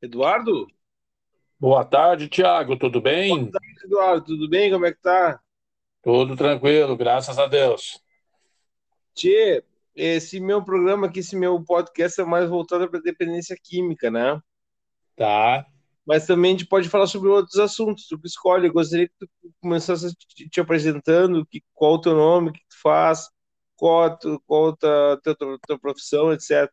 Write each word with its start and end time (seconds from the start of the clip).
Eduardo? 0.00 0.68
Boa 1.58 1.84
tarde, 1.84 2.28
Tiago, 2.28 2.78
tudo 2.78 3.00
bem? 3.00 3.30
Boa 3.30 3.50
tarde, 3.50 3.84
Eduardo, 3.84 4.24
tudo 4.26 4.48
bem? 4.48 4.70
Como 4.70 4.86
é 4.86 4.92
que 4.92 5.00
tá? 5.00 5.40
Tudo 6.02 6.36
tranquilo, 6.36 6.96
graças 6.96 7.36
a 7.36 7.46
Deus. 7.46 8.00
Tchê, 9.12 9.64
esse 9.96 10.38
meu 10.38 10.62
programa 10.62 11.08
aqui, 11.08 11.18
esse 11.18 11.34
meu 11.34 11.60
podcast 11.64 12.20
é 12.20 12.24
mais 12.24 12.48
voltado 12.48 12.88
para 12.88 13.00
dependência 13.00 13.56
química, 13.60 14.08
né? 14.08 14.40
Tá. 15.16 15.66
Mas 16.06 16.26
também 16.26 16.54
a 16.54 16.58
gente 16.58 16.68
pode 16.68 16.88
falar 16.88 17.08
sobre 17.08 17.28
outros 17.28 17.58
assuntos, 17.58 18.06
tu 18.06 18.20
escolhe. 18.24 18.68
Eu 18.68 18.72
gostaria 18.72 19.08
que 19.08 19.14
tu 19.18 19.28
começasse 19.60 20.14
te, 20.14 20.48
te 20.48 20.60
apresentando, 20.60 21.44
que, 21.44 21.60
qual 21.74 21.94
o 21.94 22.00
teu 22.00 22.14
nome, 22.14 22.50
o 22.50 22.52
que 22.52 22.60
tu 22.60 22.80
faz, 22.80 23.28
qual 23.74 24.04
a 24.04 24.16
tu, 24.16 24.40
qual 24.46 24.68
a 24.68 24.76
tua, 24.76 25.20
tua, 25.34 25.58
tua 25.66 25.78
profissão, 25.78 26.32
etc. 26.32 26.70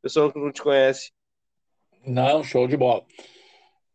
Pessoal 0.00 0.32
que 0.32 0.38
não 0.38 0.52
te 0.52 0.62
conhece. 0.62 1.10
Não, 2.06 2.42
show 2.42 2.66
de 2.66 2.76
bola. 2.76 3.04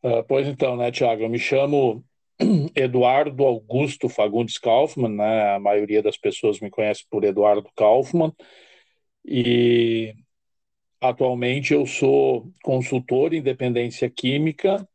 Uh, 0.03 0.23
pois 0.27 0.47
então, 0.47 0.75
né, 0.75 0.91
Tiago, 0.91 1.23
eu 1.23 1.29
me 1.29 1.39
chamo 1.39 2.03
Eduardo 2.75 3.43
Augusto 3.43 4.07
Fagundes 4.07 4.57
Kaufmann, 4.57 5.15
né? 5.15 5.55
A 5.55 5.59
maioria 5.59 6.01
das 6.01 6.17
pessoas 6.17 6.59
me 6.59 6.69
conhece 6.69 7.05
por 7.09 7.23
Eduardo 7.23 7.69
Kaufmann. 7.75 8.31
E 9.25 10.15
atualmente 11.01 11.73
eu 11.73 11.85
sou 11.85 12.51
consultor 12.63 13.33
em 13.33 13.41
dependência 13.41 14.09
química 14.09 14.87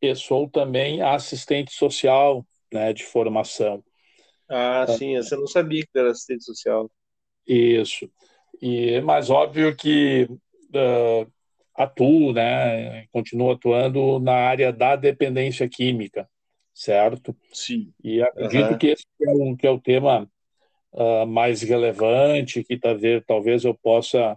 e 0.00 0.14
sou 0.14 0.48
também 0.48 1.02
assistente 1.02 1.72
social, 1.72 2.46
né, 2.72 2.92
de 2.92 3.04
formação. 3.04 3.84
Ah, 4.48 4.86
sim, 4.86 5.16
você 5.16 5.36
não 5.36 5.46
sabia 5.46 5.82
que 5.82 5.98
era 5.98 6.10
assistente 6.10 6.44
social. 6.44 6.90
Isso. 7.46 8.10
E 8.60 9.00
mas 9.00 9.30
óbvio 9.30 9.74
que 9.74 10.24
uh, 10.24 11.32
atuo, 11.74 12.32
né, 12.32 13.06
continuo 13.12 13.52
atuando 13.52 14.18
na 14.18 14.34
área 14.34 14.72
da 14.72 14.96
dependência 14.96 15.68
química, 15.68 16.28
certo? 16.74 17.36
Sim. 17.52 17.92
E 18.02 18.22
acredito 18.22 18.72
uhum. 18.72 18.78
que 18.78 18.86
esse 18.88 19.06
é 19.20 19.30
o, 19.30 19.56
que 19.56 19.66
é 19.66 19.70
o 19.70 19.80
tema 19.80 20.28
uh, 20.92 21.26
mais 21.26 21.62
relevante, 21.62 22.64
que 22.64 22.78
talvez, 22.78 23.22
talvez 23.26 23.64
eu 23.64 23.74
possa 23.74 24.36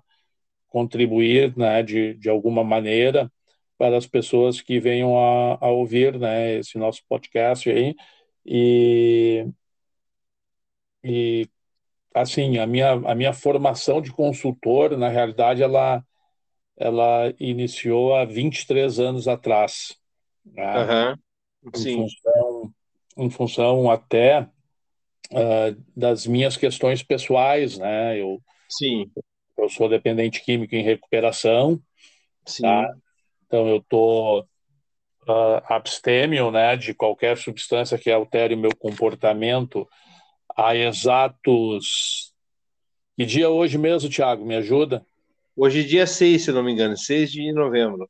contribuir, 0.67 1.55
né, 1.58 1.83
de, 1.83 2.14
de 2.16 2.30
alguma 2.30 2.64
maneira 2.64 3.31
para 3.77 3.97
as 3.97 4.08
pessoas 4.08 4.61
que 4.61 4.80
venham 4.80 5.17
a, 5.17 5.58
a 5.61 5.70
ouvir, 5.70 6.17
né, 6.17 6.55
esse 6.55 6.77
nosso 6.77 7.02
podcast 7.08 7.70
aí 7.70 7.95
e 8.45 9.47
e 11.03 11.47
assim 12.14 12.58
a 12.58 12.67
minha 12.67 12.92
a 12.92 13.16
minha 13.16 13.33
formação 13.33 14.02
de 14.02 14.11
consultor 14.11 14.97
na 14.97 15.09
realidade 15.09 15.64
ela 15.64 16.03
ela 16.78 17.34
iniciou 17.40 18.16
há 18.16 18.26
23 18.26 19.00
anos 19.00 19.28
atrás. 19.28 19.98
Né? 20.45 21.16
Uhum. 21.64 21.72
Em, 21.73 21.95
função, 21.95 22.73
em 23.17 23.30
função 23.30 23.92
até 23.92 24.42
uh, 25.32 25.84
das 25.95 26.28
minhas 26.28 26.58
questões 26.58 27.02
pessoais, 27.02 27.78
né? 27.78 28.20
Eu, 28.20 28.42
Sim. 28.70 29.09
Eu 29.58 29.70
sou 29.70 29.88
dependente 29.88 30.44
químico 30.44 30.76
em 30.76 30.84
recuperação, 30.84 31.80
Sim. 32.45 32.64
Tá? 32.64 32.94
Então 33.48 33.67
eu 33.67 33.82
tô 33.88 34.42
uh, 34.42 35.62
abstêmio, 35.67 36.52
né, 36.52 36.76
de 36.76 36.94
qualquer 36.94 37.38
substância 37.38 37.98
que 37.98 38.12
altere 38.12 38.54
o 38.54 38.60
meu 38.60 38.76
comportamento 38.76 39.88
há 40.56 40.76
exatos... 40.76 42.34
Que 43.17 43.26
dia 43.26 43.50
hoje 43.50 43.78
mesmo, 43.78 44.10
Tiago? 44.10 44.45
Me 44.45 44.56
ajuda? 44.56 45.06
Hoje 45.58 45.81
é 45.81 45.84
dia 45.84 46.06
6, 46.06 46.44
se 46.44 46.52
não 46.52 46.61
me 46.61 46.73
engano, 46.73 46.98
6 46.98 47.31
de 47.31 47.53
novembro. 47.53 48.09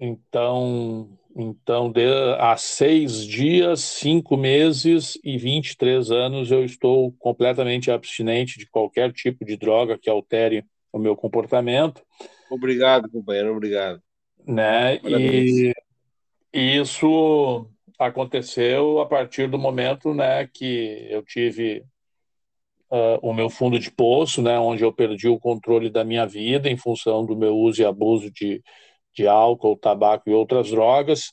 Então, 0.00 1.08
então 1.36 1.92
há 2.38 2.56
seis 2.56 3.26
dias, 3.26 3.80
cinco 3.80 4.36
meses 4.36 5.18
e 5.24 5.36
23 5.36 6.10
anos 6.12 6.52
eu 6.52 6.64
estou 6.64 7.12
completamente 7.18 7.90
abstinente 7.90 8.58
de 8.58 8.66
qualquer 8.66 9.12
tipo 9.12 9.44
de 9.44 9.56
droga 9.56 9.98
que 9.98 10.08
altere 10.08 10.64
o 10.92 10.98
meu 10.98 11.16
comportamento. 11.16 12.02
Obrigado, 12.48 13.10
companheiro, 13.10 13.52
obrigado. 13.52 14.00
Né? 14.46 14.96
E, 15.04 15.72
e 16.52 16.76
isso 16.76 17.68
aconteceu 17.98 19.00
a 19.00 19.06
partir 19.06 19.48
do 19.48 19.58
momento 19.58 20.14
né, 20.14 20.46
que 20.46 21.08
eu 21.10 21.24
tive 21.24 21.84
uh, 22.94 23.18
o 23.20 23.34
meu 23.34 23.50
fundo 23.50 23.78
de 23.78 23.90
poço, 23.90 24.40
né, 24.40 24.58
onde 24.58 24.84
eu 24.84 24.92
perdi 24.92 25.28
o 25.28 25.38
controle 25.38 25.90
da 25.90 26.04
minha 26.04 26.24
vida 26.26 26.70
em 26.70 26.76
função 26.76 27.26
do 27.26 27.36
meu 27.36 27.56
uso 27.56 27.82
e 27.82 27.84
abuso 27.84 28.30
de, 28.30 28.62
de 29.12 29.26
álcool, 29.26 29.76
tabaco 29.76 30.30
e 30.30 30.32
outras 30.32 30.70
drogas. 30.70 31.32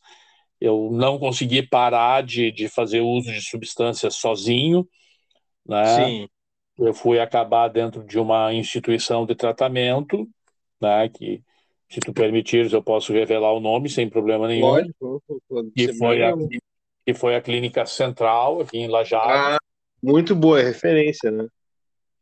Eu 0.59 0.89
não 0.91 1.19
consegui 1.19 1.61
parar 1.61 2.23
de, 2.23 2.51
de 2.51 2.67
fazer 2.67 3.01
uso 3.01 3.31
de 3.31 3.41
substâncias 3.41 4.15
sozinho, 4.15 4.87
né? 5.65 5.85
Sim. 5.85 6.27
Eu 6.77 6.93
fui 6.93 7.19
acabar 7.19 7.67
dentro 7.67 8.03
de 8.03 8.17
uma 8.17 8.53
instituição 8.53 9.25
de 9.25 9.35
tratamento, 9.35 10.27
né? 10.79 11.09
Que, 11.09 11.41
se 11.89 11.99
tu 11.99 12.13
permitires, 12.13 12.71
eu 12.71 12.81
posso 12.81 13.11
revelar 13.11 13.51
o 13.51 13.59
nome 13.59 13.89
sem 13.89 14.09
problema 14.09 14.47
nenhum. 14.47 14.69
Pode, 14.69 15.73
que 15.75 15.93
foi 15.93 16.23
a 16.23 16.33
que 17.03 17.13
foi 17.13 17.35
a 17.35 17.41
clínica 17.41 17.85
central 17.85 18.61
aqui 18.61 18.77
em 18.77 18.87
Lajado. 18.87 19.29
Ah, 19.29 19.57
muito 20.01 20.35
boa 20.35 20.61
referência, 20.61 21.29
né? 21.31 21.47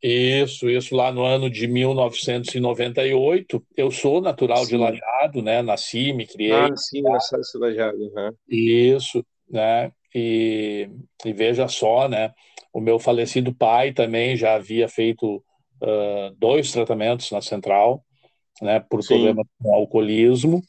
Isso, 0.02 0.68
isso 0.70 0.96
lá 0.96 1.12
no 1.12 1.24
ano 1.24 1.50
de 1.50 1.66
1998. 1.66 3.62
Eu 3.76 3.90
sou 3.90 4.20
natural 4.20 4.64
sim. 4.64 4.70
de 4.70 4.76
Lajado, 4.78 5.42
né? 5.42 5.60
Nasci, 5.60 6.12
me 6.12 6.26
criei. 6.26 6.52
Ah, 6.52 6.74
sim, 6.74 7.02
nasci 7.02 7.36
Lajado. 7.58 7.98
Uhum. 7.98 8.30
Isso, 8.48 9.24
né? 9.48 9.92
E, 10.14 10.88
e, 11.24 11.32
veja 11.32 11.68
só, 11.68 12.08
né? 12.08 12.32
O 12.72 12.80
meu 12.80 12.98
falecido 12.98 13.54
pai 13.54 13.92
também 13.92 14.36
já 14.36 14.54
havia 14.54 14.88
feito 14.88 15.36
uh, 15.36 16.34
dois 16.38 16.72
tratamentos 16.72 17.30
na 17.30 17.42
central, 17.42 18.02
né? 18.62 18.80
Por 18.80 19.02
sim. 19.02 19.08
problema 19.08 19.44
com 19.62 19.74
alcoolismo. 19.74 20.62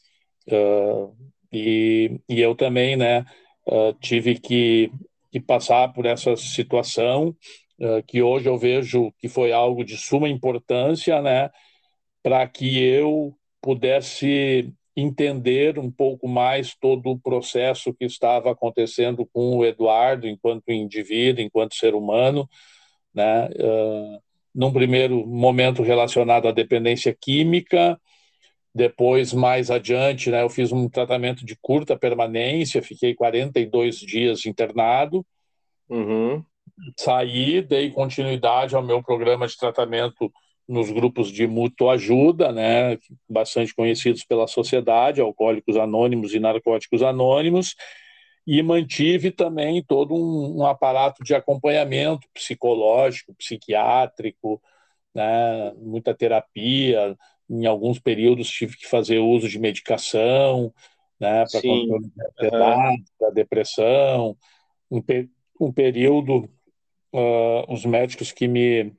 Uh, 0.46 1.16
e, 1.50 2.20
e 2.28 2.40
eu 2.40 2.54
também, 2.54 2.96
né? 2.96 3.24
Uh, 3.66 3.94
tive 3.98 4.38
que 4.38 4.90
que 5.32 5.40
passar 5.40 5.92
por 5.94 6.04
essa 6.04 6.36
situação, 6.36 7.34
uh, 7.80 8.02
que 8.06 8.22
hoje 8.22 8.48
eu 8.48 8.58
vejo 8.58 9.10
que 9.18 9.28
foi 9.28 9.50
algo 9.50 9.82
de 9.82 9.96
suma 9.96 10.28
importância, 10.28 11.22
né, 11.22 11.50
para 12.22 12.46
que 12.46 12.84
eu 12.84 13.34
pudesse 13.60 14.72
entender 14.94 15.78
um 15.78 15.90
pouco 15.90 16.28
mais 16.28 16.74
todo 16.74 17.10
o 17.10 17.18
processo 17.18 17.94
que 17.94 18.04
estava 18.04 18.50
acontecendo 18.50 19.26
com 19.32 19.56
o 19.56 19.64
Eduardo 19.64 20.28
enquanto 20.28 20.70
indivíduo, 20.70 21.42
enquanto 21.42 21.74
ser 21.74 21.94
humano, 21.94 22.46
né, 23.14 23.46
uh, 23.46 24.22
num 24.54 24.70
primeiro 24.70 25.26
momento 25.26 25.82
relacionado 25.82 26.46
à 26.46 26.52
dependência 26.52 27.16
química, 27.18 27.98
depois, 28.74 29.32
mais 29.32 29.70
adiante, 29.70 30.30
né, 30.30 30.42
eu 30.42 30.48
fiz 30.48 30.72
um 30.72 30.88
tratamento 30.88 31.44
de 31.44 31.56
curta 31.60 31.96
permanência, 31.96 32.82
fiquei 32.82 33.14
42 33.14 33.96
dias 33.96 34.46
internado. 34.46 35.26
Uhum. 35.88 36.42
Saí, 36.98 37.60
dei 37.60 37.90
continuidade 37.90 38.74
ao 38.74 38.82
meu 38.82 39.02
programa 39.02 39.46
de 39.46 39.56
tratamento 39.56 40.32
nos 40.66 40.90
grupos 40.90 41.30
de 41.30 41.46
mútua 41.46 41.94
ajuda, 41.94 42.50
né, 42.50 42.98
bastante 43.28 43.74
conhecidos 43.74 44.24
pela 44.24 44.46
sociedade, 44.46 45.20
Alcoólicos 45.20 45.76
Anônimos 45.76 46.32
e 46.32 46.40
Narcóticos 46.40 47.02
Anônimos, 47.02 47.74
e 48.46 48.62
mantive 48.62 49.30
também 49.30 49.84
todo 49.84 50.14
um, 50.14 50.60
um 50.60 50.66
aparato 50.66 51.22
de 51.22 51.34
acompanhamento 51.34 52.26
psicológico, 52.32 53.34
psiquiátrico, 53.34 54.62
né, 55.14 55.72
muita 55.76 56.14
terapia, 56.14 57.16
em 57.52 57.66
alguns 57.66 57.98
períodos 57.98 58.48
tive 58.48 58.78
que 58.78 58.88
fazer 58.88 59.18
uso 59.18 59.46
de 59.46 59.58
medicação, 59.58 60.72
né, 61.20 61.44
para 61.50 61.60
controle 61.60 62.08
de 62.08 62.22
ansiedade, 62.24 63.04
uhum. 63.20 63.34
depressão. 63.34 64.36
Um, 64.90 65.02
um 65.60 65.72
período, 65.72 66.48
uh, 67.12 67.72
os 67.72 67.84
médicos 67.84 68.32
que 68.32 68.48
me 68.48 68.92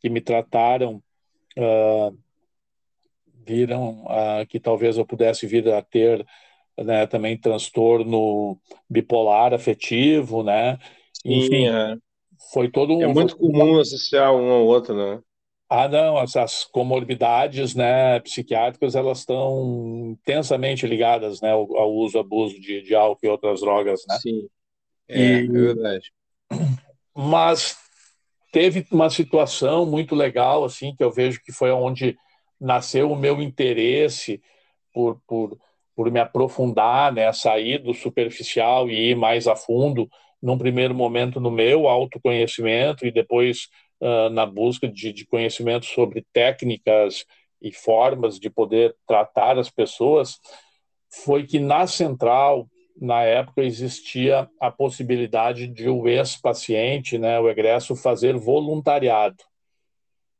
que 0.00 0.08
me 0.08 0.20
trataram 0.20 1.02
uh, 1.58 2.18
viram 3.46 4.04
uh, 4.04 4.46
que 4.48 4.58
talvez 4.58 4.96
eu 4.96 5.06
pudesse 5.06 5.46
vir 5.46 5.68
a 5.68 5.82
ter 5.82 6.26
né, 6.76 7.06
também 7.06 7.38
transtorno 7.38 8.58
bipolar 8.88 9.52
afetivo, 9.52 10.42
né? 10.42 10.78
Enfim, 11.24 11.48
Sim, 11.48 11.68
é. 11.68 11.96
foi 12.52 12.70
todo 12.70 12.96
um. 12.96 13.02
É 13.02 13.06
muito 13.06 13.36
comum 13.36 13.78
associar 13.78 14.34
um 14.34 14.50
ao 14.50 14.64
outro, 14.64 14.94
né? 14.94 15.22
Ah, 15.72 15.86
não, 15.86 16.18
essas 16.18 16.64
comorbidades 16.64 17.76
né, 17.76 18.18
psiquiátricas, 18.18 18.96
elas 18.96 19.20
estão 19.20 20.10
intensamente 20.10 20.84
ligadas 20.84 21.40
né, 21.40 21.52
ao, 21.52 21.76
ao 21.76 21.94
uso, 21.94 22.18
abuso 22.18 22.60
de, 22.60 22.82
de, 22.82 22.92
álcool 22.92 23.24
e 23.24 23.28
outras 23.28 23.60
drogas, 23.60 24.02
né? 24.08 24.18
Sim, 24.20 24.48
é, 25.06 25.20
e, 25.20 25.46
é 25.46 25.48
verdade. 25.48 26.12
Mas 27.14 27.76
teve 28.50 28.84
uma 28.90 29.08
situação 29.08 29.86
muito 29.86 30.16
legal, 30.16 30.64
assim, 30.64 30.92
que 30.92 31.04
eu 31.04 31.12
vejo 31.12 31.40
que 31.40 31.52
foi 31.52 31.70
onde 31.70 32.18
nasceu 32.60 33.12
o 33.12 33.16
meu 33.16 33.40
interesse 33.40 34.42
por, 34.92 35.22
por, 35.24 35.56
por 35.94 36.10
me 36.10 36.18
aprofundar, 36.18 37.12
né, 37.12 37.32
sair 37.32 37.78
do 37.78 37.94
superficial 37.94 38.90
e 38.90 39.10
ir 39.10 39.14
mais 39.14 39.46
a 39.46 39.54
fundo, 39.54 40.10
num 40.42 40.58
primeiro 40.58 40.96
momento 40.96 41.38
no 41.38 41.50
meu 41.50 41.86
autoconhecimento 41.86 43.06
e 43.06 43.12
depois 43.12 43.68
uh, 44.00 44.30
na 44.30 44.46
busca 44.46 44.88
de, 44.88 45.12
de 45.12 45.26
conhecimento 45.26 45.86
sobre 45.86 46.24
técnicas 46.32 47.24
e 47.60 47.72
formas 47.72 48.38
de 48.38 48.48
poder 48.48 48.96
tratar 49.06 49.58
as 49.58 49.70
pessoas, 49.70 50.40
foi 51.24 51.46
que 51.46 51.58
na 51.58 51.86
central, 51.86 52.68
na 53.00 53.22
época, 53.22 53.62
existia 53.62 54.48
a 54.60 54.70
possibilidade 54.70 55.66
de 55.66 55.88
o 55.88 56.08
ex-paciente, 56.08 57.18
né, 57.18 57.38
o 57.38 57.48
egresso, 57.48 57.96
fazer 57.96 58.36
voluntariado. 58.36 59.42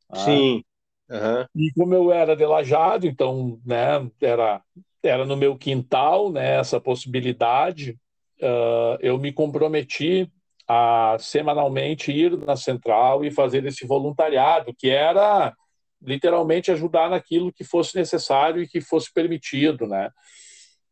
Ah. 0.08 0.16
Sim. 0.16 0.64
Uhum. 1.10 1.44
E 1.56 1.72
como 1.72 1.92
eu 1.92 2.12
era 2.12 2.36
delajado, 2.36 3.06
então, 3.06 3.60
né, 3.66 4.08
era, 4.20 4.62
era 5.02 5.26
no 5.26 5.36
meu 5.36 5.58
quintal, 5.58 6.30
né, 6.30 6.58
essa 6.58 6.80
possibilidade, 6.80 7.98
uh, 8.40 8.96
eu 9.00 9.18
me 9.18 9.32
comprometi 9.32 10.30
a 10.72 11.16
semanalmente 11.18 12.12
ir 12.12 12.38
na 12.38 12.54
central 12.54 13.24
e 13.24 13.30
fazer 13.32 13.66
esse 13.66 13.84
voluntariado, 13.84 14.72
que 14.72 14.88
era 14.88 15.52
literalmente 16.00 16.70
ajudar 16.70 17.10
naquilo 17.10 17.52
que 17.52 17.64
fosse 17.64 17.96
necessário 17.96 18.62
e 18.62 18.68
que 18.68 18.80
fosse 18.80 19.12
permitido, 19.12 19.84
né? 19.84 20.10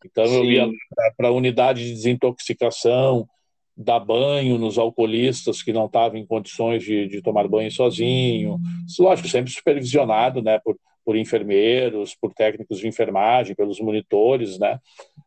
Então 0.04 0.26
Sim. 0.26 0.36
eu 0.38 0.44
ia 0.46 0.68
para 1.16 1.28
a 1.28 1.32
unidade 1.32 1.84
de 1.84 1.92
desintoxicação, 1.92 3.28
dar 3.76 4.00
banho 4.00 4.58
nos 4.58 4.78
alcoolistas 4.78 5.62
que 5.62 5.72
não 5.72 5.86
estavam 5.86 6.18
em 6.18 6.26
condições 6.26 6.82
de, 6.82 7.06
de 7.06 7.22
tomar 7.22 7.46
banho 7.46 7.70
sozinho, 7.70 8.58
lógico 8.98 9.28
sempre 9.28 9.52
supervisionado, 9.52 10.42
né? 10.42 10.58
Por, 10.58 10.76
por 11.04 11.16
enfermeiros, 11.16 12.16
por 12.20 12.34
técnicos 12.34 12.80
de 12.80 12.88
enfermagem, 12.88 13.54
pelos 13.54 13.78
monitores, 13.78 14.58
né? 14.58 14.80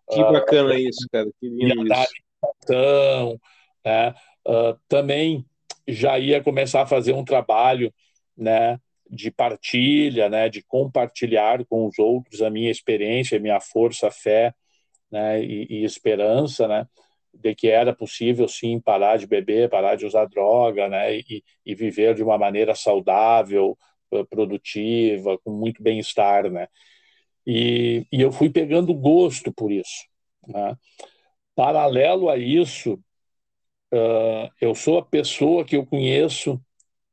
Que 0.09 0.21
bacana 0.21 0.73
uh, 0.73 0.77
isso, 0.77 1.07
cara. 1.09 1.29
Que 1.39 1.47
lindo 1.47 1.83
isso. 1.83 3.37
Né? 3.83 4.13
Uh, 4.47 4.77
também 4.87 5.45
já 5.87 6.17
ia 6.17 6.41
começar 6.41 6.81
a 6.81 6.87
fazer 6.87 7.13
um 7.13 7.23
trabalho, 7.23 7.93
né? 8.35 8.79
de 9.11 9.29
partilha, 9.29 10.29
né, 10.29 10.47
de 10.47 10.63
compartilhar 10.63 11.65
com 11.65 11.85
os 11.85 11.99
outros 11.99 12.41
a 12.41 12.49
minha 12.49 12.71
experiência, 12.71 13.37
a 13.37 13.41
minha 13.41 13.59
força, 13.59 14.09
fé, 14.09 14.55
né, 15.11 15.43
e, 15.43 15.67
e, 15.69 15.83
esperança, 15.83 16.65
né, 16.65 16.87
de 17.33 17.53
que 17.53 17.67
era 17.67 17.93
possível 17.93 18.47
sim 18.47 18.79
parar 18.79 19.17
de 19.17 19.27
beber, 19.27 19.69
parar 19.69 19.95
de 19.95 20.05
usar 20.05 20.25
droga, 20.25 20.87
né, 20.87 21.17
e, 21.19 21.43
e 21.65 21.75
viver 21.75 22.15
de 22.15 22.23
uma 22.23 22.37
maneira 22.37 22.73
saudável, 22.73 23.77
produtiva, 24.29 25.37
com 25.39 25.51
muito 25.51 25.83
bem-estar, 25.83 26.49
né. 26.49 26.67
E, 27.45 28.05
e, 28.11 28.21
eu 28.21 28.31
fui 28.31 28.49
pegando 28.49 28.93
gosto 28.93 29.51
por 29.53 29.71
isso. 29.71 30.05
Né. 30.47 30.77
Paralelo 31.55 32.29
a 32.29 32.37
isso, 32.37 32.99
uh, 33.93 34.51
eu 34.59 34.73
sou 34.75 34.97
a 34.97 35.05
pessoa 35.05 35.65
que 35.65 35.75
eu 35.75 35.85
conheço 35.85 36.61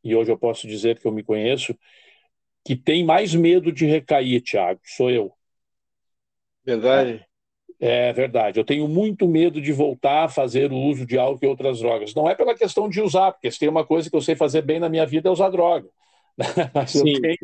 e 0.02 0.14
hoje 0.14 0.30
eu 0.30 0.38
posso 0.38 0.66
dizer 0.66 0.98
que 0.98 1.06
eu 1.06 1.12
me 1.12 1.22
conheço, 1.22 1.76
que 2.64 2.76
tem 2.76 3.04
mais 3.04 3.34
medo 3.34 3.72
de 3.72 3.86
recair, 3.86 4.40
Tiago, 4.40 4.80
sou 4.84 5.10
eu. 5.10 5.32
Verdade. 6.64 7.24
É, 7.80 8.08
é 8.08 8.12
verdade. 8.12 8.58
Eu 8.58 8.64
tenho 8.64 8.86
muito 8.88 9.26
medo 9.26 9.60
de 9.60 9.72
voltar 9.72 10.24
a 10.24 10.28
fazer 10.28 10.72
o 10.72 10.76
uso 10.76 11.06
de 11.06 11.18
álcool 11.18 11.44
e 11.44 11.48
outras 11.48 11.80
drogas. 11.80 12.14
Não 12.14 12.28
é 12.28 12.34
pela 12.34 12.54
questão 12.54 12.88
de 12.88 13.00
usar, 13.00 13.32
porque 13.32 13.50
se 13.50 13.58
tem 13.58 13.68
uma 13.68 13.86
coisa 13.86 14.10
que 14.10 14.16
eu 14.16 14.20
sei 14.20 14.36
fazer 14.36 14.62
bem 14.62 14.80
na 14.80 14.88
minha 14.88 15.06
vida 15.06 15.28
é 15.28 15.32
usar 15.32 15.50
droga. 15.50 15.88
Mas 16.74 16.94
eu 16.94 17.04
tenho, 17.04 17.38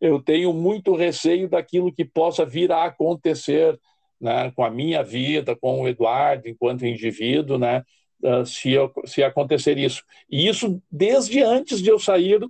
eu 0.00 0.22
tenho, 0.22 0.52
muito 0.52 0.94
receio 0.94 1.48
daquilo 1.48 1.92
que 1.92 2.04
possa 2.04 2.44
vir 2.44 2.70
a 2.70 2.84
acontecer 2.84 3.78
né, 4.20 4.52
com 4.52 4.62
a 4.62 4.70
minha 4.70 5.02
vida, 5.02 5.56
com 5.56 5.80
o 5.80 5.88
Eduardo 5.88 6.48
enquanto 6.48 6.86
indivíduo, 6.86 7.58
né? 7.58 7.82
Uh, 8.22 8.44
se, 8.44 8.72
eu, 8.72 8.92
se 9.04 9.22
acontecer 9.22 9.78
isso. 9.78 10.02
E 10.30 10.48
isso 10.48 10.82
desde 10.90 11.42
antes 11.42 11.82
de 11.82 11.90
eu 11.90 11.98
sair 11.98 12.40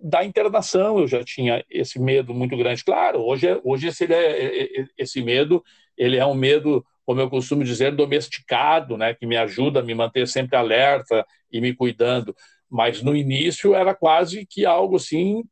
da 0.00 0.24
internação, 0.24 0.98
eu 0.98 1.08
já 1.08 1.24
tinha 1.24 1.64
esse 1.68 1.98
medo 1.98 2.32
muito 2.32 2.56
grande. 2.56 2.84
Claro, 2.84 3.20
hoje, 3.20 3.48
é, 3.48 3.60
hoje 3.64 3.88
esse, 3.88 4.04
é, 4.04 4.14
é, 4.14 4.80
é, 4.80 4.86
esse 4.96 5.20
medo 5.22 5.62
ele 5.96 6.16
é 6.16 6.24
um 6.24 6.34
medo, 6.34 6.84
como 7.04 7.20
eu 7.20 7.28
costumo 7.28 7.64
dizer, 7.64 7.94
domesticado, 7.94 8.96
né, 8.96 9.12
que 9.12 9.26
me 9.26 9.36
ajuda 9.36 9.80
a 9.80 9.82
me 9.82 9.94
manter 9.94 10.28
sempre 10.28 10.56
alerta 10.56 11.26
e 11.50 11.60
me 11.60 11.74
cuidando. 11.74 12.34
Mas 12.70 13.02
no 13.02 13.16
início 13.16 13.74
era 13.74 13.94
quase 13.94 14.46
que 14.46 14.64
algo 14.64 14.96
assim, 14.96 15.42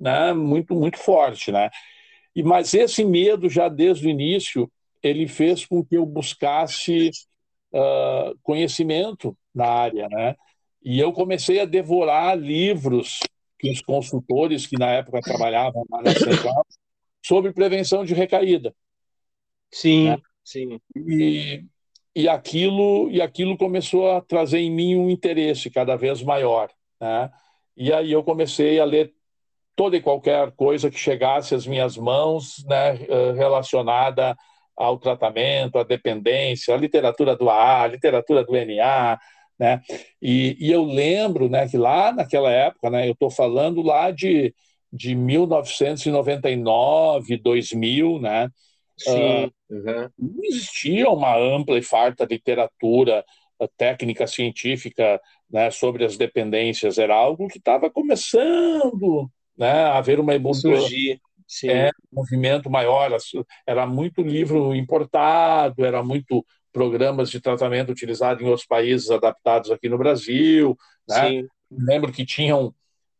né, 0.00 0.32
muito 0.32 0.74
muito 0.74 0.98
forte, 0.98 1.52
né? 1.52 1.70
E 2.34 2.42
mas 2.42 2.74
esse 2.74 3.04
medo 3.04 3.48
já 3.48 3.68
desde 3.68 4.06
o 4.06 4.10
início 4.10 4.70
ele 5.02 5.28
fez 5.28 5.64
com 5.66 5.84
que 5.84 5.96
eu 5.96 6.06
buscasse 6.06 7.10
uh, 7.72 8.38
conhecimento 8.42 9.36
na 9.54 9.66
área, 9.66 10.08
né? 10.08 10.36
E 10.82 10.98
eu 10.98 11.12
comecei 11.12 11.60
a 11.60 11.64
devorar 11.64 12.36
livros 12.36 13.20
que 13.58 13.70
os 13.70 13.80
consultores 13.80 14.66
que 14.66 14.76
na 14.76 14.90
época 14.90 15.20
trabalhavam 15.20 15.84
lá 15.90 16.02
na 16.02 16.12
central 16.12 16.66
sobre 17.24 17.52
prevenção 17.52 18.04
de 18.04 18.14
recaída. 18.14 18.74
Sim, 19.70 20.10
né? 20.10 20.18
sim. 20.44 20.80
E, 20.96 21.64
e 22.14 22.28
aquilo 22.28 23.08
e 23.10 23.22
aquilo 23.22 23.56
começou 23.56 24.10
a 24.10 24.20
trazer 24.20 24.58
em 24.58 24.70
mim 24.70 24.96
um 24.96 25.08
interesse 25.08 25.70
cada 25.70 25.96
vez 25.96 26.22
maior, 26.22 26.70
né? 27.00 27.30
E 27.76 27.92
aí 27.92 28.12
eu 28.12 28.22
comecei 28.22 28.78
a 28.78 28.84
ler 28.84 29.14
toda 29.74 29.96
e 29.96 30.02
qualquer 30.02 30.52
coisa 30.52 30.90
que 30.90 30.98
chegasse 30.98 31.54
às 31.54 31.66
minhas 31.66 31.96
mãos, 31.96 32.62
né, 32.66 33.02
eh, 33.08 33.32
relacionada 33.32 34.36
ao 34.82 34.98
tratamento, 34.98 35.78
à 35.78 35.84
dependência, 35.84 36.74
à 36.74 36.76
literatura 36.76 37.36
do 37.36 37.48
AA, 37.48 37.82
à 37.82 37.86
literatura 37.86 38.44
do 38.44 38.56
NA, 38.56 39.16
né? 39.58 39.80
E, 40.20 40.56
e, 40.58 40.72
eu 40.72 40.84
lembro, 40.84 41.48
né, 41.48 41.68
que 41.68 41.76
lá 41.76 42.12
naquela 42.12 42.50
época, 42.50 42.90
né, 42.90 43.06
eu 43.06 43.12
estou 43.12 43.30
falando 43.30 43.80
lá 43.80 44.10
de, 44.10 44.52
de 44.92 45.14
1999, 45.14 47.36
2000, 47.36 48.18
né? 48.20 48.48
Sim. 48.98 49.44
Uh, 49.44 49.52
uhum. 49.70 50.08
Não 50.18 50.44
existia 50.44 51.08
uma 51.08 51.36
ampla 51.36 51.78
e 51.78 51.82
farta 51.82 52.24
literatura 52.24 53.24
uh, 53.60 53.68
técnica 53.76 54.26
científica 54.26 55.20
né, 55.48 55.70
sobre 55.70 56.04
as 56.04 56.16
dependências, 56.16 56.98
era 56.98 57.14
algo 57.14 57.46
que 57.46 57.58
estava 57.58 57.88
começando 57.88 59.30
né, 59.56 59.70
a 59.70 59.98
haver 59.98 60.18
uma 60.18 60.34
evolução. 60.34 60.76
Surgir 60.76 61.20
Sim. 61.46 61.70
É, 61.70 61.90
um 62.12 62.16
movimento 62.20 62.70
maior. 62.70 63.10
Era 63.66 63.86
muito 63.86 64.22
livro 64.22 64.74
importado, 64.74 65.84
era 65.84 66.02
muito 66.02 66.44
programas 66.72 67.30
de 67.30 67.40
tratamento 67.40 67.92
utilizado 67.92 68.42
em 68.42 68.46
outros 68.46 68.66
países 68.66 69.10
adaptados 69.10 69.70
aqui 69.70 69.88
no 69.88 69.98
Brasil. 69.98 70.76
Né? 71.08 71.28
Sim. 71.28 71.46
Lembro 71.70 72.12
que 72.12 72.24
tinham 72.24 72.74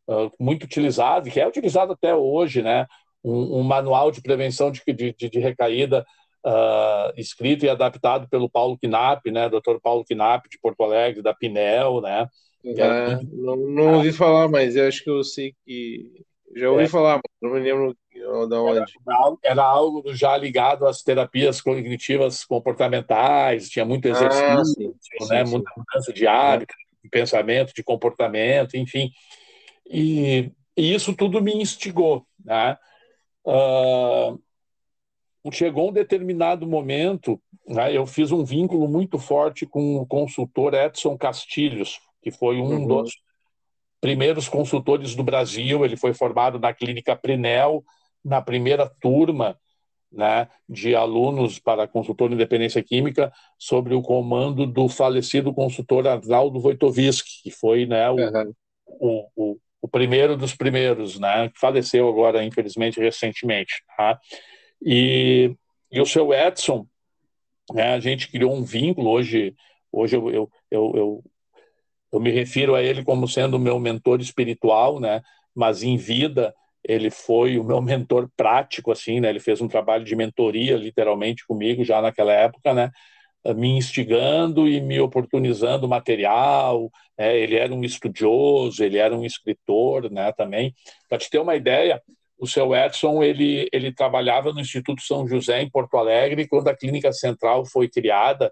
uh, 0.07 0.31
muito 0.39 0.63
utilizado, 0.63 1.29
que 1.29 1.39
é 1.39 1.47
utilizado 1.47 1.93
até 1.93 2.15
hoje, 2.15 2.61
né? 2.61 2.87
um, 3.23 3.59
um 3.59 3.63
manual 3.63 4.11
de 4.11 4.21
prevenção 4.21 4.71
de, 4.71 4.81
de, 4.85 5.13
de 5.13 5.39
recaída 5.39 6.05
uh, 6.45 7.13
escrito 7.17 7.65
e 7.65 7.69
adaptado 7.69 8.27
pelo 8.27 8.49
Paulo 8.49 8.77
Knapp, 8.77 9.31
né? 9.31 9.49
Dr. 9.49 9.79
Paulo 9.81 10.03
Knapp, 10.03 10.49
de 10.49 10.59
Porto 10.59 10.83
Alegre, 10.83 11.21
da 11.21 11.33
Pinel, 11.33 12.01
né? 12.01 12.27
É, 12.65 13.19
não, 13.31 13.55
não 13.55 13.93
ouvi 13.95 14.11
falar, 14.11 14.47
mas 14.47 14.75
eu 14.75 14.87
acho 14.87 15.03
que 15.03 15.09
eu 15.09 15.23
sei 15.23 15.53
que 15.65 16.11
já 16.55 16.69
ouvi 16.69 16.83
é. 16.83 16.87
falar, 16.87 17.15
mas 17.15 17.23
não 17.41 17.51
me 17.51 17.59
lembro 17.59 17.95
da 18.47 18.61
onde. 18.61 18.79
Era, 18.79 19.37
era, 19.43 19.63
algo 19.63 20.13
já 20.13 20.35
ligado 20.37 20.85
às 20.85 21.01
terapias 21.01 21.61
cognitivas 21.61 22.43
comportamentais, 22.43 23.69
tinha 23.69 23.85
muito 23.85 24.07
ah, 24.07 24.11
exercício, 24.11 24.49
ah, 24.49 24.65
sim, 24.65 25.29
né? 25.29 25.45
Sim, 25.45 25.51
muita 25.51 25.71
mudança 25.75 26.13
de 26.13 26.25
hábito, 26.27 26.73
de 27.03 27.09
pensamento, 27.09 27.73
de 27.73 27.83
comportamento, 27.83 28.75
enfim. 28.75 29.11
E, 29.85 30.51
e 30.75 30.93
isso 30.93 31.13
tudo 31.13 31.41
me 31.41 31.53
instigou, 31.53 32.25
né? 32.43 32.77
Uh, 33.45 34.39
chegou 35.51 35.89
um 35.89 35.93
determinado 35.93 36.65
momento, 36.65 37.41
né, 37.67 37.95
eu 37.95 38.05
fiz 38.05 38.31
um 38.31 38.43
vínculo 38.43 38.87
muito 38.87 39.19
forte 39.19 39.65
com 39.65 39.97
o 39.97 40.05
consultor 40.05 40.73
Edson 40.73 41.17
Castilhos, 41.17 41.99
que 42.21 42.31
foi 42.31 42.57
um 42.57 42.79
uhum. 42.79 42.87
dos 42.87 43.11
primeiros 43.99 44.47
consultores 44.49 45.15
do 45.15 45.23
Brasil. 45.23 45.83
Ele 45.83 45.95
foi 45.95 46.13
formado 46.13 46.59
na 46.59 46.73
clínica 46.73 47.15
Prinel, 47.15 47.83
na 48.23 48.41
primeira 48.41 48.89
turma 49.01 49.57
né, 50.11 50.47
de 50.69 50.95
alunos 50.95 51.57
para 51.57 51.87
consultor 51.87 52.29
de 52.29 52.35
independência 52.35 52.83
química, 52.83 53.33
sobre 53.57 53.95
o 53.95 54.01
comando 54.01 54.67
do 54.67 54.87
falecido 54.87 55.53
consultor 55.53 56.07
Arnaldo 56.07 56.59
Wojtowicki, 56.59 57.41
que 57.43 57.51
foi 57.51 57.87
né, 57.87 58.09
o, 58.09 58.15
uhum. 58.15 58.53
o, 58.87 59.29
o, 59.35 59.57
o, 59.81 59.87
primeiro 59.87 60.37
dos 60.37 60.55
primeiros, 60.55 61.19
né, 61.19 61.49
que 61.49 61.59
faleceu 61.59 62.07
agora, 62.07 62.43
infelizmente, 62.43 62.99
recentemente. 62.99 63.83
Tá? 63.97 64.19
E, 64.85 65.55
e 65.91 65.99
o 65.99 66.05
seu 66.05 66.31
Edson, 66.31 66.85
né, 67.73 67.95
a 67.95 67.99
gente 67.99 68.29
criou 68.31 68.53
um 68.53 68.63
vínculo, 68.63 69.09
hoje, 69.09 69.55
hoje 69.91 70.15
eu, 70.15 70.29
eu, 70.29 70.51
eu, 70.69 70.93
eu 70.95 71.23
eu 72.13 72.19
me 72.19 72.29
refiro 72.29 72.75
a 72.75 72.83
ele 72.83 73.03
como 73.03 73.27
sendo 73.27 73.57
meu 73.57 73.79
mentor 73.79 74.21
espiritual, 74.21 74.99
né? 74.99 75.23
Mas 75.55 75.81
em 75.81 75.97
vida 75.97 76.53
ele 76.83 77.09
foi 77.09 77.57
o 77.57 77.63
meu 77.63 77.81
mentor 77.81 78.29
prático, 78.35 78.91
assim, 78.91 79.19
né? 79.19 79.29
Ele 79.29 79.39
fez 79.39 79.61
um 79.61 79.67
trabalho 79.67 80.03
de 80.03 80.15
mentoria, 80.15 80.75
literalmente, 80.75 81.45
comigo 81.47 81.83
já 81.83 82.01
naquela 82.01 82.33
época, 82.33 82.73
né? 82.73 82.91
Me 83.55 83.69
instigando 83.69 84.67
e 84.67 84.79
me 84.81 84.99
oportunizando 84.99 85.87
material. 85.87 86.89
Né? 87.17 87.37
Ele 87.37 87.55
era 87.55 87.73
um 87.73 87.83
estudioso, 87.83 88.83
ele 88.83 88.97
era 88.97 89.15
um 89.15 89.25
escritor, 89.25 90.11
né? 90.11 90.31
Também. 90.33 90.73
Para 91.07 91.17
te 91.17 91.29
ter 91.29 91.39
uma 91.39 91.55
ideia, 91.55 92.01
o 92.37 92.47
seu 92.47 92.75
Edson 92.75 93.23
ele 93.23 93.69
ele 93.71 93.93
trabalhava 93.93 94.51
no 94.51 94.59
Instituto 94.59 95.01
São 95.01 95.27
José 95.27 95.61
em 95.61 95.69
Porto 95.69 95.97
Alegre 95.97 96.47
quando 96.47 96.67
a 96.67 96.75
clínica 96.75 97.11
central 97.13 97.65
foi 97.65 97.87
criada. 97.89 98.51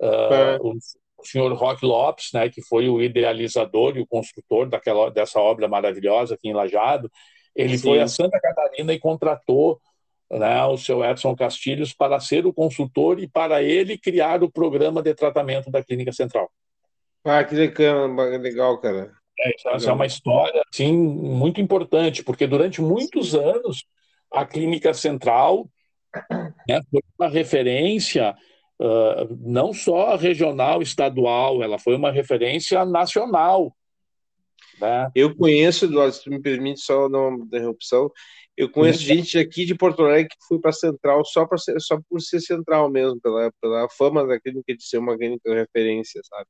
Uh, 0.00 0.34
é. 0.34 0.58
o, 0.60 0.72
o 1.18 1.26
senhor 1.26 1.52
Roque 1.52 1.84
Lopes, 1.84 2.28
né, 2.32 2.48
que 2.48 2.62
foi 2.62 2.88
o 2.88 3.02
idealizador 3.02 3.96
e 3.96 4.00
o 4.00 4.06
construtor 4.06 4.68
daquela 4.68 5.10
dessa 5.10 5.40
obra 5.40 5.66
maravilhosa 5.66 6.34
aqui 6.34 6.48
em 6.48 6.52
Lajado, 6.52 7.10
ele 7.56 7.78
Sim. 7.78 7.88
foi 7.88 8.00
a 8.00 8.06
Santa 8.06 8.38
Catarina 8.38 8.92
e 8.92 8.98
contratou 8.98 9.80
né, 10.30 10.64
o 10.64 10.76
seu 10.76 11.04
Edson 11.04 11.34
Castilhos 11.34 11.92
para 11.92 12.20
ser 12.20 12.46
o 12.46 12.52
consultor 12.52 13.18
e 13.18 13.26
para 13.26 13.62
ele 13.62 13.96
criar 13.96 14.42
o 14.42 14.50
programa 14.50 15.02
de 15.02 15.14
tratamento 15.14 15.70
da 15.70 15.82
Clínica 15.82 16.12
Central. 16.12 16.50
Ah, 17.24 17.42
que 17.42 17.54
legal, 17.54 18.78
cara. 18.78 19.12
É, 19.38 19.50
então, 19.50 19.72
essa 19.72 19.90
é 19.90 19.92
uma 19.92 20.06
história 20.06 20.62
assim, 20.72 20.92
muito 20.96 21.60
importante, 21.60 22.22
porque 22.22 22.46
durante 22.46 22.80
muitos 22.80 23.34
anos 23.34 23.84
a 24.32 24.44
Clínica 24.44 24.94
Central 24.94 25.68
né, 26.68 26.80
foi 26.90 27.02
uma 27.18 27.28
referência 27.28 28.34
uh, 28.80 29.36
não 29.40 29.72
só 29.72 30.16
regional, 30.16 30.80
estadual, 30.80 31.62
ela 31.62 31.78
foi 31.78 31.96
uma 31.96 32.10
referência 32.10 32.84
nacional. 32.84 33.74
Né? 34.80 35.10
Eu 35.14 35.34
conheço, 35.34 35.88
se 36.12 36.28
me 36.28 36.40
permite 36.40 36.80
só 36.80 37.06
uma 37.06 37.44
interrupção, 37.44 38.10
eu 38.56 38.70
conheço 38.70 39.00
Sim. 39.00 39.16
gente 39.16 39.38
aqui 39.38 39.64
de 39.64 39.74
Porto 39.74 40.02
Alegre 40.02 40.28
que 40.28 40.46
foi 40.48 40.58
para 40.58 40.72
Central 40.72 41.24
só, 41.24 41.46
pra 41.46 41.58
ser, 41.58 41.78
só 41.80 41.98
por 42.08 42.20
ser 42.20 42.40
Central 42.40 42.90
mesmo, 42.90 43.20
pela, 43.20 43.50
pela 43.60 43.88
fama 43.90 44.26
da 44.26 44.40
clínica 44.40 44.74
de 44.74 44.82
ser 44.82 44.98
uma 44.98 45.16
clínica 45.16 45.50
de 45.50 45.56
referência, 45.56 46.20
sabe? 46.24 46.46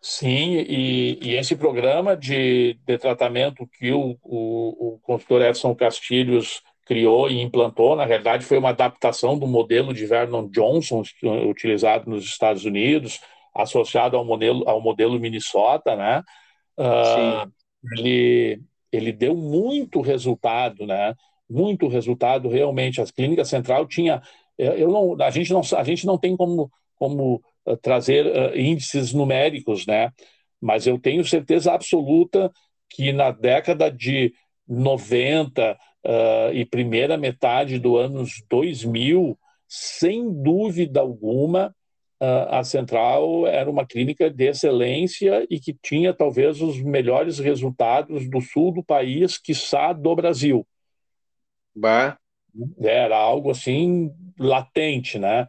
Sim, 0.00 0.58
e, 0.68 1.18
e 1.22 1.34
esse 1.34 1.56
programa 1.56 2.14
de, 2.14 2.78
de 2.86 2.98
tratamento 2.98 3.66
que 3.66 3.90
o, 3.90 4.18
o, 4.22 4.94
o 4.94 4.98
consultor 5.00 5.40
Edson 5.40 5.74
Castilhos 5.74 6.62
criou 6.84 7.30
e 7.30 7.40
implantou, 7.40 7.96
na 7.96 8.04
realidade, 8.04 8.44
foi 8.44 8.58
uma 8.58 8.68
adaptação 8.68 9.38
do 9.38 9.46
modelo 9.46 9.94
de 9.94 10.04
Vernon 10.04 10.46
Johnson, 10.50 11.02
utilizado 11.48 12.10
nos 12.10 12.24
Estados 12.24 12.64
Unidos, 12.64 13.20
associado 13.54 14.16
ao 14.16 14.24
modelo, 14.24 14.68
ao 14.68 14.80
modelo 14.80 15.18
Minnesota, 15.18 15.96
né? 15.96 16.22
Uh, 16.78 17.50
ele, 17.92 18.60
ele 18.90 19.12
deu 19.12 19.34
muito 19.34 20.00
resultado, 20.00 20.86
né? 20.86 21.14
Muito 21.48 21.88
resultado, 21.88 22.48
realmente. 22.48 23.00
As 23.00 23.10
clínicas 23.10 23.48
central 23.48 23.86
tinha, 23.86 24.22
eu 24.58 24.90
não, 24.90 25.22
a 25.22 25.30
gente 25.30 25.52
não, 25.52 25.60
a 25.76 25.84
gente 25.84 26.06
não 26.06 26.18
tem 26.18 26.36
como, 26.36 26.70
como 26.96 27.42
uh, 27.66 27.76
trazer 27.76 28.26
uh, 28.26 28.58
índices 28.58 29.12
numéricos, 29.12 29.86
né? 29.86 30.10
Mas 30.60 30.86
eu 30.86 30.98
tenho 30.98 31.24
certeza 31.24 31.72
absoluta 31.72 32.50
que 32.88 33.12
na 33.12 33.30
década 33.30 33.90
de 33.90 34.32
90 34.66 35.76
e 36.52 36.64
primeira 36.66 37.16
metade 37.16 37.78
do 37.78 37.96
anos 37.96 38.42
2000, 38.48 39.38
sem 39.66 40.30
dúvida 40.30 41.00
alguma, 41.00 41.74
a 42.20 42.62
Central 42.64 43.46
era 43.46 43.70
uma 43.70 43.84
clínica 43.84 44.30
de 44.30 44.48
excelência 44.48 45.46
e 45.50 45.60
que 45.60 45.74
tinha 45.82 46.14
talvez 46.14 46.62
os 46.62 46.80
melhores 46.80 47.38
resultados 47.38 48.28
do 48.30 48.40
sul 48.40 48.72
do 48.72 48.82
país, 48.82 49.36
quiçá 49.36 49.92
do 49.92 50.14
Brasil. 50.14 50.66
Bah. 51.74 52.16
Era 52.80 53.16
algo 53.16 53.50
assim 53.50 54.12
latente, 54.38 55.18
né? 55.18 55.46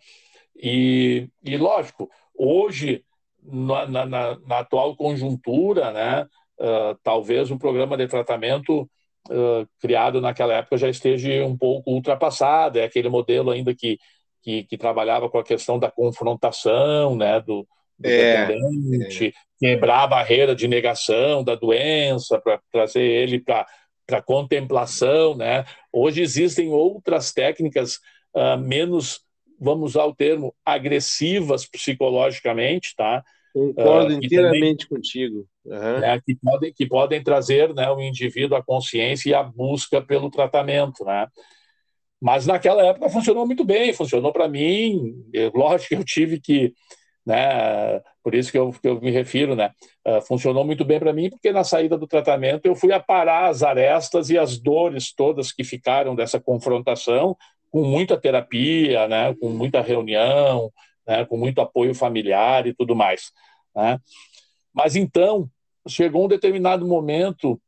E, 0.55 1.29
e 1.43 1.57
lógico, 1.57 2.09
hoje, 2.33 3.03
na, 3.43 3.85
na, 3.85 4.05
na 4.39 4.59
atual 4.59 4.95
conjuntura, 4.95 5.91
né, 5.91 6.27
uh, 6.59 6.97
talvez 7.03 7.51
o 7.51 7.59
programa 7.59 7.97
de 7.97 8.07
tratamento 8.07 8.89
uh, 9.29 9.67
criado 9.79 10.21
naquela 10.21 10.53
época 10.53 10.77
já 10.77 10.89
esteja 10.89 11.45
um 11.45 11.57
pouco 11.57 11.91
ultrapassado, 11.91 12.79
é 12.79 12.85
aquele 12.85 13.09
modelo 13.09 13.51
ainda 13.51 13.75
que 13.75 13.99
que, 14.45 14.63
que, 14.65 14.77
trabalhava 14.77 15.27
com 15.27 15.39
a 15.39 15.43
questão 15.43 15.79
da 15.79 15.89
confrontação, 15.89 17.15
né, 17.15 17.41
do, 17.41 17.67
do 17.97 18.07
é, 18.07 18.45
dependente, 18.45 19.27
é. 19.27 19.31
quebrar 19.59 20.03
a 20.03 20.07
barreira 20.07 20.55
de 20.55 20.67
negação 20.67 21.43
da 21.43 21.55
doença, 21.55 22.39
para 22.39 22.61
trazer 22.71 23.01
ele 23.01 23.39
para 23.39 23.65
a 24.11 24.21
contemplação, 24.21 25.35
né? 25.35 25.65
Hoje 25.91 26.21
existem 26.21 26.69
outras 26.69 27.33
técnicas 27.33 27.95
uh, 28.35 28.55
menos, 28.55 29.21
vamos 29.59 29.91
usar 29.91 30.05
o 30.05 30.13
termo, 30.13 30.53
agressivas 30.63 31.65
psicologicamente, 31.65 32.93
tá? 32.95 33.23
Concordo 33.51 34.13
uh, 34.13 34.17
inteiramente 34.23 34.87
também, 34.87 35.01
contigo. 35.01 35.47
Uhum. 35.65 35.99
Né, 36.01 36.21
que, 36.23 36.35
podem, 36.35 36.73
que 36.73 36.85
podem 36.85 37.23
trazer 37.23 37.73
né, 37.73 37.89
o 37.89 37.99
indivíduo 37.99 38.55
à 38.55 38.63
consciência 38.63 39.31
e 39.31 39.33
à 39.33 39.41
busca 39.41 39.99
pelo 40.03 40.29
tratamento, 40.29 41.03
né? 41.03 41.25
Mas 42.25 42.47
naquela 42.47 42.83
época 42.83 43.07
funcionou 43.07 43.45
muito 43.45 43.63
bem, 43.63 43.93
funcionou 43.93 44.33
para 44.33 44.47
mim. 44.47 45.13
Eu, 45.31 45.51
lógico 45.53 45.89
que 45.89 45.95
eu 45.95 46.03
tive 46.03 46.41
que, 46.41 46.73
né, 47.23 48.01
por 48.23 48.33
isso 48.33 48.51
que 48.51 48.57
eu, 48.57 48.71
que 48.71 48.87
eu 48.87 48.99
me 48.99 49.11
refiro, 49.11 49.55
né, 49.55 49.69
uh, 50.07 50.19
funcionou 50.23 50.65
muito 50.65 50.83
bem 50.83 50.97
para 50.99 51.13
mim, 51.13 51.29
porque 51.29 51.51
na 51.51 51.63
saída 51.63 51.95
do 51.95 52.07
tratamento 52.07 52.65
eu 52.65 52.73
fui 52.73 52.91
aparar 52.91 53.47
as 53.47 53.61
arestas 53.61 54.31
e 54.31 54.39
as 54.39 54.57
dores 54.57 55.13
todas 55.13 55.51
que 55.51 55.63
ficaram 55.63 56.15
dessa 56.15 56.39
confrontação, 56.39 57.37
com 57.69 57.83
muita 57.83 58.19
terapia, 58.19 59.07
né, 59.07 59.35
com 59.39 59.49
muita 59.49 59.79
reunião, 59.79 60.71
né, 61.07 61.25
com 61.25 61.37
muito 61.37 61.61
apoio 61.61 61.93
familiar 61.93 62.65
e 62.65 62.73
tudo 62.73 62.95
mais. 62.95 63.31
Né. 63.75 63.99
Mas 64.73 64.95
então 64.95 65.47
chegou 65.87 66.25
um 66.25 66.27
determinado 66.27 66.87
momento 66.87 67.61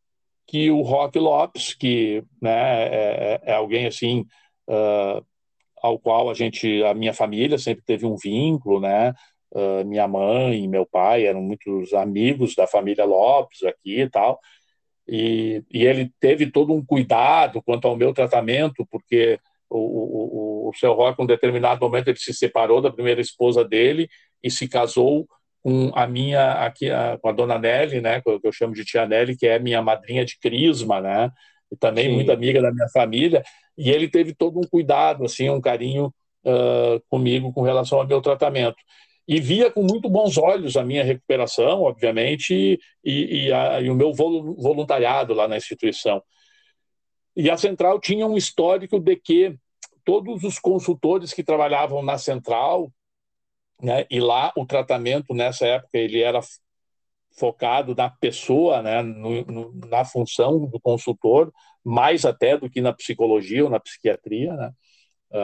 que 0.48 0.72
o 0.72 0.82
Rock 0.82 1.20
Lopes, 1.20 1.76
que 1.76 2.24
né, 2.42 2.88
é, 2.88 3.40
é, 3.46 3.52
é 3.52 3.54
alguém 3.54 3.86
assim 3.86 4.26
uh, 4.68 5.26
ao 5.82 6.00
qual 6.00 6.30
a 6.30 6.34
gente, 6.34 6.84
a 6.84 6.94
minha 6.94 7.14
família 7.14 7.58
sempre 7.58 7.84
teve 7.86 8.06
um 8.06 8.16
vínculo, 8.16 8.80
né? 8.80 9.14
Uh, 9.52 9.86
minha 9.86 10.08
mãe 10.08 10.64
e 10.64 10.68
meu 10.68 10.86
pai 10.86 11.26
eram 11.26 11.42
muitos 11.42 11.94
amigos 11.94 12.54
da 12.56 12.68
família 12.68 13.06
Lopes 13.06 13.64
aqui 13.64 14.02
e 14.02 14.10
tal. 14.10 14.40
E, 15.08 15.64
e 15.72 15.86
ele 15.86 16.12
teve 16.20 16.52
todo 16.52 16.74
um 16.74 16.86
cuidado 16.86 17.62
quanto 17.64 17.88
ao 17.88 17.96
meu 17.96 18.14
tratamento, 18.14 18.86
porque 18.92 19.40
o, 19.70 20.68
o, 20.68 20.70
o 20.70 20.74
seu 20.74 20.94
Rock, 20.94 21.22
em 21.22 21.24
um 21.24 21.28
determinado 21.28 21.80
momento, 21.80 22.10
ele 22.10 22.18
se 22.18 22.34
separou 22.34 22.82
da 22.82 22.92
primeira 22.92 23.22
esposa 23.22 23.64
dele 23.64 24.10
e 24.44 24.52
se 24.52 24.68
casou 24.68 25.28
com 25.62 25.92
a 25.96 26.08
minha 26.08 26.54
aqui 26.66 26.90
a, 26.90 27.18
com 27.18 27.30
a 27.30 27.32
dona 27.32 27.58
Nelly, 27.58 28.02
né, 28.02 28.22
que 28.22 28.30
eu 28.30 28.52
chamo 28.52 28.74
de 28.74 28.86
tia 28.86 29.06
Nelly, 29.06 29.36
que 29.36 29.48
é 29.48 29.60
minha 29.60 29.82
madrinha 29.82 30.24
de 30.24 30.38
crisma, 30.40 31.02
né, 31.02 31.32
e 31.72 31.76
também 31.76 32.06
Sim. 32.06 32.16
muito 32.16 32.32
amiga 32.32 32.62
da 32.62 32.72
minha 32.72 32.88
família, 32.90 33.44
e 33.78 33.90
ele 33.90 34.10
teve 34.10 34.34
todo 34.34 34.60
um 34.60 34.64
cuidado, 34.64 35.26
assim, 35.26 35.50
um 35.50 35.62
carinho 35.62 36.14
uh, 36.46 37.02
comigo 37.10 37.52
com 37.54 37.62
relação 37.62 38.00
ao 38.00 38.08
meu 38.08 38.22
tratamento. 38.22 38.78
E 39.28 39.42
via 39.42 39.70
com 39.70 39.84
muito 39.84 40.10
bons 40.10 40.38
olhos 40.38 40.78
a 40.78 40.84
minha 40.84 41.04
recuperação, 41.04 41.82
obviamente, 41.82 42.80
e, 43.04 43.46
e, 43.46 43.52
a, 43.52 43.82
e 43.82 43.90
o 43.90 43.96
meu 43.96 44.14
voluntariado 44.14 45.34
lá 45.34 45.48
na 45.48 45.58
instituição. 45.58 46.24
E 47.36 47.50
a 47.50 47.58
central 47.58 48.00
tinha 48.00 48.26
um 48.26 48.38
histórico 48.38 49.00
de 49.00 49.16
que 49.18 49.56
todos 50.06 50.44
os 50.44 50.58
consultores 50.58 51.34
que 51.34 51.44
trabalhavam 51.44 52.02
na 52.02 52.18
central 52.18 52.90
né? 53.82 54.06
E 54.10 54.20
lá 54.20 54.52
o 54.56 54.66
tratamento 54.66 55.34
nessa 55.34 55.66
época 55.66 55.98
ele 55.98 56.22
era 56.22 56.40
focado 57.38 57.96
na 57.96 58.10
pessoa, 58.10 58.82
né? 58.82 59.02
No, 59.02 59.44
no, 59.46 59.74
na 59.88 60.04
função 60.04 60.66
do 60.66 60.80
consultor, 60.80 61.52
mais 61.84 62.26
até 62.26 62.58
do 62.58 62.70
que 62.70 62.82
na 62.82 62.92
psicologia 62.92 63.64
ou 63.64 63.70
na 63.70 63.80
psiquiatria, 63.80 64.54
né? 64.54 64.72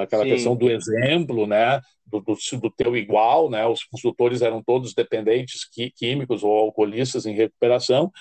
Aquela 0.02 0.24
Sim. 0.24 0.30
questão 0.30 0.56
do 0.56 0.70
exemplo, 0.70 1.46
né? 1.46 1.80
Do, 2.06 2.22
do, 2.22 2.36
do, 2.60 2.72
teu 2.72 2.96
igual, 2.96 3.50
né? 3.50 3.66
Os 3.66 3.84
consultores 3.84 4.42
eram 4.42 4.64
todos 4.64 4.94
dependentes 4.94 5.68
químicos 5.96 6.44
ou 6.44 6.52
alcoolistas 6.52 7.26
em 7.26 7.34
recuperação. 7.34 8.12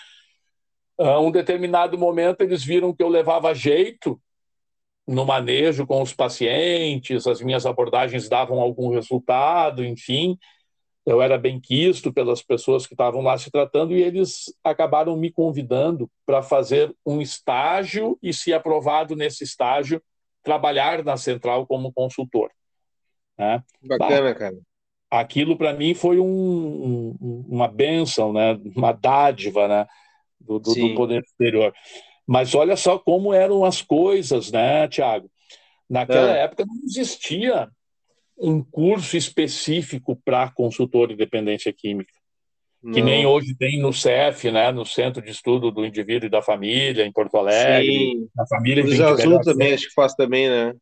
A 0.99 1.19
um 1.21 1.31
determinado 1.31 1.97
momento 1.97 2.43
eles 2.43 2.63
viram 2.63 2.95
que 2.95 3.03
eu 3.03 3.09
levava 3.09 3.55
jeito 3.55 4.21
no 5.07 5.25
manejo 5.25 5.87
com 5.87 6.01
os 6.01 6.13
pacientes, 6.13 7.27
as 7.27 7.41
minhas 7.41 7.67
abordagens 7.67 8.29
davam 8.29 8.61
algum 8.61 8.91
resultado, 8.91 9.85
enfim, 9.85 10.39
eu 11.05 11.21
era 11.21 11.37
bem 11.37 11.61
quisto 11.61 12.13
pelas 12.13 12.43
pessoas 12.43 12.87
que 12.87 12.95
estavam 12.95 13.23
lá 13.23 13.37
se 13.37 13.51
tratando 13.51 13.93
e 13.93 14.03
eles 14.03 14.55
acabaram 14.63 15.17
me 15.17 15.31
convidando 15.33 16.09
para 16.25 16.43
fazer 16.43 16.95
um 17.05 17.21
estágio 17.21 18.17
e, 18.23 18.33
se 18.33 18.53
aprovado 18.53 19.17
nesse 19.17 19.43
estágio, 19.43 20.03
trabalhar 20.43 21.05
na 21.05 21.17
central 21.17 21.67
como 21.67 21.93
consultor. 21.93 22.51
Né? 23.37 23.63
Bacana, 23.83 24.33
bah, 24.33 24.39
cara. 24.39 24.59
Aquilo 25.11 25.59
para 25.59 25.75
mim 25.75 25.93
foi 25.95 26.19
um, 26.19 27.17
um, 27.21 27.47
uma 27.49 27.69
benção, 27.69 28.33
né? 28.33 28.59
uma 28.77 28.93
dádiva 28.93 29.69
né? 29.69 29.87
do, 30.41 30.59
do, 30.59 30.75
do 30.75 30.95
poder 30.95 31.25
superior. 31.27 31.75
Mas 32.27 32.55
olha 32.55 32.77
só 32.77 32.99
como 32.99 33.35
eram 33.35 33.65
as 33.65 33.83
coisas, 33.83 34.53
né, 34.53 34.87
Tiago? 34.89 35.29
Naquela 35.91 36.37
é. 36.37 36.45
época 36.45 36.65
não 36.65 36.77
existia 36.85 37.69
um 38.43 38.63
curso 38.63 39.17
específico 39.17 40.21
para 40.25 40.51
consultor 40.51 41.09
de 41.09 41.17
dependência 41.17 41.73
química, 41.73 42.13
não. 42.83 42.93
que 42.93 43.01
nem 43.01 43.25
hoje 43.25 43.55
tem 43.57 43.81
no 43.81 43.93
CEF, 43.93 44.51
né, 44.51 44.73
no 44.73 44.85
Centro 44.85 45.23
de 45.23 45.31
Estudo 45.31 45.71
do 45.71 45.87
Indivíduo 45.87 46.27
e 46.27 46.31
da 46.31 46.43
Família, 46.43 47.07
em 47.07 47.13
Porto 47.13 47.37
Alegre. 47.37 47.93
Sim. 47.93 48.29
A 48.37 48.47
família 48.47 48.83
Cruz 48.83 49.01
Azul 49.01 49.41
também, 49.41 49.73
acho 49.73 49.89
que 49.89 49.95
faz 49.95 50.15
também, 50.15 50.49
né? 50.49 50.75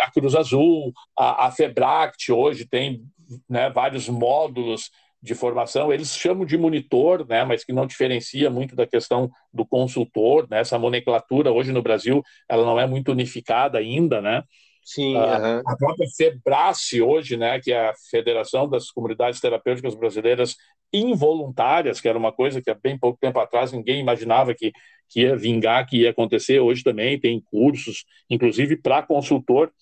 A 0.00 0.10
Cruz 0.10 0.34
Azul, 0.34 0.92
a, 1.18 1.46
a 1.46 1.50
Febract 1.50 2.30
hoje 2.30 2.66
tem 2.66 3.02
né, 3.48 3.70
vários 3.70 4.08
módulos 4.08 4.90
de 5.22 5.34
formação, 5.34 5.92
eles 5.92 6.16
chamam 6.16 6.46
de 6.46 6.56
monitor, 6.56 7.26
né, 7.28 7.44
mas 7.44 7.62
que 7.62 7.72
não 7.72 7.86
diferencia 7.86 8.48
muito 8.48 8.74
da 8.74 8.86
questão 8.86 9.30
do 9.52 9.66
consultor, 9.66 10.46
né, 10.50 10.60
essa 10.60 10.78
nomenclatura 10.78 11.52
hoje 11.52 11.72
no 11.72 11.82
Brasil, 11.82 12.22
ela 12.48 12.64
não 12.64 12.80
é 12.80 12.86
muito 12.86 13.12
unificada 13.12 13.78
ainda, 13.78 14.22
né, 14.22 14.42
Sim, 14.92 15.14
uh, 15.14 15.20
uhum. 15.20 15.62
a 15.64 15.76
própria 15.76 16.08
FEBRACE 16.16 17.00
hoje, 17.00 17.36
né, 17.36 17.60
que 17.60 17.72
é 17.72 17.90
a 17.90 17.94
Federação 18.10 18.68
das 18.68 18.90
Comunidades 18.90 19.40
Terapêuticas 19.40 19.94
Brasileiras 19.94 20.56
Involuntárias, 20.92 22.00
que 22.00 22.08
era 22.08 22.18
uma 22.18 22.32
coisa 22.32 22.60
que 22.60 22.68
há 22.68 22.74
bem 22.74 22.98
pouco 22.98 23.16
tempo 23.20 23.38
atrás 23.38 23.70
ninguém 23.70 24.00
imaginava 24.00 24.52
que, 24.52 24.72
que 25.08 25.20
ia 25.20 25.36
vingar, 25.36 25.86
que 25.86 25.98
ia 25.98 26.10
acontecer, 26.10 26.58
hoje 26.58 26.82
também 26.82 27.20
tem 27.20 27.40
cursos, 27.40 28.04
inclusive 28.28 28.76
para 28.76 29.00
consultor. 29.00 29.72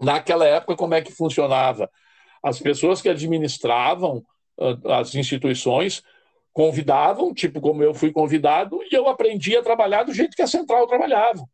Naquela 0.00 0.46
época, 0.46 0.76
como 0.76 0.94
é 0.94 1.02
que 1.02 1.12
funcionava? 1.12 1.90
As 2.42 2.58
pessoas 2.58 3.02
que 3.02 3.10
administravam 3.10 4.24
as 4.86 5.14
instituições 5.14 6.02
convidavam, 6.54 7.34
tipo 7.34 7.60
como 7.60 7.82
eu 7.82 7.92
fui 7.92 8.10
convidado, 8.10 8.80
e 8.90 8.94
eu 8.94 9.08
aprendi 9.08 9.54
a 9.58 9.62
trabalhar 9.62 10.04
do 10.04 10.14
jeito 10.14 10.34
que 10.34 10.42
a 10.42 10.46
central 10.46 10.86
trabalhava. 10.86 11.46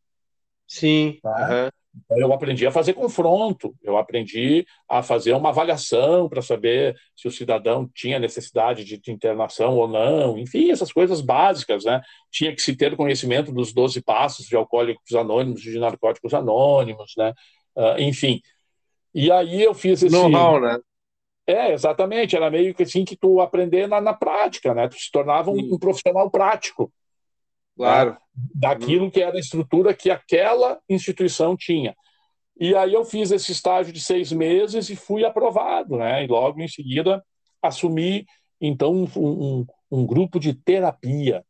Sim. 0.68 1.18
Tá? 1.22 1.70
Uhum. 2.10 2.18
Eu 2.18 2.32
aprendi 2.32 2.66
a 2.66 2.70
fazer 2.70 2.92
confronto, 2.92 3.74
eu 3.82 3.96
aprendi 3.96 4.64
a 4.88 5.02
fazer 5.02 5.32
uma 5.32 5.48
avaliação 5.48 6.28
para 6.28 6.42
saber 6.42 6.94
se 7.16 7.26
o 7.26 7.30
cidadão 7.30 7.90
tinha 7.92 8.20
necessidade 8.20 8.84
de, 8.84 9.00
internação 9.10 9.76
ou 9.76 9.88
não, 9.88 10.38
enfim, 10.38 10.70
essas 10.70 10.92
coisas 10.92 11.20
básicas, 11.20 11.84
né? 11.84 12.00
Tinha 12.30 12.54
que 12.54 12.62
se 12.62 12.76
ter 12.76 12.94
conhecimento 12.94 13.50
dos 13.50 13.72
12 13.72 14.00
passos 14.02 14.46
de 14.46 14.54
alcoólicos 14.54 15.12
anônimos 15.14 15.62
e 15.62 15.72
de 15.72 15.78
narcóticos 15.80 16.34
anônimos, 16.34 17.14
né? 17.16 17.32
Uh, 17.74 18.00
enfim. 18.00 18.40
E 19.14 19.32
aí 19.32 19.62
eu 19.62 19.74
fiz 19.74 20.02
esse. 20.02 20.14
Know-how, 20.14 20.60
né? 20.60 20.78
É, 21.46 21.72
exatamente. 21.72 22.36
Era 22.36 22.50
meio 22.50 22.74
que 22.74 22.82
assim 22.82 23.04
que 23.04 23.16
tu 23.16 23.40
aprender 23.40 23.88
na, 23.88 24.00
na 24.00 24.12
prática, 24.12 24.74
né? 24.74 24.86
Tu 24.86 24.96
se 24.96 25.10
tornava 25.10 25.50
um, 25.50 25.74
um 25.74 25.78
profissional 25.78 26.30
prático. 26.30 26.92
Claro. 27.78 28.10
Né? 28.10 28.18
Daquilo 28.54 29.10
que 29.10 29.22
era 29.22 29.36
a 29.36 29.40
estrutura 29.40 29.94
que 29.94 30.10
aquela 30.10 30.78
instituição 30.88 31.56
tinha. 31.56 31.94
E 32.60 32.74
aí 32.74 32.92
eu 32.92 33.04
fiz 33.04 33.30
esse 33.30 33.52
estágio 33.52 33.92
de 33.92 34.00
seis 34.00 34.32
meses 34.32 34.90
e 34.90 34.96
fui 34.96 35.24
aprovado, 35.24 35.96
né? 35.96 36.24
E 36.24 36.26
logo 36.26 36.60
em 36.60 36.66
seguida 36.66 37.24
assumi, 37.62 38.26
então, 38.60 38.92
um, 38.92 39.06
um, 39.16 39.66
um 39.90 40.06
grupo 40.06 40.40
de 40.40 40.52
terapia, 40.52 41.44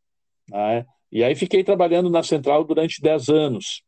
né? 0.49 0.85
E 1.11 1.25
aí 1.25 1.35
fiquei 1.35 1.65
trabalhando 1.65 2.11
na 2.11 2.23
central 2.23 2.63
durante 2.65 3.01
dez 3.01 3.31
anos 3.31 3.83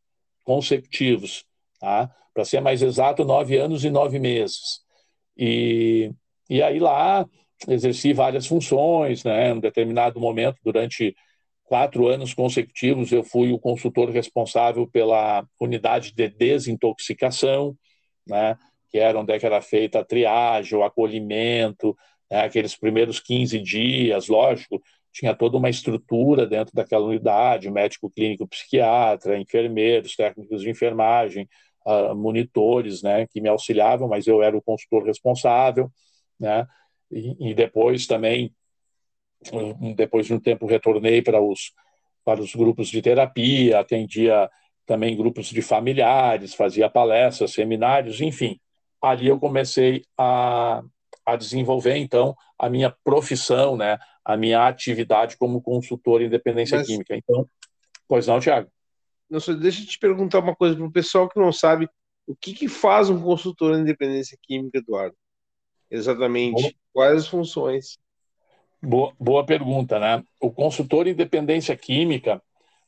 consecutivos, 0.45 1.45
tá? 1.79 2.11
Para 2.33 2.45
ser 2.47 2.63
mais 2.63 2.81
exato, 2.81 3.25
nove 3.25 3.59
anos 3.59 3.85
e 3.85 3.91
nove 3.91 4.19
meses. 4.19 4.81
E, 5.37 6.11
e 6.49 6.63
aí 6.63 6.79
lá 6.79 7.27
exerci 7.69 8.15
várias 8.15 8.47
funções, 8.47 9.25
né? 9.25 9.51
Em 9.51 9.53
um 9.53 9.61
determinado 9.61 10.19
momento, 10.19 10.57
durante 10.65 11.15
quatro 11.71 12.09
anos 12.09 12.35
consecutivos, 12.35 13.13
eu 13.13 13.23
fui 13.23 13.53
o 13.53 13.59
consultor 13.59 14.11
responsável 14.11 14.89
pela 14.89 15.47
unidade 15.61 16.13
de 16.13 16.29
desintoxicação, 16.29 17.77
né? 18.27 18.59
Que 18.91 18.99
era 18.99 19.17
onde 19.21 19.33
é 19.33 19.39
que 19.39 19.47
era 19.47 19.63
feita 19.63 20.01
a 20.01 20.05
triagem, 20.05 20.77
o 20.77 20.83
acolhimento, 20.83 21.97
né? 22.29 22.41
aqueles 22.41 22.77
primeiros 22.77 23.21
15 23.21 23.61
dias, 23.61 24.27
lógico, 24.27 24.83
tinha 25.13 25.33
toda 25.33 25.59
uma 25.59 25.71
estrutura 25.71 26.45
dentro 26.45 26.75
daquela 26.75 27.07
unidade, 27.07 27.71
médico 27.71 28.11
clínico 28.11 28.49
psiquiatra, 28.49 29.39
enfermeiros, 29.39 30.17
técnicos 30.17 30.63
de 30.63 30.71
enfermagem, 30.71 31.49
uh, 31.87 32.17
monitores, 32.17 33.01
né, 33.01 33.29
que 33.29 33.41
me 33.41 33.49
auxiliavam, 33.49 34.09
mas 34.09 34.27
eu 34.27 34.43
era 34.43 34.57
o 34.57 34.63
consultor 34.63 35.05
responsável, 35.05 35.89
né, 36.39 36.67
e, 37.13 37.51
e 37.51 37.55
depois 37.55 38.09
também, 38.09 38.53
depois 39.95 40.27
de 40.27 40.35
um 40.35 40.41
tempo, 40.41 40.67
retornei 40.67 41.23
para 41.23 41.41
os 41.41 41.73
para 42.25 42.43
os 42.43 42.55
grupos 42.55 42.89
de 42.89 43.01
terapia, 43.01 43.81
atendia 43.81 44.49
também 44.87 45.17
grupos 45.17 45.47
de 45.47 45.63
familiares, 45.63 46.55
fazia 46.55 46.91
palestras, 46.91 47.53
seminários, 47.53 48.21
enfim. 48.21 48.61
Ali 49.01 49.29
eu 49.29 49.39
comecei 49.39 50.05
a, 50.19 50.83
a 51.25 51.37
desenvolver, 51.37 51.97
então, 51.97 52.37
a 52.59 52.69
minha 52.69 52.95
profissão, 53.03 53.77
né, 53.77 53.99
a 54.25 54.37
minha 54.37 54.67
atividade 54.67 55.37
como 55.37 55.63
consultor 55.63 56.21
em 56.21 56.29
dependência 56.29 56.79
Mas... 56.79 56.87
química. 56.87 57.17
Então, 57.17 57.49
pois 58.07 58.27
não, 58.27 58.39
Tiago? 58.39 58.71
Não, 59.29 59.39
deixa 59.59 59.83
eu 59.83 59.87
te 59.87 59.99
perguntar 59.99 60.41
uma 60.41 60.57
coisa 60.57 60.77
para 60.77 60.85
o 60.85 60.93
pessoal 60.93 61.29
que 61.29 61.39
não 61.39 61.53
sabe. 61.53 61.89
O 62.27 62.35
que, 62.35 62.53
que 62.53 62.69
faz 62.69 63.09
um 63.09 63.23
consultor 63.23 63.77
em 63.77 63.83
independência 63.83 64.37
química, 64.43 64.79
Eduardo? 64.79 65.17
Exatamente. 65.91 66.61
Boa. 66.61 66.73
Quais 66.93 67.23
as 67.23 67.29
funções? 67.29 67.97
Boa, 68.83 69.13
boa 69.19 69.45
pergunta, 69.45 69.99
né? 69.99 70.23
O 70.41 70.51
consultor 70.51 71.07
independência 71.07 71.77
química, 71.77 72.43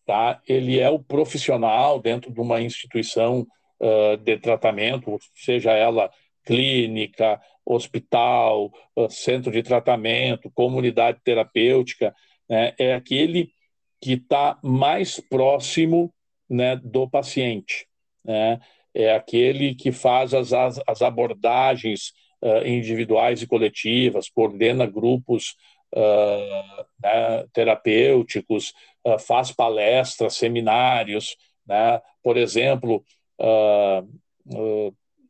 tá? 0.07 0.40
Ele 0.48 0.81
é 0.81 0.88
o 0.88 0.98
profissional 0.98 2.00
dentro 2.00 2.33
de 2.33 2.40
uma 2.40 2.61
instituição 2.61 3.46
uh, 3.81 4.16
de 4.16 4.38
tratamento, 4.38 5.18
seja 5.35 5.72
ela 5.72 6.11
clínica, 6.44 7.40
hospital, 7.64 8.72
uh, 8.96 9.11
centro 9.11 9.52
de 9.52 9.62
tratamento, 9.62 10.50
comunidade 10.50 11.20
terapêutica, 11.22 12.14
né? 12.48 12.74
É 12.78 12.94
aquele 12.94 13.52
que 14.00 14.14
está 14.14 14.59
mais 14.62 15.20
próximo 15.20 16.12
né, 16.50 16.76
do 16.76 17.09
paciente. 17.09 17.87
Né? 18.24 18.61
É 18.92 19.14
aquele 19.14 19.74
que 19.74 19.92
faz 19.92 20.35
as, 20.35 20.52
as 20.52 21.02
abordagens 21.02 22.12
uh, 22.42 22.66
individuais 22.66 23.40
e 23.40 23.46
coletivas, 23.46 24.28
coordena 24.28 24.85
grupos 24.87 25.55
uh, 25.94 26.85
né, 27.02 27.46
terapêuticos, 27.52 28.72
uh, 29.07 29.18
faz 29.18 29.52
palestras, 29.52 30.37
seminários, 30.37 31.37
né? 31.66 32.00
por 32.22 32.37
exemplo, 32.37 33.05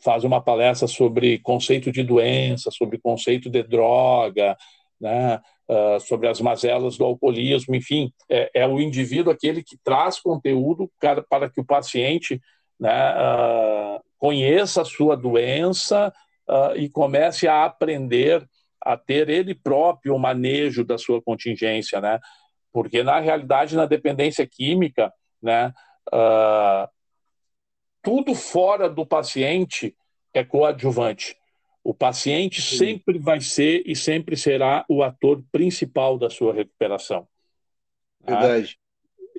faz 0.01 0.25
uma 0.25 0.42
palestra 0.42 0.88
sobre 0.88 1.38
conceito 1.38 1.90
de 1.90 2.03
doença, 2.03 2.70
sobre 2.70 2.98
conceito 2.98 3.48
de 3.48 3.62
droga, 3.62 4.57
né? 5.01 5.40
uh, 5.68 6.01
sobre 6.01 6.29
as 6.29 6.40
mazelas 6.40 6.96
do 6.96 7.05
alcoolismo, 7.05 7.75
enfim, 7.75 8.12
é, 8.29 8.51
é, 8.55 8.66
o 8.66 8.81
indivíduo 8.81 9.33
aquele 9.33 9.62
que 9.62 9.77
traz 9.83 10.20
conteúdo 10.20 10.90
para, 11.01 11.22
para 11.22 11.51
que 11.51 11.61
o 11.61 11.64
paciente 11.64 12.40
né, 12.79 13.14
uh, 13.14 14.01
conheça 14.18 14.83
a 14.83 14.85
sua 14.85 15.16
doença 15.16 16.12
uh, 16.48 16.77
e 16.77 16.88
comece 16.88 17.48
a 17.48 17.64
aprender 17.64 18.46
a 18.85 18.97
ter 18.97 19.29
ele 19.29 19.55
próprio 19.55 20.14
o 20.14 20.18
manejo 20.18 20.85
da 20.85 20.99
sua 20.99 21.23
contingência, 21.23 22.01
né? 22.01 22.18
Porque 22.73 23.03
na 23.03 23.21
realidade, 23.21 23.77
na 23.77 23.87
dependência 23.87 24.47
química, 24.47 25.12
né, 25.42 25.73
tudo 28.03 28.35
fora 28.35 28.88
do 28.88 29.07
paciente 29.07 29.95
é 30.35 30.42
coadjuvante. 30.42 31.37
O 31.85 31.92
paciente 31.92 32.62
Sim. 32.62 32.77
sempre 32.77 33.18
vai 33.18 33.40
ser 33.40 33.83
e 33.85 33.95
sempre 33.97 34.37
será 34.37 34.85
o 34.88 35.03
ator 35.03 35.42
principal 35.51 36.18
da 36.18 36.31
sua 36.31 36.55
recuperação. 36.55 37.27
Tá? 38.25 38.40
Verdade. 38.40 38.79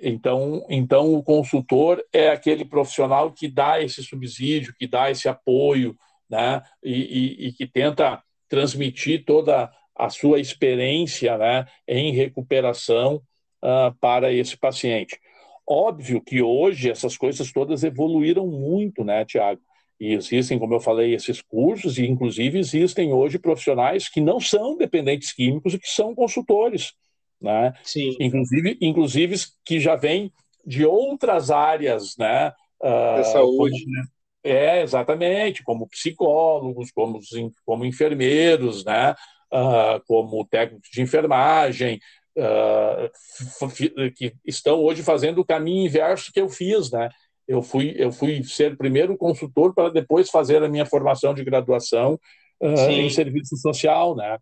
Então, 0.02 0.66
então, 0.70 1.14
o 1.14 1.24
consultor 1.24 2.04
é 2.12 2.30
aquele 2.30 2.66
profissional 2.66 3.32
que 3.32 3.48
dá 3.48 3.82
esse 3.82 4.04
subsídio, 4.04 4.76
que 4.78 4.86
dá 4.86 5.10
esse 5.10 5.30
apoio, 5.30 5.96
né? 6.30 6.62
e, 6.84 6.92
e, 6.92 7.48
e 7.48 7.54
que 7.54 7.66
tenta 7.66 8.22
transmitir 8.54 9.26
toda 9.26 9.72
a 9.96 10.10
sua 10.12 10.40
experiência 10.40 11.36
né, 11.40 11.66
em 11.88 12.14
recuperação 12.14 13.16
uh, 13.64 13.92
para 14.00 14.32
esse 14.32 14.56
paciente. 14.56 15.20
Óbvio 15.68 16.22
que 16.22 16.40
hoje 16.40 16.92
essas 16.92 17.18
coisas 17.18 17.52
todas 17.52 17.84
evoluíram 17.84 18.46
muito, 18.46 19.04
né, 19.04 19.26
Tiago? 19.26 19.60
E 20.00 20.14
existem, 20.14 20.60
como 20.60 20.76
eu 20.76 20.80
falei, 20.80 21.16
esses 21.16 21.42
cursos, 21.42 21.98
e 21.98 22.06
inclusive 22.06 22.60
existem 22.60 23.12
hoje 23.12 23.40
profissionais 23.40 24.08
que 24.08 24.22
não 24.22 24.40
são 24.40 24.78
dependentes 24.78 25.34
químicos 25.34 25.74
e 25.74 25.80
que 25.80 25.88
são 25.88 26.14
consultores. 26.14 26.94
Né? 27.42 27.74
Sim. 27.84 28.16
Inclusive, 28.20 28.78
inclusive 28.82 29.36
que 29.66 29.80
já 29.80 29.96
vêm 29.96 30.32
de 30.64 30.86
outras 30.86 31.50
áreas, 31.50 32.16
né? 32.18 32.54
Uh, 32.80 33.18
da 33.18 33.24
saúde. 33.24 33.84
Como, 33.84 33.96
né? 33.96 34.04
É, 34.44 34.82
exatamente, 34.82 35.64
como 35.64 35.88
psicólogos, 35.88 36.92
como, 36.92 37.20
como 37.66 37.86
enfermeiros, 37.86 38.84
né? 38.84 39.16
Uh, 39.52 40.04
como 40.08 40.46
técnicos 40.46 40.90
de 40.92 41.02
enfermagem, 41.02 42.00
uh, 42.38 44.12
que 44.16 44.34
estão 44.46 44.82
hoje 44.82 45.04
fazendo 45.04 45.40
o 45.40 45.46
caminho 45.46 45.86
inverso 45.86 46.32
que 46.34 46.42
eu 46.42 46.50
fiz, 46.50 46.92
né? 46.92 47.10
Eu 47.48 47.62
fui, 47.62 47.94
eu 47.98 48.12
fui 48.12 48.44
ser 48.44 48.78
primeiro 48.78 49.18
consultor 49.18 49.74
para 49.74 49.90
depois 49.90 50.30
fazer 50.30 50.64
a 50.64 50.70
minha 50.70 50.86
formação 50.86 51.34
de 51.34 51.44
graduação 51.44 52.20
uh, 52.62 52.90
em 52.90 53.10
serviço 53.10 53.56
social, 53.58 54.16
né? 54.16 54.38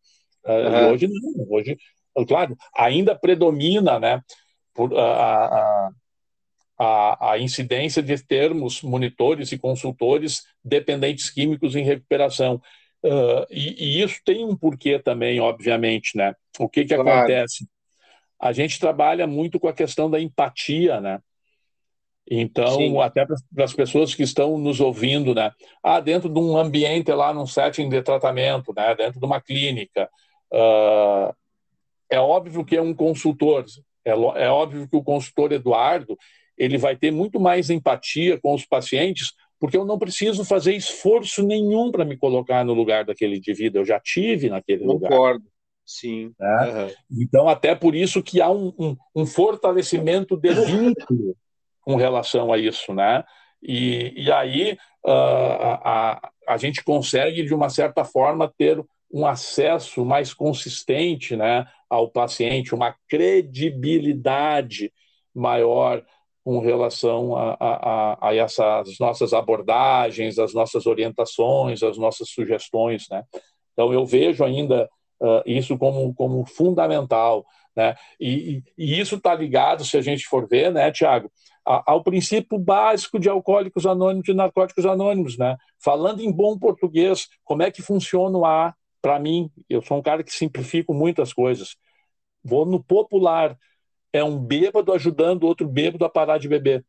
Uh, 0.46 0.52
uhum. 0.52 0.92
Hoje 0.94 1.08
não, 1.08 1.48
hoje, 1.50 1.78
claro, 2.28 2.56
ainda 2.76 3.16
predomina, 3.16 4.00
né? 4.00 4.22
Por, 4.74 4.98
a, 4.98 5.46
a, 5.46 5.90
a, 6.84 7.38
incidência 7.38 8.02
de 8.02 8.18
termos 8.24 8.82
monitores 8.82 9.52
e 9.52 9.58
consultores 9.58 10.44
dependentes 10.64 11.30
químicos 11.30 11.76
em 11.76 11.84
recuperação. 11.84 12.62
Uh, 13.04 13.46
e, 13.52 14.00
e, 14.00 14.02
isso 14.02 14.20
tem 14.26 14.44
um 14.44 14.56
porquê 14.56 14.98
também, 14.98 15.40
obviamente, 15.40 16.18
né? 16.18 16.36
O 16.60 16.68
que 16.68 16.84
que 16.84 16.96
claro. 16.96 17.10
acontece? 17.10 17.68
A 18.40 18.52
gente 18.52 18.80
trabalha 18.80 19.28
muito 19.28 19.60
com 19.60 19.68
a 19.68 19.74
questão 19.74 20.10
da 20.10 20.20
empatia, 20.20 21.00
né? 21.00 21.20
Então, 22.30 22.78
Sim. 22.78 23.00
até 23.00 23.26
para 23.26 23.64
as 23.64 23.74
pessoas 23.74 24.16
que 24.16 24.24
estão 24.24 24.58
nos 24.58 24.80
ouvindo, 24.80 25.36
né? 25.36 25.52
Ah, 25.84 26.00
dentro 26.00 26.30
de 26.30 26.40
um 26.40 26.58
ambiente 26.58 27.12
lá, 27.12 27.32
num 27.32 27.46
setting 27.46 27.90
de 27.90 28.02
tratamento, 28.02 28.74
né? 28.76 28.96
Dentro 28.96 29.20
de 29.20 29.26
uma 29.26 29.40
clínica, 29.40 30.10
uh, 30.52 31.36
é 32.10 32.20
óbvio 32.20 32.66
que 32.66 32.76
é 32.76 32.82
um 32.82 32.94
consultor, 32.94 33.66
é, 34.04 34.12
é 34.12 34.50
óbvio 34.50 34.88
que 34.88 34.96
o 34.96 35.04
consultor 35.04 35.52
Eduardo, 35.52 36.18
ele 36.62 36.78
vai 36.78 36.96
ter 36.96 37.10
muito 37.12 37.40
mais 37.40 37.72
empatia 37.72 38.40
com 38.40 38.54
os 38.54 38.64
pacientes, 38.64 39.34
porque 39.60 39.76
eu 39.76 39.84
não 39.84 39.98
preciso 39.98 40.46
fazer 40.46 40.76
esforço 40.76 41.42
nenhum 41.42 41.92
para 41.92 42.06
me 42.06 42.16
colocar 42.16 42.64
no 42.64 42.76
lugar 42.76 43.04
daquele 43.04 43.38
indivíduo, 43.38 43.82
eu 43.82 43.86
já 43.86 44.00
tive 44.00 44.48
naquele 44.48 44.86
Concordo. 44.86 45.04
lugar. 45.04 45.10
Concordo. 45.10 45.46
Sim. 45.84 46.32
Né? 46.40 46.68
Uhum. 46.68 47.24
Então, 47.24 47.50
até 47.50 47.74
por 47.74 47.96
isso 47.96 48.22
que 48.22 48.40
há 48.40 48.52
um, 48.52 48.72
um, 48.78 48.96
um, 49.16 49.26
fortalecimento 49.26 50.38
de 50.38 50.54
vínculo 50.54 51.36
com 51.82 51.96
relação 51.96 52.54
a 52.54 52.60
isso, 52.60 52.94
né? 52.94 53.24
E, 53.62 54.14
e 54.16 54.32
aí 54.32 54.78
uh, 55.04 55.82
a, 55.84 56.30
a 56.48 56.58
gente 56.58 56.84
consegue, 56.84 57.44
de 57.44 57.56
uma 57.56 57.70
certa 57.70 58.06
forma, 58.06 58.54
ter 58.56 58.80
um 59.12 59.26
acesso 59.26 60.06
mais 60.06 60.32
consistente 60.32 61.36
né, 61.36 61.66
ao 61.90 62.08
paciente, 62.08 62.76
uma 62.76 62.96
credibilidade 63.10 64.94
maior 65.34 66.06
com 66.44 66.60
relação 66.60 67.36
a, 67.36 67.56
a, 67.60 68.30
a, 68.30 68.36
essas 68.36 68.98
nossas 69.00 69.34
abordagens, 69.34 70.40
as 70.40 70.54
nossas 70.54 70.86
orientações, 70.86 71.84
as 71.84 71.98
nossas 71.98 72.30
sugestões. 72.30 73.08
Né? 73.10 73.24
Então, 73.74 73.94
eu 73.94 74.06
vejo 74.06 74.44
ainda 74.44 74.90
uh, 75.22 75.42
isso 75.46 75.78
como, 75.78 76.14
como 76.16 76.46
fundamental. 76.46 77.46
Né? 77.76 77.96
E, 78.20 78.64
e, 78.78 79.00
isso 79.00 79.16
está 79.16 79.36
ligado, 79.36 79.86
se 79.86 79.98
a 79.98 80.02
gente 80.02 80.26
for 80.26 80.48
ver, 80.48 80.72
né, 80.72 80.92
Tiago, 80.92 81.32
ao 81.64 82.04
princípio 82.04 82.58
básico 82.58 83.20
de 83.20 83.30
alcoólicos 83.30 83.86
anônimos 83.86 84.28
e 84.28 84.34
narcóticos 84.34 84.86
anônimos. 84.86 85.38
Né? 85.38 85.56
Falando 85.84 86.22
em 86.22 86.32
bom 86.32 86.58
português, 86.58 87.28
como 87.44 87.62
é 87.62 87.70
que 87.70 87.84
funciona 87.84 88.38
o 88.38 88.46
A? 88.46 88.74
Para 89.00 89.20
mim, 89.20 89.50
eu 89.70 89.82
sou 89.82 89.98
um 89.98 90.02
cara 90.02 90.24
que 90.24 90.34
simplifico 90.34 90.94
muitas 90.94 91.34
coisas. 91.34 91.76
Vou 92.44 92.66
no 92.66 92.84
popular, 92.84 93.56
é 94.14 94.24
um 94.24 94.38
bêbado 94.38 94.92
ajudando 94.94 95.44
outro 95.44 95.68
bêbado 95.68 96.04
a 96.06 96.10
parar 96.10 96.38
de 96.38 96.48
beber. 96.48 96.86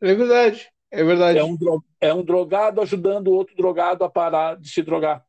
É 0.00 0.14
verdade, 0.14 0.68
é 0.90 1.04
verdade. 1.04 1.38
É 1.38 1.44
um, 1.44 1.56
é 2.00 2.14
um 2.14 2.22
drogado 2.22 2.80
ajudando 2.80 3.28
outro 3.28 3.54
drogado 3.56 4.04
a 4.04 4.08
parar 4.08 4.56
de 4.56 4.68
se 4.68 4.82
drogar. 4.82 5.24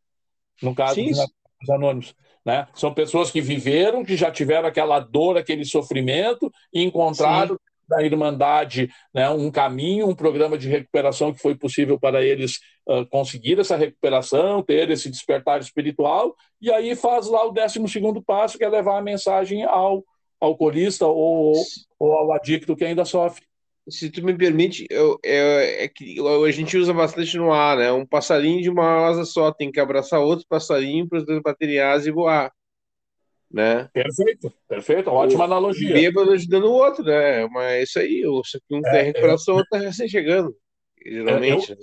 No 0.61 0.75
caso 0.75 0.95
Sim. 0.95 1.11
dos 1.11 1.69
anônimos. 1.69 2.15
Né? 2.45 2.67
São 2.73 2.93
pessoas 2.93 3.29
que 3.29 3.41
viveram, 3.41 4.03
que 4.03 4.15
já 4.15 4.31
tiveram 4.31 4.67
aquela 4.67 4.99
dor, 4.99 5.37
aquele 5.37 5.65
sofrimento 5.65 6.51
e 6.73 6.83
encontraram 6.83 7.55
Sim. 7.55 7.61
da 7.87 8.03
Irmandade 8.03 8.89
né, 9.13 9.29
um 9.29 9.51
caminho, 9.51 10.07
um 10.07 10.15
programa 10.15 10.57
de 10.57 10.69
recuperação 10.69 11.33
que 11.33 11.41
foi 11.41 11.55
possível 11.55 11.99
para 11.99 12.23
eles 12.23 12.59
uh, 12.87 13.05
conseguir 13.07 13.59
essa 13.59 13.75
recuperação, 13.75 14.63
ter 14.63 14.89
esse 14.89 15.09
despertar 15.09 15.59
espiritual, 15.59 16.35
e 16.61 16.71
aí 16.71 16.95
faz 16.95 17.27
lá 17.27 17.45
o 17.45 17.51
décimo 17.51 17.87
segundo 17.87 18.21
passo, 18.21 18.57
que 18.57 18.63
é 18.63 18.69
levar 18.69 18.97
a 18.97 19.03
mensagem 19.03 19.63
ao 19.63 20.03
alcoolista 20.39 21.05
ou, 21.05 21.53
ou 21.99 22.13
ao 22.13 22.31
adicto 22.33 22.75
que 22.75 22.85
ainda 22.85 23.05
sofre. 23.05 23.45
Se 23.87 24.09
tu 24.09 24.23
me 24.23 24.37
permite, 24.37 24.85
eu, 24.89 25.19
eu, 25.23 25.59
é 25.59 25.87
que 25.87 26.17
a 26.19 26.51
gente 26.51 26.77
usa 26.77 26.93
bastante 26.93 27.37
no 27.37 27.51
ar, 27.51 27.77
né? 27.77 27.91
Um 27.91 28.05
passarinho 28.05 28.61
de 28.61 28.69
uma 28.69 29.07
asa 29.07 29.25
só 29.25 29.51
tem 29.51 29.71
que 29.71 29.79
abraçar 29.79 30.19
outro 30.19 30.45
passarinho 30.47 31.07
para 31.07 31.17
os 31.17 31.25
dois 31.25 31.41
baterem 31.41 31.79
asa 31.79 32.07
e 32.07 32.11
voar. 32.11 32.51
Né? 33.51 33.89
Perfeito, 33.91 34.53
perfeito, 34.67 35.09
ótima 35.09 35.41
o 35.41 35.43
analogia. 35.45 35.91
Bêbado 35.91 36.31
ajudando 36.31 36.65
o 36.65 36.73
outro, 36.73 37.03
né? 37.03 37.47
Mas 37.47 37.71
é 37.71 37.83
isso 37.83 37.99
aí, 37.99 38.23
só 38.45 38.59
que 38.59 38.75
um 38.75 38.85
é, 38.85 38.91
tem 38.91 39.03
recuperação, 39.05 39.55
o 39.55 39.57
outro 39.57 39.75
está 39.75 39.87
recém 39.87 40.07
chegando, 40.07 40.55
geralmente. 41.03 41.75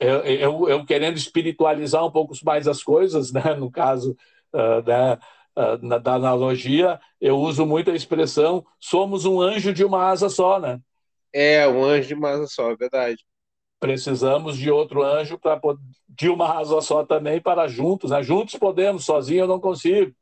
Eu, 0.00 0.08
eu, 0.08 0.24
eu, 0.24 0.68
eu, 0.70 0.86
querendo 0.86 1.18
espiritualizar 1.18 2.04
um 2.04 2.10
pouco 2.10 2.34
mais 2.44 2.66
as 2.66 2.82
coisas, 2.82 3.30
né? 3.30 3.54
No 3.54 3.70
caso, 3.70 4.16
uh, 4.54 4.82
né? 4.86 5.18
Uh, 5.56 5.78
na, 5.84 5.98
da 5.98 6.14
analogia, 6.14 7.00
eu 7.20 7.38
uso 7.38 7.64
muito 7.64 7.90
a 7.90 7.96
expressão 7.96 8.64
somos 8.78 9.24
um 9.24 9.40
anjo 9.40 9.72
de 9.72 9.84
uma 9.84 10.06
asa 10.06 10.28
só, 10.28 10.60
né? 10.60 10.80
É, 11.32 11.66
um 11.66 11.84
anjo 11.84 12.08
de 12.08 12.14
uma 12.14 12.30
asa 12.30 12.46
só, 12.46 12.70
é 12.70 12.76
verdade. 12.76 13.24
Precisamos 13.80 14.56
de 14.56 14.70
outro 14.70 15.02
anjo 15.02 15.38
para 15.38 15.60
de 16.08 16.28
uma 16.28 16.58
asa 16.58 16.80
só 16.80 17.04
também 17.04 17.40
para 17.40 17.68
juntos, 17.68 18.10
né? 18.10 18.22
Juntos 18.22 18.54
podemos, 18.56 19.04
sozinho 19.04 19.40
eu 19.40 19.48
não 19.48 19.60
consigo. 19.60 20.14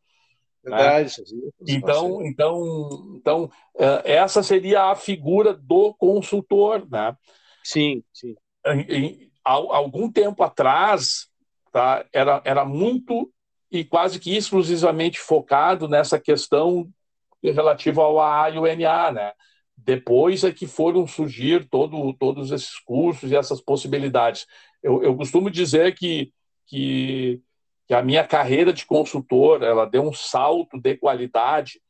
Né? 0.64 0.77
Verdade, 0.77 1.14
né? 1.18 1.51
Então, 1.68 2.23
então, 2.27 3.14
então, 3.16 3.44
uh, 3.75 4.01
essa 4.05 4.42
seria 4.42 4.85
a 4.85 4.97
figura 4.97 5.53
do 5.53 5.94
consultor, 5.94 6.88
né? 6.90 7.16
Sim, 7.62 8.03
sim. 8.12 8.35
Em, 8.66 8.81
em, 8.90 9.31
algum 9.44 10.11
tempo 10.11 10.42
atrás, 10.42 11.29
tá? 11.70 12.05
Era, 12.12 12.40
era 12.44 12.64
muito 12.64 13.31
e 13.74 13.84
quase 13.84 14.20
que 14.20 14.37
exclusivamente 14.37 15.18
focado 15.18 15.88
nessa 15.88 16.18
questão 16.20 16.88
relativa 17.42 18.02
ao 18.02 18.20
AA 18.20 18.50
e 18.50 18.58
o 18.58 18.66
NA, 18.66 19.10
né? 19.10 19.32
Depois 19.76 20.44
é 20.44 20.52
que 20.52 20.66
foram 20.68 21.06
surgir 21.06 21.68
todo, 21.68 22.14
todos 22.14 22.52
esses 22.52 22.78
cursos 22.78 23.32
e 23.32 23.37
essas 23.37 23.60
possibilidades. 23.60 24.46
Eu, 24.80 25.02
eu 25.02 25.16
costumo 25.16 25.50
dizer 25.50 25.94
que, 25.96 26.32
que, 26.66 27.40
que, 27.88 27.92
a 27.92 28.00
minha 28.00 28.24
carreira 28.24 28.72
de 28.72 28.87
consultor 28.87 29.62
ela 29.64 29.84
deu 29.84 30.02
um 30.02 30.12
salto 30.12 30.80
de 30.80 30.96
qualidade 30.96 31.80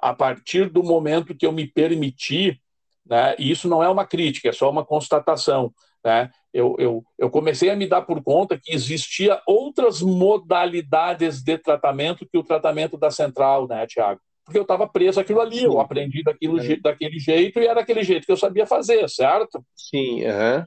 a 0.00 0.12
partir 0.12 0.68
do 0.68 0.82
momento 0.82 1.34
que 1.34 1.46
eu 1.46 1.52
me 1.52 1.66
permiti, 1.66 2.60
né? 3.06 3.36
E 3.38 3.50
isso 3.50 3.68
não 3.68 3.82
é 3.82 3.88
uma 3.88 4.04
crítica, 4.04 4.48
é 4.48 4.52
só 4.52 4.68
uma 4.68 4.84
constatação, 4.84 5.72
né? 6.04 6.30
eu, 6.52 6.74
eu, 6.78 7.04
eu 7.18 7.30
comecei 7.30 7.70
a 7.70 7.76
me 7.76 7.86
dar 7.86 8.02
por 8.02 8.22
conta 8.22 8.58
que 8.60 8.72
existia 8.74 9.40
outras 9.46 10.00
modalidades 10.02 11.42
de 11.42 11.56
tratamento 11.56 12.26
que 12.26 12.38
o 12.38 12.42
tratamento 12.42 12.96
da 12.96 13.10
central, 13.10 13.68
né, 13.68 13.86
Tiago? 13.86 14.20
Porque 14.44 14.58
eu 14.58 14.62
estava 14.62 14.88
preso 14.88 15.20
aquilo 15.20 15.40
ali, 15.40 15.62
eu 15.62 15.80
aprendi 15.80 16.24
daquilo, 16.24 16.60
é. 16.60 16.76
daquele 16.76 17.18
jeito 17.20 17.60
e 17.60 17.66
era 17.66 17.80
aquele 17.80 18.02
jeito 18.02 18.26
que 18.26 18.32
eu 18.32 18.36
sabia 18.36 18.66
fazer, 18.66 19.08
certo? 19.08 19.64
Sim, 19.76 20.24
uhum. 20.24 20.64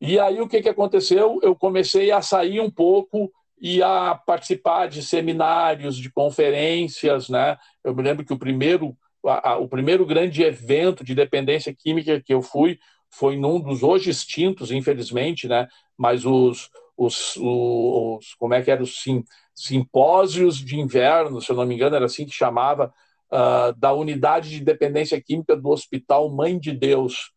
E 0.00 0.20
aí 0.20 0.40
o 0.40 0.46
que, 0.46 0.62
que 0.62 0.68
aconteceu? 0.68 1.40
Eu 1.42 1.56
comecei 1.56 2.12
a 2.12 2.22
sair 2.22 2.60
um 2.60 2.70
pouco 2.70 3.32
e 3.60 3.82
a 3.82 4.14
participar 4.14 4.86
de 4.86 5.02
seminários, 5.02 5.96
de 5.96 6.12
conferências, 6.12 7.28
né? 7.28 7.56
Eu 7.82 7.92
me 7.92 8.04
lembro 8.04 8.24
que 8.24 8.32
o 8.32 8.38
primeiro, 8.38 8.96
a, 9.26 9.50
a, 9.50 9.58
o 9.58 9.66
primeiro 9.66 10.06
grande 10.06 10.44
evento 10.44 11.02
de 11.02 11.16
dependência 11.16 11.74
química 11.76 12.22
que 12.24 12.32
eu 12.32 12.40
fui 12.40 12.78
foi 13.10 13.36
num 13.36 13.60
dos 13.60 13.82
hoje 13.82 14.10
extintos, 14.10 14.70
infelizmente, 14.70 15.48
né? 15.48 15.68
Mas 15.96 16.24
os, 16.24 16.70
os, 16.96 17.36
os 17.36 18.34
como 18.34 18.54
é 18.54 18.62
que 18.62 18.70
era 18.70 18.82
os 18.82 19.02
sim, 19.02 19.24
simpósios 19.54 20.58
de 20.58 20.78
inverno, 20.78 21.40
se 21.40 21.50
eu 21.50 21.56
não 21.56 21.66
me 21.66 21.74
engano, 21.74 21.96
era 21.96 22.06
assim 22.06 22.26
que 22.26 22.32
chamava, 22.32 22.92
uh, 23.32 23.72
da 23.76 23.92
unidade 23.92 24.50
de 24.50 24.60
dependência 24.60 25.20
química 25.20 25.56
do 25.56 25.70
Hospital 25.70 26.30
Mãe 26.30 26.58
de 26.58 26.72
Deus, 26.72 27.32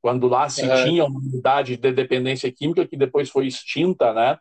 quando 0.00 0.28
lá 0.28 0.48
se 0.48 0.68
é. 0.68 0.84
tinha 0.84 1.04
uma 1.04 1.18
unidade 1.18 1.76
de 1.76 1.92
dependência 1.92 2.50
química 2.52 2.86
que 2.86 2.96
depois 2.96 3.30
foi 3.30 3.46
extinta, 3.46 4.12
né? 4.12 4.38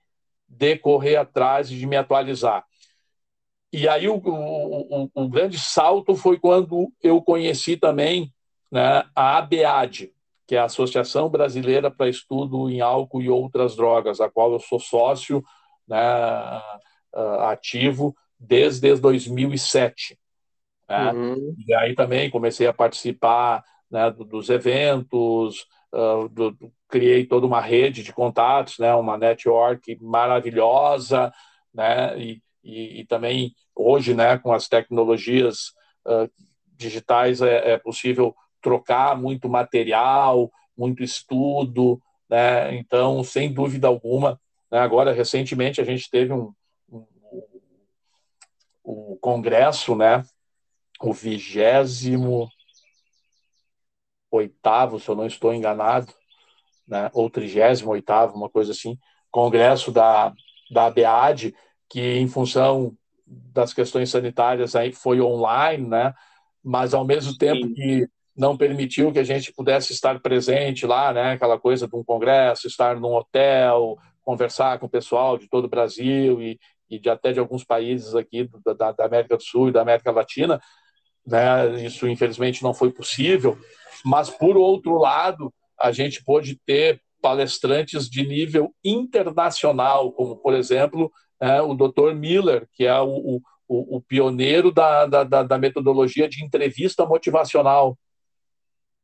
de 0.47 0.77
correr 0.77 1.15
atrás 1.15 1.71
e 1.71 1.77
de 1.77 1.85
me 1.85 1.95
atualizar. 1.95 2.65
E 3.73 3.89
aí 3.89 4.07
o, 4.07 4.21
o, 4.23 5.09
o, 5.15 5.27
grande 5.27 5.57
salto 5.57 6.15
foi 6.15 6.37
quando 6.37 6.93
eu 7.01 7.19
conheci 7.23 7.75
também 7.75 8.31
né, 8.71 9.03
a 9.15 9.37
ABAD, 9.37 10.11
que 10.45 10.55
é 10.55 10.59
a 10.59 10.65
Associação 10.65 11.27
Brasileira 11.27 11.89
para 11.89 12.07
Estudo 12.07 12.69
em 12.69 12.81
Álcool 12.81 13.23
e 13.23 13.29
Outras 13.29 13.75
Drogas, 13.75 14.21
a 14.21 14.29
qual 14.29 14.53
eu 14.53 14.59
sou 14.59 14.79
sócio 14.79 15.43
né, 15.87 15.97
ativo 17.39 18.15
desde 18.39 18.95
2007. 18.95 20.19
Né? 20.87 21.11
Uhum. 21.11 21.55
E 21.67 21.73
aí 21.73 21.95
também 21.95 22.29
comecei 22.29 22.67
a 22.67 22.73
participar 22.73 23.63
né, 23.89 24.11
dos 24.11 24.49
eventos, 24.49 25.65
uh, 25.91 26.29
do, 26.29 26.55
criei 26.87 27.25
toda 27.25 27.47
uma 27.47 27.59
rede 27.59 28.03
de 28.03 28.13
contatos, 28.13 28.77
né, 28.77 28.93
uma 28.93 29.17
network 29.17 29.97
maravilhosa, 29.99 31.33
né, 31.73 32.15
e, 32.19 32.41
e, 32.63 33.01
e 33.01 33.05
também 33.05 33.53
hoje, 33.75 34.13
né, 34.13 34.37
com 34.37 34.53
as 34.53 34.67
tecnologias 34.67 35.73
uh, 36.05 36.29
digitais 36.75 37.41
é, 37.41 37.73
é, 37.73 37.77
possível 37.77 38.35
trocar 38.61 39.17
muito 39.17 39.49
material, 39.49 40.51
muito 40.77 41.03
estudo, 41.03 42.01
né, 42.29 42.75
então, 42.75 43.23
sem 43.23 43.51
dúvida 43.51 43.87
alguma, 43.87 44.39
né, 44.71 44.79
agora, 44.79 45.11
recentemente, 45.11 45.81
a 45.81 45.83
gente 45.83 46.09
teve 46.09 46.33
um, 46.33 46.53
um, 46.89 47.05
um 48.85 49.17
congresso, 49.19 49.95
né, 49.95 50.23
o 51.01 51.13
vigésimo 51.13 52.49
oitavo, 54.31 54.99
se 54.99 55.09
eu 55.09 55.15
não 55.15 55.27
estou 55.27 55.53
enganado, 55.53 56.11
né, 56.87 57.09
ou 57.13 57.29
38 57.29 57.85
uma 58.33 58.49
coisa 58.49 58.71
assim, 58.71 58.97
congresso 59.29 59.91
da, 59.91 60.33
da 60.71 60.85
ABAD, 60.85 61.55
que 61.89 62.01
em 62.01 62.27
função 62.27 62.95
das 63.53 63.73
questões 63.73 64.09
sanitárias 64.09 64.75
aí 64.75 64.91
foi 64.91 65.21
online, 65.21 65.87
né, 65.87 66.13
mas 66.63 66.93
ao 66.93 67.05
mesmo 67.05 67.37
tempo 67.37 67.67
Sim. 67.67 67.73
que 67.73 68.07
não 68.35 68.57
permitiu 68.57 69.11
que 69.11 69.19
a 69.19 69.23
gente 69.23 69.53
pudesse 69.53 69.93
estar 69.93 70.19
presente 70.19 70.85
lá, 70.85 71.13
né, 71.13 71.33
aquela 71.33 71.59
coisa 71.59 71.87
de 71.87 71.95
um 71.95 72.03
congresso, 72.03 72.67
estar 72.67 72.99
num 72.99 73.13
hotel, 73.13 73.97
conversar 74.23 74.79
com 74.79 74.87
o 74.87 74.89
pessoal 74.89 75.37
de 75.37 75.47
todo 75.47 75.65
o 75.65 75.69
Brasil 75.69 76.41
e, 76.41 76.59
e 76.89 76.97
de 76.97 77.09
até 77.09 77.31
de 77.31 77.39
alguns 77.39 77.63
países 77.63 78.15
aqui 78.15 78.49
da, 78.65 78.91
da 78.91 79.05
América 79.05 79.37
do 79.37 79.43
Sul 79.43 79.69
e 79.69 79.71
da 79.71 79.81
América 79.81 80.11
Latina, 80.11 80.59
né, 81.25 81.83
isso 81.83 82.07
infelizmente 82.07 82.63
não 82.63 82.73
foi 82.73 82.91
possível, 82.91 83.57
mas 84.03 84.29
por 84.29 84.57
outro 84.57 84.97
lado, 84.97 85.53
a 85.79 85.91
gente 85.91 86.23
pôde 86.23 86.59
ter 86.65 87.01
palestrantes 87.21 88.09
de 88.09 88.27
nível 88.27 88.73
internacional, 88.83 90.11
como, 90.11 90.35
por 90.35 90.53
exemplo, 90.53 91.09
é, 91.43 91.61
o 91.61 91.73
Dr. 91.73 92.13
Miller, 92.13 92.67
que 92.73 92.85
é 92.85 92.99
o, 92.99 93.41
o, 93.67 93.97
o 93.97 94.01
pioneiro 94.01 94.71
da, 94.71 95.05
da, 95.05 95.43
da, 95.43 95.57
metodologia 95.57 96.27
de 96.27 96.43
entrevista 96.43 97.05
motivacional. 97.05 97.97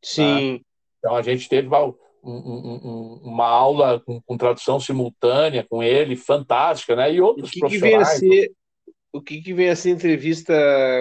Sim. 0.04 0.54
Né? 0.54 0.60
Então, 0.99 1.15
a 1.15 1.21
gente 1.21 1.47
teve 1.47 1.67
uma, 1.67 1.86
um, 1.86 1.95
um, 2.23 3.19
uma 3.23 3.47
aula 3.47 3.99
com, 3.99 4.21
com, 4.21 4.38
tradução 4.38 4.80
simultânea 4.80 5.65
com 5.69 5.82
ele, 5.82 6.15
fantástica, 6.15 6.95
né? 6.95 7.13
E 7.13 7.21
outros 7.21 7.49
o 7.49 7.52
que 7.52 7.60
profissionais. 7.60 8.19
Que 8.19 8.28
vem 8.28 8.39
a 8.39 8.45
ser, 8.45 8.52
o 9.13 9.21
que, 9.21 9.41
que 9.41 9.54
vem 9.54 9.69
a 9.69 9.75
ser 9.75 9.91
entrevista 9.91 10.54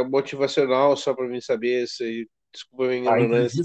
motivacional, 0.09 0.97
só 0.97 1.15
para 1.15 1.27
mim 1.27 1.41
saber? 1.41 1.87
Se, 1.87 2.29
desculpa 2.53 2.85
a 2.85 2.89
minha 2.89 3.01
ignorância 3.01 3.63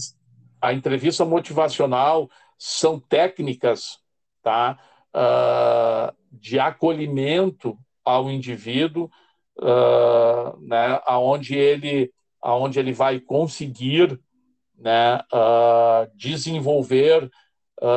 a 0.63 0.71
entrevista 0.71 1.25
motivacional 1.25 2.29
são 2.57 2.97
técnicas 2.97 3.99
tá, 4.41 4.79
uh, 5.15 6.13
de 6.31 6.59
acolhimento 6.59 7.77
ao 8.03 8.29
indivíduo, 8.29 9.09
uh, 9.59 10.59
né, 10.61 11.01
aonde 11.05 11.55
ele, 11.55 12.11
aonde 12.41 12.79
ele 12.79 12.93
vai 12.93 13.19
conseguir 13.19 14.19
né, 14.77 15.17
uh, 15.31 16.09
desenvolver 16.15 17.29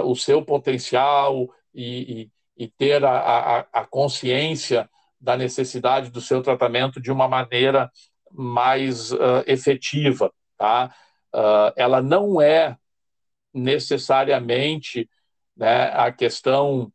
o 0.05 0.17
seu 0.17 0.43
potencial 0.43 1.49
e, 1.73 2.31
e, 2.57 2.65
e 2.65 2.69
ter 2.69 3.05
a, 3.05 3.19
a, 3.19 3.59
a, 3.73 3.85
consciência 3.85 4.91
da 5.21 5.37
necessidade 5.37 6.11
do 6.11 6.21
seu 6.21 6.43
tratamento 6.43 7.01
de 7.01 7.13
uma 7.13 7.29
maneira 7.29 7.89
mais 8.33 9.13
efetiva, 9.47 10.33
tá? 10.59 10.93
uh, 11.37 11.73
ela 11.77 12.01
não 12.01 12.41
é 12.41 12.77
necessariamente 13.53 15.09
né, 15.57 15.91
a 15.95 16.11
questão 16.11 16.93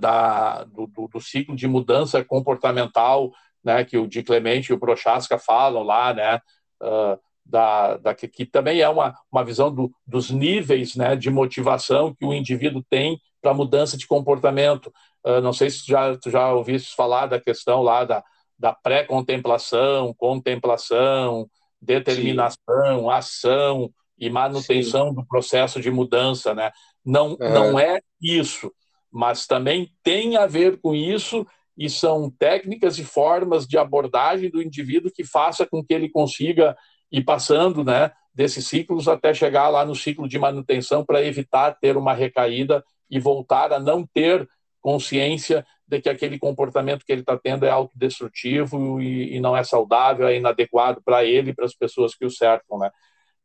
da, 0.00 0.64
do, 0.64 0.86
do, 0.86 1.08
do, 1.08 1.20
ciclo 1.20 1.56
de 1.56 1.66
mudança 1.66 2.24
comportamental 2.24 3.30
né, 3.64 3.84
que 3.84 3.96
o 3.96 4.06
Di 4.06 4.22
Clemente 4.22 4.70
e 4.70 4.74
o 4.74 4.78
Prochaska 4.78 5.38
falam 5.38 5.82
lá, 5.82 6.12
né, 6.12 6.40
uh, 6.82 7.18
da, 7.44 7.96
da, 7.96 8.14
que, 8.14 8.28
que, 8.28 8.46
também 8.46 8.80
é 8.80 8.88
uma, 8.88 9.14
uma 9.30 9.44
visão 9.44 9.72
do, 9.72 9.92
dos 10.06 10.30
níveis 10.30 10.94
né, 10.96 11.16
de 11.16 11.30
motivação 11.30 12.14
que 12.14 12.24
o 12.24 12.32
indivíduo 12.32 12.84
tem 12.88 13.18
para 13.40 13.54
mudança 13.54 13.96
de 13.96 14.06
comportamento. 14.06 14.92
Uh, 15.24 15.40
não 15.40 15.52
sei 15.52 15.70
se 15.70 15.84
tu 15.84 15.90
já, 15.90 16.16
tu 16.16 16.30
já 16.30 16.52
ouviste 16.52 16.94
falar 16.94 17.26
da 17.26 17.40
questão 17.40 17.82
lá 17.82 18.04
da, 18.04 18.22
da 18.58 18.72
pré-contemplação, 18.72 20.14
contemplação, 20.14 21.48
determinação, 21.80 23.00
Sim. 23.00 23.10
ação 23.10 23.90
e 24.18 24.28
manutenção 24.28 25.08
Sim. 25.08 25.14
do 25.14 25.26
processo 25.26 25.80
de 25.80 25.90
mudança, 25.90 26.54
né? 26.54 26.70
Não, 27.04 27.36
é. 27.40 27.54
não 27.54 27.80
é 27.80 28.00
isso, 28.20 28.70
mas 29.10 29.46
também 29.46 29.92
tem 30.02 30.36
a 30.36 30.46
ver 30.46 30.80
com 30.80 30.94
isso 30.94 31.46
e 31.76 31.88
são 31.88 32.30
técnicas 32.30 32.98
e 32.98 33.04
formas 33.04 33.66
de 33.66 33.78
abordagem 33.78 34.50
do 34.50 34.62
indivíduo 34.62 35.10
que 35.10 35.24
faça 35.24 35.66
com 35.66 35.84
que 35.84 35.94
ele 35.94 36.08
consiga 36.08 36.76
ir 37.10 37.24
passando, 37.24 37.82
né, 37.82 38.12
desses 38.34 38.66
ciclos 38.66 39.08
até 39.08 39.34
chegar 39.34 39.68
lá 39.68 39.84
no 39.84 39.94
ciclo 39.94 40.28
de 40.28 40.38
manutenção 40.38 41.04
para 41.04 41.24
evitar 41.24 41.76
ter 41.80 41.96
uma 41.96 42.12
recaída 42.12 42.84
e 43.10 43.18
voltar 43.18 43.72
a 43.72 43.80
não 43.80 44.06
ter 44.06 44.48
consciência 44.80 45.66
de 45.86 46.00
que 46.00 46.08
aquele 46.08 46.38
comportamento 46.38 47.04
que 47.04 47.12
ele 47.12 47.22
está 47.22 47.36
tendo 47.36 47.66
é 47.66 47.70
autodestrutivo 47.70 49.00
e, 49.00 49.36
e, 49.36 49.40
não 49.40 49.56
é 49.56 49.64
saudável, 49.64 50.28
é 50.28 50.36
inadequado 50.36 51.02
para 51.04 51.24
ele 51.24 51.50
e 51.50 51.54
para 51.54 51.64
as 51.64 51.74
pessoas 51.74 52.14
que 52.14 52.24
o 52.24 52.30
cercam, 52.30 52.78
né? 52.78 52.90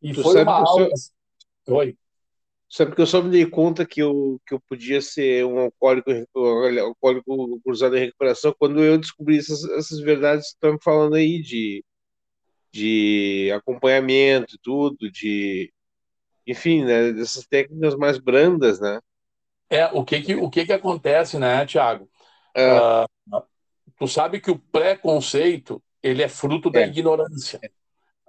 E 0.01 0.13
tu 0.13 0.21
foi 0.21 0.43
uma 0.43 0.59
aula... 0.59 0.89
Só... 1.67 1.73
Oi? 1.73 1.97
Sabe 2.69 2.95
que 2.95 3.01
eu 3.01 3.05
só 3.05 3.21
me 3.21 3.29
dei 3.29 3.45
conta 3.45 3.85
que 3.85 4.01
eu, 4.01 4.41
que 4.45 4.53
eu 4.53 4.59
podia 4.67 5.01
ser 5.01 5.45
um 5.45 5.59
alcoólico, 5.59 6.09
alcoólico 6.81 7.61
cruzado 7.61 7.95
em 7.95 8.01
recuperação 8.01 8.55
quando 8.57 8.83
eu 8.83 8.97
descobri 8.97 9.37
essas, 9.37 9.63
essas 9.71 9.99
verdades 9.99 10.47
que 10.47 10.55
estão 10.55 10.73
me 10.73 10.79
falando 10.83 11.15
aí 11.15 11.41
de, 11.41 11.85
de 12.71 13.51
acompanhamento 13.55 14.55
e 14.55 14.59
tudo, 14.61 15.11
de 15.11 15.71
enfim, 16.47 16.83
né, 16.83 17.11
dessas 17.11 17.45
técnicas 17.47 17.95
mais 17.95 18.19
brandas, 18.19 18.79
né? 18.79 18.99
É, 19.69 19.85
o 19.87 20.03
que 20.03 20.21
que, 20.21 20.35
o 20.35 20.49
que 20.49 20.65
que 20.65 20.73
acontece, 20.73 21.39
né, 21.39 21.65
Tiago? 21.65 22.09
Uh, 22.55 23.41
tu 23.97 24.07
sabe 24.07 24.39
que 24.39 24.51
o 24.51 24.59
preconceito 24.59 25.81
ele 26.03 26.21
é 26.21 26.27
fruto 26.27 26.69
da 26.69 26.81
é. 26.81 26.87
ignorância. 26.87 27.59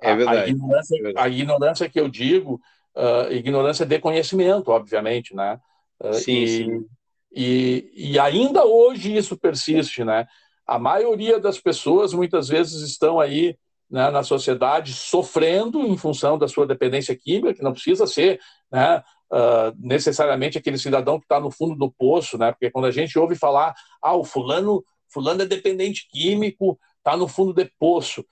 É 0.01 0.15
verdade. 0.15 0.39
A, 0.39 0.49
ignorância, 0.49 0.99
é 0.99 1.03
verdade. 1.03 1.27
a 1.27 1.31
ignorância 1.31 1.91
que 1.91 2.01
eu 2.01 2.09
digo, 2.09 2.61
uh, 2.97 3.33
ignorância 3.33 3.85
de 3.85 3.99
conhecimento, 3.99 4.71
obviamente, 4.71 5.35
né? 5.35 5.61
Uh, 6.03 6.15
sim, 6.15 6.43
e, 6.43 6.49
sim. 6.49 6.87
E, 7.33 7.93
e 7.95 8.19
ainda 8.19 8.65
hoje 8.65 9.15
isso 9.15 9.37
persiste, 9.37 10.03
né? 10.03 10.27
A 10.67 10.79
maioria 10.79 11.39
das 11.39 11.61
pessoas 11.61 12.13
muitas 12.13 12.49
vezes 12.49 12.81
estão 12.83 13.21
aí 13.21 13.57
né, 13.89 14.11
na 14.11 14.23
sociedade 14.23 14.93
sofrendo 14.93 15.81
em 15.87 15.97
função 15.97 16.37
da 16.37 16.49
sua 16.49 16.67
dependência 16.67 17.15
química, 17.15 17.55
que 17.55 17.63
não 17.63 17.73
precisa 17.73 18.05
ser 18.07 18.41
né, 18.73 19.01
uh, 19.31 19.77
necessariamente 19.79 20.59
aquele 20.59 20.79
cidadão 20.79 21.21
que 21.21 21.25
está 21.25 21.39
no 21.39 21.51
fundo 21.51 21.77
do 21.77 21.93
poço, 21.93 22.37
né? 22.37 22.51
Porque 22.51 22.71
quando 22.71 22.87
a 22.87 22.91
gente 22.91 23.17
ouve 23.19 23.37
falar, 23.37 23.75
ah, 24.03 24.17
o 24.17 24.25
fulano, 24.25 24.83
fulano 25.13 25.43
é 25.43 25.47
dependente 25.47 26.09
químico, 26.11 26.79
está 26.99 27.17
no 27.17 27.29
fundo 27.29 27.53
do 27.53 27.71
poço. 27.79 28.25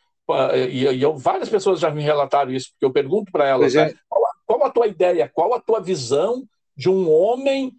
E, 0.70 0.88
e 0.88 1.02
eu, 1.02 1.16
várias 1.16 1.50
pessoas 1.50 1.78
já 1.78 1.90
me 1.90 2.02
relataram 2.02 2.50
isso, 2.50 2.70
porque 2.70 2.86
eu 2.86 2.92
pergunto 2.92 3.30
para 3.30 3.46
elas, 3.46 3.74
é. 3.74 3.86
né, 3.86 3.94
qual, 4.08 4.24
qual, 4.46 4.64
a 4.64 4.70
tua 4.70 4.86
ideia, 4.86 5.30
qual 5.32 5.54
a 5.54 5.60
tua 5.60 5.80
visão 5.80 6.46
de 6.76 6.88
um 6.88 7.10
homem 7.10 7.72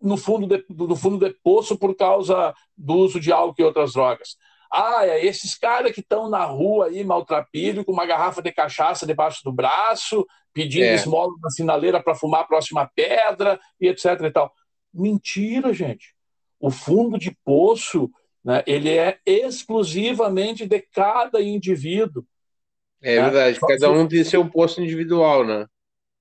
no 0.00 0.16
fundo 0.16 0.46
de, 0.46 0.64
no 0.68 0.94
fundo 0.94 1.18
do 1.18 1.34
poço 1.42 1.78
por 1.78 1.94
causa 1.96 2.54
do 2.76 2.94
uso 2.94 3.18
de 3.18 3.32
álcool 3.32 3.62
e 3.62 3.64
outras 3.64 3.92
drogas? 3.92 4.36
Ah, 4.72 5.06
é 5.06 5.24
esses 5.24 5.54
caras 5.56 5.92
que 5.92 6.00
estão 6.00 6.28
na 6.28 6.44
rua 6.44 6.86
aí, 6.86 7.04
maltrapilho, 7.04 7.84
com 7.84 7.92
uma 7.92 8.06
garrafa 8.06 8.42
de 8.42 8.50
cachaça 8.50 9.06
debaixo 9.06 9.40
do 9.44 9.52
braço, 9.52 10.26
pedindo 10.52 10.86
é. 10.86 10.94
esmola 10.94 11.32
na 11.40 11.50
sinaleira 11.50 12.02
para 12.02 12.14
fumar 12.14 12.40
a 12.40 12.46
próxima 12.46 12.90
pedra 12.94 13.60
e 13.80 13.88
etc 13.88 14.20
e 14.20 14.30
tal. 14.30 14.52
Mentira, 14.92 15.72
gente. 15.72 16.14
O 16.58 16.70
fundo 16.70 17.18
de 17.18 17.36
poço, 17.44 18.10
né, 18.44 18.64
ele 18.66 18.90
é 18.90 19.18
exclusivamente 19.24 20.66
de 20.66 20.80
cada 20.80 21.40
indivíduo. 21.40 22.24
É 23.02 23.16
né? 23.16 23.22
verdade, 23.22 23.58
só 23.58 23.66
cada 23.66 23.92
um 23.92 24.08
tem 24.08 24.24
seu 24.24 24.48
poço 24.48 24.82
individual, 24.82 25.44
né? 25.44 25.66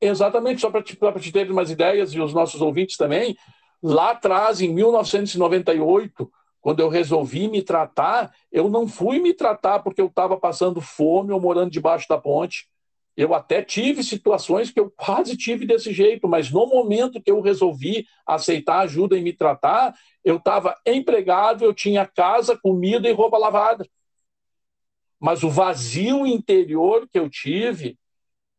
Exatamente, 0.06 0.60
só 0.60 0.70
para 0.70 0.84
te, 0.84 0.98
te 0.98 1.32
ter 1.32 1.50
umas 1.50 1.72
ideias 1.72 2.14
e 2.14 2.20
os 2.20 2.34
nossos 2.34 2.62
ouvintes 2.62 2.98
também, 2.98 3.38
lá 3.82 4.12
atrás, 4.12 4.60
em 4.60 4.68
1998, 4.68 6.30
quando 6.60 6.82
eu 6.82 6.90
resolvi 6.90 7.48
me 7.48 7.62
tratar, 7.62 8.34
eu 8.52 8.70
não 8.70 8.86
fui 8.88 9.20
me 9.20 9.34
tratar 9.34 9.80
porque 9.80 10.02
eu 10.02 10.08
estava 10.08 10.38
passando 10.38 10.82
fome 10.82 11.32
ou 11.32 11.40
morando 11.40 11.72
debaixo 11.72 12.08
da 12.10 12.18
ponte. 12.18 12.68
Eu 13.16 13.34
até 13.34 13.62
tive 13.62 14.04
situações 14.04 14.72
que 14.72 14.80
eu 14.80 14.92
quase 14.92 15.38
tive 15.38 15.66
desse 15.66 15.94
jeito, 15.94 16.28
mas 16.28 16.52
no 16.52 16.66
momento 16.66 17.22
que 17.22 17.32
eu 17.32 17.40
resolvi 17.42 18.06
aceitar 18.26 18.80
ajuda 18.80 19.18
e 19.18 19.22
me 19.22 19.32
tratar, 19.32 19.94
eu 20.24 20.38
estava 20.38 20.76
empregado, 20.86 21.64
eu 21.64 21.74
tinha 21.74 22.06
casa, 22.06 22.58
comida 22.62 23.08
e 23.08 23.14
roupa 23.14 23.38
lavada. 23.38 23.88
Mas 25.20 25.44
o 25.44 25.50
vazio 25.50 26.26
interior 26.26 27.08
que 27.10 27.20
eu 27.20 27.30
tive, 27.30 27.98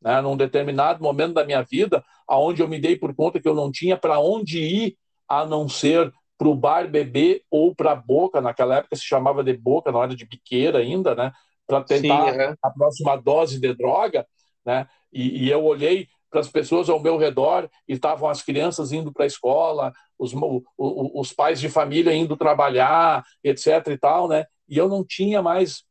né, 0.05 0.21
num 0.21 0.37
determinado 0.37 1.03
momento 1.03 1.35
da 1.35 1.45
minha 1.45 1.63
vida, 1.63 2.05
aonde 2.29 2.63
eu 2.63 2.69
me 2.69 2.79
dei 2.79 2.97
por 2.97 3.15
conta 3.15 3.41
que 3.41 3.49
eu 3.49 3.55
não 3.55 3.73
tinha 3.73 3.97
para 3.97 4.21
onde 4.21 4.61
ir 4.61 4.97
a 5.27 5.47
não 5.47 5.69
ser 5.69 6.13
para 6.37 6.49
o 6.49 6.55
bar 6.55 6.89
beber 6.91 7.43
ou 7.51 7.75
para 7.75 7.93
a 7.93 7.97
boca, 7.97 8.41
naquela 8.41 8.77
época 8.77 8.97
se 8.97 9.05
chamava 9.05 9.43
de 9.43 9.57
boca, 9.57 9.91
não 9.91 10.03
era 10.03 10.15
de 10.15 10.27
biqueira 10.27 10.79
ainda, 10.79 11.15
né? 11.15 11.33
Para 11.67 11.83
tentar 11.83 12.33
Sim, 12.33 12.39
uhum. 12.39 12.55
a 12.63 12.71
próxima 12.71 13.17
dose 13.17 13.59
de 13.59 13.73
droga 13.73 14.27
né? 14.65 14.87
E, 15.13 15.45
e 15.45 15.51
eu 15.51 15.63
olhei 15.65 16.09
para 16.31 16.41
as 16.41 16.49
pessoas 16.49 16.89
ao 16.89 16.99
meu 16.99 17.17
redor 17.17 17.69
e 17.87 17.93
estavam 17.93 18.29
as 18.29 18.43
crianças 18.43 18.91
indo 18.91 19.13
para 19.13 19.25
a 19.25 19.27
escola, 19.27 19.93
os, 20.19 20.33
os 20.77 21.33
pais 21.33 21.61
de 21.61 21.69
família 21.69 22.15
indo 22.15 22.37
trabalhar, 22.37 23.23
etc. 23.43 23.87
e 23.89 23.99
tal, 23.99 24.29
né? 24.29 24.45
E 24.69 24.77
eu 24.77 24.89
não 24.89 25.05
tinha 25.05 25.43
mais 25.43 25.85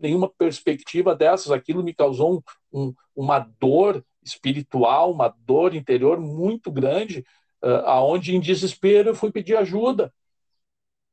nenhuma 0.00 0.28
perspectiva 0.28 1.14
dessas. 1.14 1.50
Aquilo 1.50 1.82
me 1.82 1.94
causou 1.94 2.42
um, 2.72 2.80
um, 2.80 2.94
uma 3.14 3.38
dor 3.38 4.04
espiritual, 4.22 5.12
uma 5.12 5.28
dor 5.28 5.74
interior 5.74 6.20
muito 6.20 6.70
grande, 6.70 7.24
uh, 7.62 7.86
aonde 7.86 8.34
em 8.34 8.40
desespero 8.40 9.10
eu 9.10 9.14
fui 9.14 9.30
pedir 9.30 9.56
ajuda. 9.56 10.12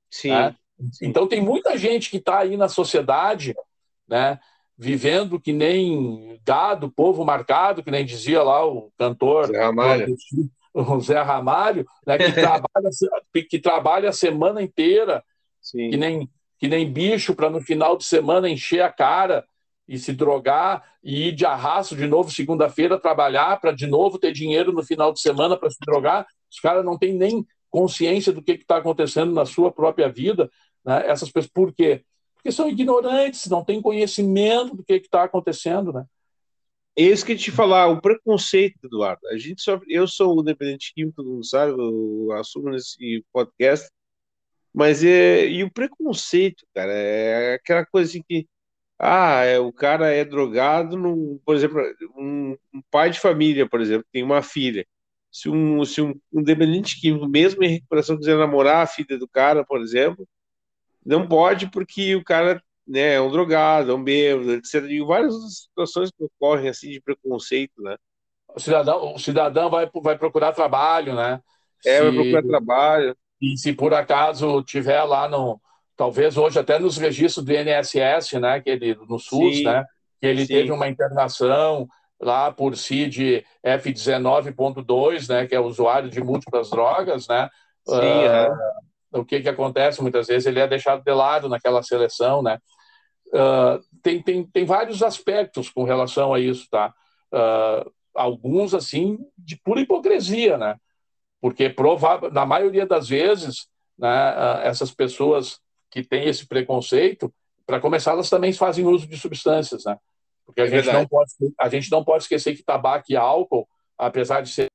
Sim. 0.09 0.31
Né? 0.31 0.55
Então 1.01 1.27
tem 1.27 1.41
muita 1.41 1.77
gente 1.77 2.09
que 2.09 2.17
está 2.17 2.39
aí 2.39 2.55
na 2.55 2.69
sociedade, 2.69 3.55
né? 4.07 4.39
vivendo 4.77 5.39
que 5.39 5.51
nem 5.51 6.39
gado, 6.45 6.91
povo 6.91 7.25
marcado, 7.25 7.83
que 7.83 7.89
nem 7.89 8.05
dizia 8.05 8.43
lá 8.43 8.63
o 8.65 8.91
cantor 8.97 9.47
Zé 9.47 9.59
Ramalho, 9.59 10.15
o 10.73 10.99
Zé 10.99 11.21
Ramalho 11.21 11.85
né, 12.05 12.17
que, 12.17 12.31
trabalha, 12.33 12.89
que 13.49 13.59
trabalha 13.59 14.09
a 14.09 14.13
semana 14.13 14.61
inteira, 14.61 15.23
Sim. 15.59 15.89
que 15.89 15.97
nem, 15.97 16.29
que 16.57 16.67
nem 16.67 16.91
bicho, 16.91 17.35
para 17.35 17.49
no 17.49 17.61
final 17.61 17.97
de 17.97 18.05
semana 18.05 18.49
encher 18.49 18.81
a 18.81 18.91
cara 18.91 19.45
e 19.87 19.97
se 19.97 20.13
drogar 20.13 20.83
e 21.03 21.29
ir 21.29 21.31
de 21.31 21.45
arrasto 21.45 21.95
de 21.95 22.07
novo 22.07 22.29
segunda-feira 22.31 22.99
trabalhar 22.99 23.59
para 23.61 23.71
de 23.71 23.87
novo 23.87 24.19
ter 24.19 24.31
dinheiro 24.31 24.73
no 24.73 24.83
final 24.83 25.13
de 25.13 25.21
semana 25.21 25.55
para 25.57 25.69
se 25.69 25.77
drogar. 25.85 26.25
Os 26.51 26.59
caras 26.59 26.83
não 26.83 26.97
têm 26.97 27.13
nem 27.13 27.45
consciência 27.69 28.33
do 28.33 28.41
que 28.41 28.53
está 28.53 28.77
acontecendo 28.77 29.33
na 29.33 29.45
sua 29.45 29.71
própria 29.71 30.09
vida. 30.09 30.49
Né? 30.83 31.07
Essas 31.07 31.31
pessoas, 31.31 31.51
por 31.53 31.73
quê? 31.73 32.03
porque 32.47 32.51
são 32.51 32.69
ignorantes, 32.69 33.47
não 33.47 33.63
têm 33.63 33.81
conhecimento 33.81 34.73
do 34.73 34.83
que 34.83 34.93
está 34.93 35.23
acontecendo, 35.23 35.91
né? 35.91 36.05
Isso 36.95 37.25
que 37.25 37.35
te 37.35 37.51
falar, 37.51 37.87
o 37.87 38.01
preconceito, 38.01 38.79
Eduardo. 38.85 39.27
A 39.27 39.37
gente 39.37 39.61
eu 39.87 40.07
sou 40.07 40.39
o 40.39 40.41
dependente 40.41 40.93
químico, 40.95 41.21
mundo 41.21 41.45
sabe, 41.45 41.73
eu 41.73 42.31
assumo 42.31 42.69
nesse 42.69 43.23
podcast, 43.33 43.89
mas 44.73 45.03
é 45.03 45.47
e 45.47 45.63
o 45.63 45.71
preconceito, 45.71 46.65
cara, 46.73 46.91
é 46.93 47.55
aquela 47.55 47.85
coisa 47.85 48.09
assim 48.09 48.23
que 48.27 48.47
ah, 48.99 49.43
é, 49.43 49.59
o 49.59 49.71
cara 49.71 50.11
é 50.11 50.25
drogado, 50.25 50.97
no, 50.97 51.39
por 51.45 51.55
exemplo, 51.55 51.79
um, 52.17 52.57
um, 52.73 52.81
pai 52.89 53.11
de 53.11 53.19
família, 53.19 53.67
por 53.69 53.79
exemplo, 53.79 54.07
tem 54.11 54.23
uma 54.23 54.41
filha. 54.41 54.85
Se 55.31 55.49
um, 55.49 55.85
se 55.85 56.01
um, 56.01 56.19
um 56.33 56.41
dependente 56.41 56.99
químico, 56.99 57.27
mesmo 57.27 57.63
em 57.63 57.69
recuperação, 57.69 58.17
quiser 58.17 58.37
namorar 58.37 58.83
a 58.83 58.87
filha 58.87 59.17
do 59.19 59.27
cara, 59.27 59.63
por 59.63 59.81
exemplo, 59.81 60.27
não 61.05 61.27
pode 61.27 61.69
porque 61.69 62.15
o 62.15 62.23
cara 62.23 62.61
né, 62.87 63.15
é 63.15 63.21
um 63.21 63.31
drogado, 63.31 63.91
é 63.91 63.93
um 63.93 64.03
bêbado, 64.03 64.53
etc. 64.53 64.85
E 64.85 64.99
várias 65.01 65.33
situações 65.63 66.09
que 66.11 66.23
ocorrem 66.23 66.69
assim 66.69 66.89
de 66.89 67.01
preconceito, 67.01 67.81
né? 67.81 67.97
O 68.55 68.59
cidadão, 68.59 69.13
o 69.13 69.19
cidadão 69.19 69.69
vai, 69.69 69.89
vai 70.01 70.17
procurar 70.17 70.53
trabalho, 70.53 71.13
né? 71.13 71.39
É, 71.85 71.97
se, 71.97 72.03
vai 72.03 72.13
procurar 72.13 72.43
trabalho. 72.43 73.17
E 73.41 73.57
se 73.57 73.73
por 73.73 73.93
acaso 73.93 74.63
tiver 74.63 75.03
lá 75.03 75.27
no, 75.27 75.59
talvez 75.95 76.37
hoje 76.37 76.59
até 76.59 76.79
nos 76.79 76.97
registros 76.97 77.45
do 77.45 77.51
INSS, 77.51 78.33
né, 78.39 78.61
que 78.61 78.69
ele 78.69 78.95
no 79.07 79.19
SUS, 79.19 79.57
sim, 79.57 79.63
né, 79.63 79.85
que 80.19 80.27
ele 80.27 80.45
sim. 80.45 80.53
teve 80.53 80.71
uma 80.71 80.87
internação 80.87 81.87
lá 82.19 82.51
por 82.51 82.75
CID 82.75 83.45
F19.2, 83.65 85.29
né, 85.29 85.47
que 85.47 85.55
é 85.55 85.59
usuário 85.59 86.09
de 86.09 86.23
múltiplas 86.23 86.69
drogas, 86.69 87.27
né? 87.27 87.49
Sim, 87.85 87.95
uh, 87.95 89.19
o 89.19 89.25
que, 89.25 89.39
que 89.39 89.49
acontece 89.49 90.01
muitas 90.01 90.27
vezes 90.27 90.45
ele 90.45 90.59
é 90.59 90.67
deixado 90.67 91.03
de 91.03 91.13
lado 91.13 91.47
naquela 91.47 91.81
seleção, 91.83 92.41
né? 92.41 92.59
Uh, 93.27 93.81
tem, 94.01 94.21
tem, 94.21 94.43
tem 94.45 94.65
vários 94.65 95.03
aspectos 95.03 95.69
com 95.69 95.83
relação 95.83 96.33
a 96.33 96.39
isso, 96.39 96.67
tá? 96.69 96.93
Uh, 97.31 97.91
alguns, 98.15 98.73
assim, 98.73 99.19
de 99.37 99.55
pura 99.57 99.79
hipocrisia, 99.79 100.57
né? 100.57 100.75
Porque, 101.47 101.69
provável, 101.69 102.29
na 102.29 102.45
maioria 102.45 102.85
das 102.85 103.07
vezes, 103.07 103.69
né, 103.97 104.67
essas 104.67 104.91
pessoas 104.91 105.61
que 105.89 106.03
têm 106.03 106.27
esse 106.27 106.45
preconceito, 106.45 107.33
para 107.65 107.79
começar, 107.79 108.11
elas 108.11 108.29
também 108.29 108.51
fazem 108.51 108.85
uso 108.85 109.07
de 109.07 109.17
substâncias, 109.17 109.85
né? 109.85 109.97
Porque 110.45 110.59
a, 110.59 110.65
é 110.65 110.67
gente, 110.67 110.91
não 110.91 111.07
pode, 111.07 111.31
a 111.57 111.69
gente 111.69 111.89
não 111.89 112.03
pode 112.03 112.23
esquecer 112.23 112.53
que 112.53 112.65
tabaco 112.65 113.05
e 113.07 113.15
álcool, 113.15 113.65
apesar 113.97 114.41
de 114.41 114.49
serem 114.49 114.69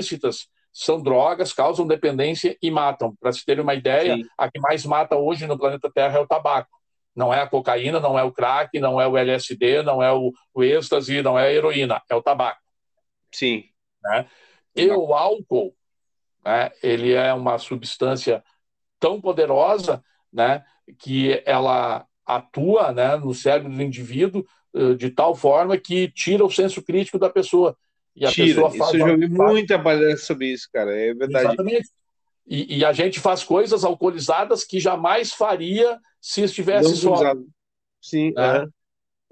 ilícitas, 0.00 0.48
são 0.72 1.02
drogas, 1.02 1.52
causam 1.52 1.86
dependência 1.86 2.56
e 2.62 2.70
matam. 2.70 3.14
Para 3.20 3.32
se 3.32 3.44
ter 3.44 3.60
uma 3.60 3.74
ideia, 3.74 4.16
Sim. 4.16 4.22
a 4.38 4.50
que 4.50 4.58
mais 4.58 4.86
mata 4.86 5.16
hoje 5.16 5.46
no 5.46 5.58
planeta 5.58 5.90
Terra 5.94 6.16
é 6.16 6.20
o 6.22 6.26
tabaco. 6.26 6.70
Não 7.14 7.30
é 7.30 7.42
a 7.42 7.46
cocaína, 7.46 8.00
não 8.00 8.18
é 8.18 8.24
o 8.24 8.32
crack, 8.32 8.80
não 8.80 8.98
é 8.98 9.06
o 9.06 9.18
LSD, 9.18 9.82
não 9.82 10.02
é 10.02 10.10
o, 10.10 10.32
o 10.54 10.64
êxtase, 10.64 11.20
não 11.20 11.38
é 11.38 11.48
a 11.48 11.52
heroína, 11.52 12.00
é 12.08 12.14
o 12.14 12.22
tabaco. 12.22 12.62
Sim. 13.30 13.64
Né? 14.02 14.26
E 14.74 14.88
o 14.88 15.12
álcool, 15.12 15.74
né, 16.44 16.70
ele 16.82 17.12
é 17.12 17.32
uma 17.32 17.58
substância 17.58 18.42
tão 18.98 19.20
poderosa 19.20 20.02
né, 20.32 20.64
que 20.98 21.42
ela 21.44 22.06
atua 22.24 22.92
né, 22.92 23.16
no 23.16 23.34
cérebro 23.34 23.72
do 23.72 23.82
indivíduo 23.82 24.44
eh, 24.74 24.94
de 24.94 25.10
tal 25.10 25.34
forma 25.34 25.76
que 25.76 26.10
tira 26.10 26.44
o 26.44 26.50
senso 26.50 26.82
crítico 26.82 27.18
da 27.18 27.28
pessoa. 27.28 27.76
E 28.14 28.24
a 28.24 28.30
Tira. 28.30 28.48
pessoa 28.48 28.70
faz. 28.70 28.94
Isso 28.94 28.96
eu 28.96 29.06
já 29.06 29.12
ouvi 29.12 29.28
muita 29.28 29.78
palestra 29.78 30.26
sobre 30.26 30.52
isso, 30.52 30.68
cara. 30.72 30.96
É 30.96 31.14
verdade. 31.14 31.46
Exatamente. 31.46 31.88
E, 32.46 32.78
e, 32.78 32.84
a 32.84 32.92
gente 32.92 33.20
faz 33.20 33.44
coisas 33.44 33.84
alcoolizadas 33.84 34.64
que 34.64 34.80
jamais 34.80 35.32
faria 35.32 35.98
se 36.20 36.42
estivesse 36.42 36.96
só. 36.96 37.34
Sim, 38.00 38.32
né? 38.32 38.66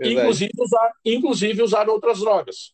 é, 0.01 0.09
inclusive, 0.09 0.53
usar, 0.57 0.93
inclusive 1.05 1.63
usar 1.63 1.89
outras 1.89 2.21
drogas. 2.21 2.73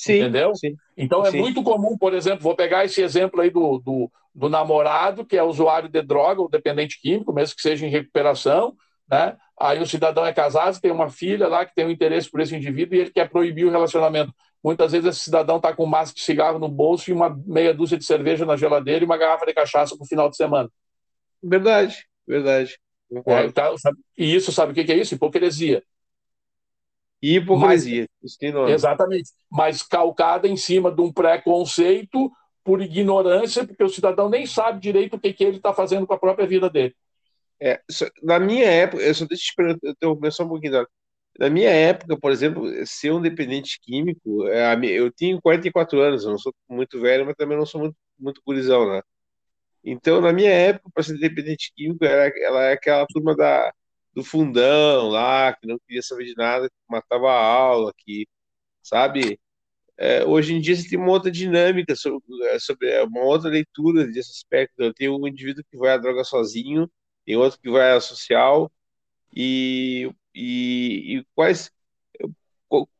Sim, 0.00 0.20
Entendeu? 0.20 0.54
Sim, 0.54 0.76
então 0.96 1.24
é 1.26 1.30
sim. 1.30 1.38
muito 1.38 1.62
comum, 1.62 1.96
por 1.98 2.14
exemplo, 2.14 2.42
vou 2.42 2.56
pegar 2.56 2.86
esse 2.86 3.02
exemplo 3.02 3.40
aí 3.40 3.50
do, 3.50 3.78
do, 3.78 4.10
do 4.34 4.48
namorado 4.48 5.26
que 5.26 5.36
é 5.36 5.42
usuário 5.42 5.90
de 5.90 6.00
droga 6.00 6.40
ou 6.40 6.48
dependente 6.48 6.98
químico, 6.98 7.34
mesmo 7.34 7.54
que 7.54 7.60
seja 7.60 7.86
em 7.86 7.90
recuperação, 7.90 8.74
né? 9.10 9.36
Aí 9.60 9.78
o 9.78 9.86
cidadão 9.86 10.24
é 10.24 10.32
casado, 10.32 10.80
tem 10.80 10.90
uma 10.90 11.10
filha 11.10 11.46
lá 11.46 11.66
que 11.66 11.74
tem 11.74 11.84
um 11.84 11.90
interesse 11.90 12.30
por 12.30 12.40
esse 12.40 12.56
indivíduo 12.56 12.96
e 12.96 13.00
ele 13.00 13.10
quer 13.10 13.28
proibir 13.28 13.66
o 13.66 13.70
relacionamento. 13.70 14.32
Muitas 14.64 14.92
vezes 14.92 15.06
esse 15.06 15.24
cidadão 15.24 15.58
está 15.58 15.74
com 15.74 15.84
um 15.84 15.88
maço 15.88 16.14
de 16.14 16.22
cigarro 16.22 16.58
no 16.58 16.68
bolso 16.68 17.10
e 17.10 17.12
uma 17.12 17.28
meia 17.46 17.74
dúzia 17.74 17.98
de 17.98 18.04
cerveja 18.06 18.46
na 18.46 18.56
geladeira 18.56 19.04
e 19.04 19.06
uma 19.06 19.18
garrafa 19.18 19.44
de 19.44 19.52
cachaça 19.52 19.94
para 19.94 20.04
o 20.04 20.08
final 20.08 20.30
de 20.30 20.36
semana. 20.36 20.70
Verdade, 21.42 22.06
verdade. 22.26 22.78
É, 23.26 23.50
tá, 23.50 23.70
e 24.16 24.34
isso, 24.34 24.50
sabe 24.50 24.72
o 24.72 24.74
que 24.74 24.90
é 24.90 24.96
isso? 24.96 25.14
Hipocrisia. 25.14 25.82
Hipocrisia. 27.22 28.06
Mas, 28.22 28.36
exatamente. 28.68 29.30
Mas 29.50 29.82
calcada 29.82 30.48
em 30.48 30.56
cima 30.56 30.90
de 30.90 31.00
um 31.00 31.12
preconceito 31.12 32.30
por 32.64 32.80
ignorância, 32.80 33.66
porque 33.66 33.82
o 33.82 33.88
cidadão 33.88 34.28
nem 34.28 34.46
sabe 34.46 34.80
direito 34.80 35.16
o 35.16 35.20
que, 35.20 35.32
que 35.32 35.44
ele 35.44 35.56
está 35.56 35.72
fazendo 35.72 36.06
com 36.06 36.14
a 36.14 36.18
própria 36.18 36.46
vida 36.46 36.68
dele. 36.68 36.94
É, 37.60 37.80
na 38.22 38.38
minha 38.38 38.66
época, 38.66 39.02
eu 39.02 39.14
só 39.14 39.26
deixa 39.26 39.52
eu 39.58 39.76
interromper 39.90 40.32
só 40.32 40.44
um 40.44 40.48
pouquinho, 40.48 40.86
na 41.38 41.50
minha 41.50 41.70
época, 41.70 42.18
por 42.18 42.30
exemplo, 42.32 42.64
ser 42.86 43.12
um 43.12 43.20
dependente 43.20 43.78
químico, 43.80 44.46
é, 44.48 44.74
eu 44.84 45.12
tenho 45.12 45.40
44 45.40 46.00
anos, 46.00 46.24
não 46.24 46.38
sou 46.38 46.54
muito 46.68 47.00
velho, 47.00 47.24
mas 47.26 47.34
também 47.36 47.56
não 47.56 47.66
sou 47.66 47.80
muito, 47.82 47.96
muito 48.18 48.42
gurizão, 48.46 48.90
né? 48.90 49.02
Então, 49.84 50.20
na 50.20 50.32
minha 50.32 50.50
época, 50.50 50.90
para 50.92 51.02
ser 51.02 51.18
dependente 51.18 51.72
químico, 51.74 52.04
era, 52.04 52.30
ela 52.44 52.64
é 52.64 52.72
aquela 52.72 53.06
turma 53.06 53.34
da, 53.34 53.72
do 54.14 54.24
fundão 54.24 55.08
lá, 55.08 55.54
que 55.54 55.66
não 55.66 55.78
queria 55.86 56.02
saber 56.02 56.24
de 56.26 56.34
nada, 56.36 56.68
que 56.68 56.74
matava 56.88 57.30
a 57.30 57.44
aula, 57.44 57.92
que, 57.98 58.26
sabe? 58.82 59.40
É, 59.98 60.24
hoje 60.24 60.54
em 60.54 60.60
dia 60.60 60.76
você 60.76 60.88
tem 60.88 60.98
uma 60.98 61.10
outra 61.12 61.30
dinâmica 61.30 61.94
sobre, 61.96 62.22
é, 62.46 62.58
sobre 62.58 62.88
é, 62.90 63.02
uma 63.04 63.22
outra 63.22 63.50
leitura 63.50 64.06
desse 64.06 64.32
aspecto. 64.32 64.74
Eu 64.80 64.94
tenho 64.94 65.16
um 65.18 65.28
indivíduo 65.28 65.64
que 65.70 65.76
vai 65.78 65.92
à 65.92 65.98
droga 65.98 66.24
sozinho, 66.24 66.90
tem 67.26 67.36
outro 67.36 67.60
que 67.60 67.70
vai 67.70 67.92
à 67.92 68.00
social, 68.00 68.70
e 69.34 70.10
e, 70.34 71.18
e 71.18 71.24
quais 71.34 71.70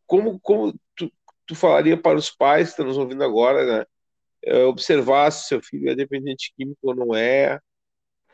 como 0.07 0.41
como 0.41 0.75
tu, 0.97 1.13
tu 1.47 1.55
falaria 1.55 1.97
para 2.01 2.19
os 2.19 2.31
pais 2.31 2.69
que 2.69 2.71
estão 2.73 2.87
nos 2.87 2.99
ouvindo 2.99 3.23
agora 3.25 3.79
né, 3.81 3.87
é, 4.45 4.65
observar 4.65 5.31
se 5.31 5.49
seu 5.49 5.63
filho 5.63 5.91
é 5.91 5.95
dependente 5.95 6.53
químico 6.57 6.79
ou 6.83 6.95
não 6.95 7.15
é 7.15 7.61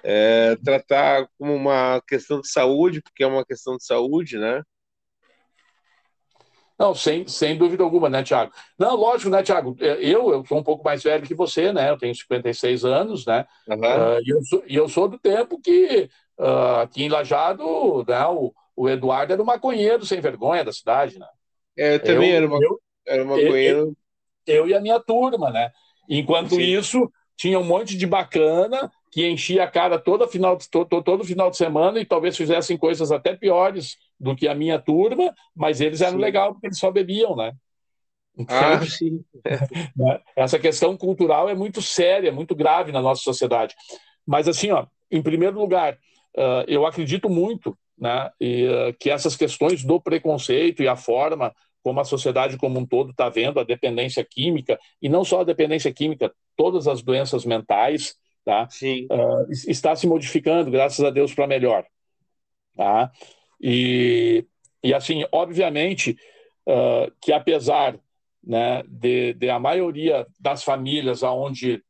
é, 0.09 0.55
tratar 0.65 1.27
como 1.37 1.53
uma 1.53 2.01
questão 2.07 2.41
de 2.41 2.49
saúde, 2.49 3.03
porque 3.03 3.25
é 3.25 3.27
uma 3.27 3.45
questão 3.45 3.77
de 3.77 3.85
saúde, 3.85 4.39
né? 4.39 4.63
Não, 6.79 6.95
sem, 6.95 7.27
sem 7.27 7.57
dúvida 7.57 7.83
alguma, 7.83 8.09
né, 8.09 8.23
Tiago? 8.23 8.53
Não, 8.79 8.95
lógico, 8.95 9.31
né, 9.31 9.43
Tiago? 9.43 9.77
É, 9.81 9.95
eu, 9.95 10.31
eu 10.31 10.47
sou 10.47 10.59
um 10.59 10.63
pouco 10.63 10.85
mais 10.85 11.03
velho 11.03 11.27
que 11.27 11.35
você, 11.35 11.73
né? 11.73 11.91
Eu 11.91 11.99
tenho 11.99 12.15
56 12.15 12.85
anos, 12.85 13.27
né? 13.27 13.45
Uhum. 13.67 13.79
Uh, 13.79 14.21
e, 14.25 14.31
eu 14.31 14.43
sou, 14.45 14.65
e 14.69 14.77
eu 14.77 14.89
sou 14.89 15.09
do 15.09 15.19
tempo 15.19 15.61
que 15.61 16.09
uh, 16.39 16.83
aqui 16.83 17.03
em 17.03 17.09
Lajado, 17.09 18.05
né, 18.07 18.27
o, 18.27 18.55
o 18.77 18.89
Eduardo 18.89 19.33
era 19.33 19.43
um 19.43 19.47
maconheiro 19.47 20.07
sem 20.07 20.21
vergonha 20.21 20.65
da 20.65 20.73
cidade, 20.73 21.19
né? 21.19 21.27
É, 21.77 21.97
eu 21.97 22.01
também 22.01 22.31
eu, 22.31 22.37
era, 22.37 22.47
uma, 22.47 22.63
eu, 22.63 22.81
era 23.05 23.25
maconheiro. 23.25 23.97
Eu, 24.47 24.55
eu, 24.55 24.69
e 24.69 24.75
a 24.75 24.81
minha 24.81 25.01
turma, 25.01 25.51
né? 25.51 25.73
Enquanto 26.09 26.55
Sim. 26.55 26.61
isso, 26.61 27.11
tinha 27.37 27.59
um 27.59 27.65
monte 27.65 27.97
de 27.97 28.07
bacana 28.07 28.89
que 29.17 29.27
enchia 29.27 29.65
a 29.65 29.67
cara 29.67 29.99
todo 29.99 30.29
final, 30.29 30.59
de, 30.59 30.69
todo, 30.69 31.03
todo 31.03 31.25
final 31.25 31.51
de 31.51 31.57
semana 31.57 31.99
e 31.99 32.05
talvez 32.05 32.37
fizessem 32.37 32.77
coisas 32.77 33.11
até 33.11 33.35
piores 33.35 33.97
do 34.21 34.37
que 34.37 34.47
a 34.47 34.55
minha 34.55 34.79
turma, 34.79 35.35
mas 35.55 35.81
eles 35.81 36.03
eram 36.03 36.19
legais 36.19 36.53
porque 36.53 36.67
eles 36.67 36.79
só 36.79 36.91
bebiam, 36.91 37.35
né? 37.35 37.55
Então, 38.37 38.55
ah, 38.55 38.81
sim. 38.85 39.25
Né? 39.97 40.21
Essa 40.37 40.59
questão 40.59 40.95
cultural 40.99 41.49
é 41.49 41.55
muito 41.55 41.81
séria, 41.81 42.31
muito 42.31 42.55
grave 42.55 42.93
na 42.93 43.01
nossa 43.01 43.23
sociedade. 43.23 43.75
Mas 44.27 44.49
assim, 44.49 44.71
ó, 44.71 44.85
em 45.11 45.23
primeiro 45.23 45.59
lugar, 45.59 45.95
uh, 46.37 46.69
eu 46.69 46.85
acredito 46.85 47.31
muito, 47.31 47.75
né, 47.97 48.31
e, 48.39 48.69
uh, 48.69 48.95
que 49.01 49.09
essas 49.09 49.35
questões 49.35 49.83
do 49.83 49.99
preconceito 49.99 50.83
e 50.83 50.89
a 50.89 50.95
forma 50.95 51.55
como 51.83 52.01
a 52.01 52.05
sociedade 52.05 52.59
como 52.59 52.79
um 52.79 52.85
todo 52.85 53.13
está 53.13 53.31
vendo 53.31 53.61
a 53.61 53.65
dependência 53.65 54.23
química 54.23 54.79
e 55.01 55.09
não 55.09 55.25
só 55.25 55.41
a 55.41 55.45
dependência 55.45 55.91
química, 55.91 56.31
todas 56.55 56.87
as 56.87 57.01
doenças 57.01 57.47
mentais, 57.47 58.15
tá? 58.47 58.69
Uh, 59.11 59.51
está 59.51 59.97
se 59.97 60.07
modificando, 60.07 60.71
graças 60.71 61.05
a 61.05 61.11
Deus, 61.11 61.35
para 61.35 61.49
melhor, 61.49 61.85
tá? 62.77 63.11
E, 63.61 64.47
e 64.85 64.95
assim, 64.95 65.25
obviamente, 65.33 66.17
uh, 66.69 67.13
que 67.21 67.33
apesar 67.33 67.99
né, 68.43 68.85
de, 68.87 69.35
de, 69.35 69.51
a 69.51 69.59
maioria 69.59 70.25
das 70.39 70.63
famílias 70.63 71.25
aonde 71.25 71.83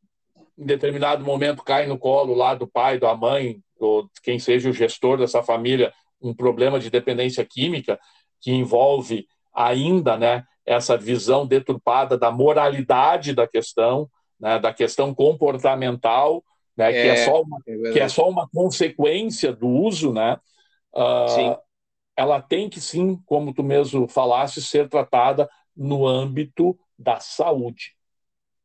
em 0.58 0.64
determinado 0.64 1.22
momento 1.22 1.62
cai 1.62 1.86
no 1.86 1.98
colo 1.98 2.34
lá 2.34 2.54
do 2.54 2.66
pai, 2.66 2.98
da 2.98 3.14
mãe, 3.14 3.60
ou 3.78 4.08
quem 4.22 4.38
seja 4.38 4.70
o 4.70 4.72
gestor 4.72 5.18
dessa 5.18 5.42
família, 5.42 5.92
um 6.22 6.32
problema 6.32 6.80
de 6.80 6.88
dependência 6.88 7.44
química 7.44 8.00
que 8.40 8.50
envolve 8.50 9.26
ainda 9.54 10.16
né, 10.16 10.44
essa 10.64 10.96
visão 10.96 11.46
deturpada 11.46 12.16
da 12.16 12.30
moralidade 12.30 13.34
da 13.34 13.46
questão, 13.46 14.08
né, 14.38 14.58
da 14.58 14.72
questão 14.72 15.14
comportamental, 15.14 16.44
né, 16.76 16.90
é, 16.90 16.92
que, 16.92 17.08
é 17.08 17.16
só 17.24 17.42
uma, 17.42 17.58
é 17.66 17.92
que 17.92 18.00
é 18.00 18.08
só 18.08 18.28
uma 18.28 18.48
consequência 18.48 19.52
do 19.52 19.68
uso, 19.68 20.12
né, 20.12 20.38
uh, 20.94 21.58
ela 22.16 22.40
tem 22.40 22.68
que 22.68 22.80
sim, 22.80 23.20
como 23.26 23.52
tu 23.52 23.62
mesmo 23.62 24.08
falaste, 24.08 24.60
ser 24.62 24.88
tratada 24.88 25.48
no 25.76 26.06
âmbito 26.06 26.78
da 26.98 27.20
saúde. 27.20 27.94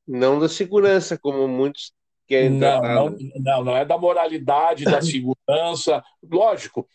Não 0.07 0.39
da 0.39 0.47
segurança, 0.47 1.17
como 1.17 1.47
muitos 1.47 1.93
querem 2.25 2.49
não. 2.49 2.81
Não, 2.81 3.17
não, 3.35 3.63
não 3.65 3.77
é 3.77 3.83
da 3.83 3.97
moralidade, 3.97 4.85
da 4.85 5.01
segurança. 5.03 6.01
Lógico, 6.23 6.87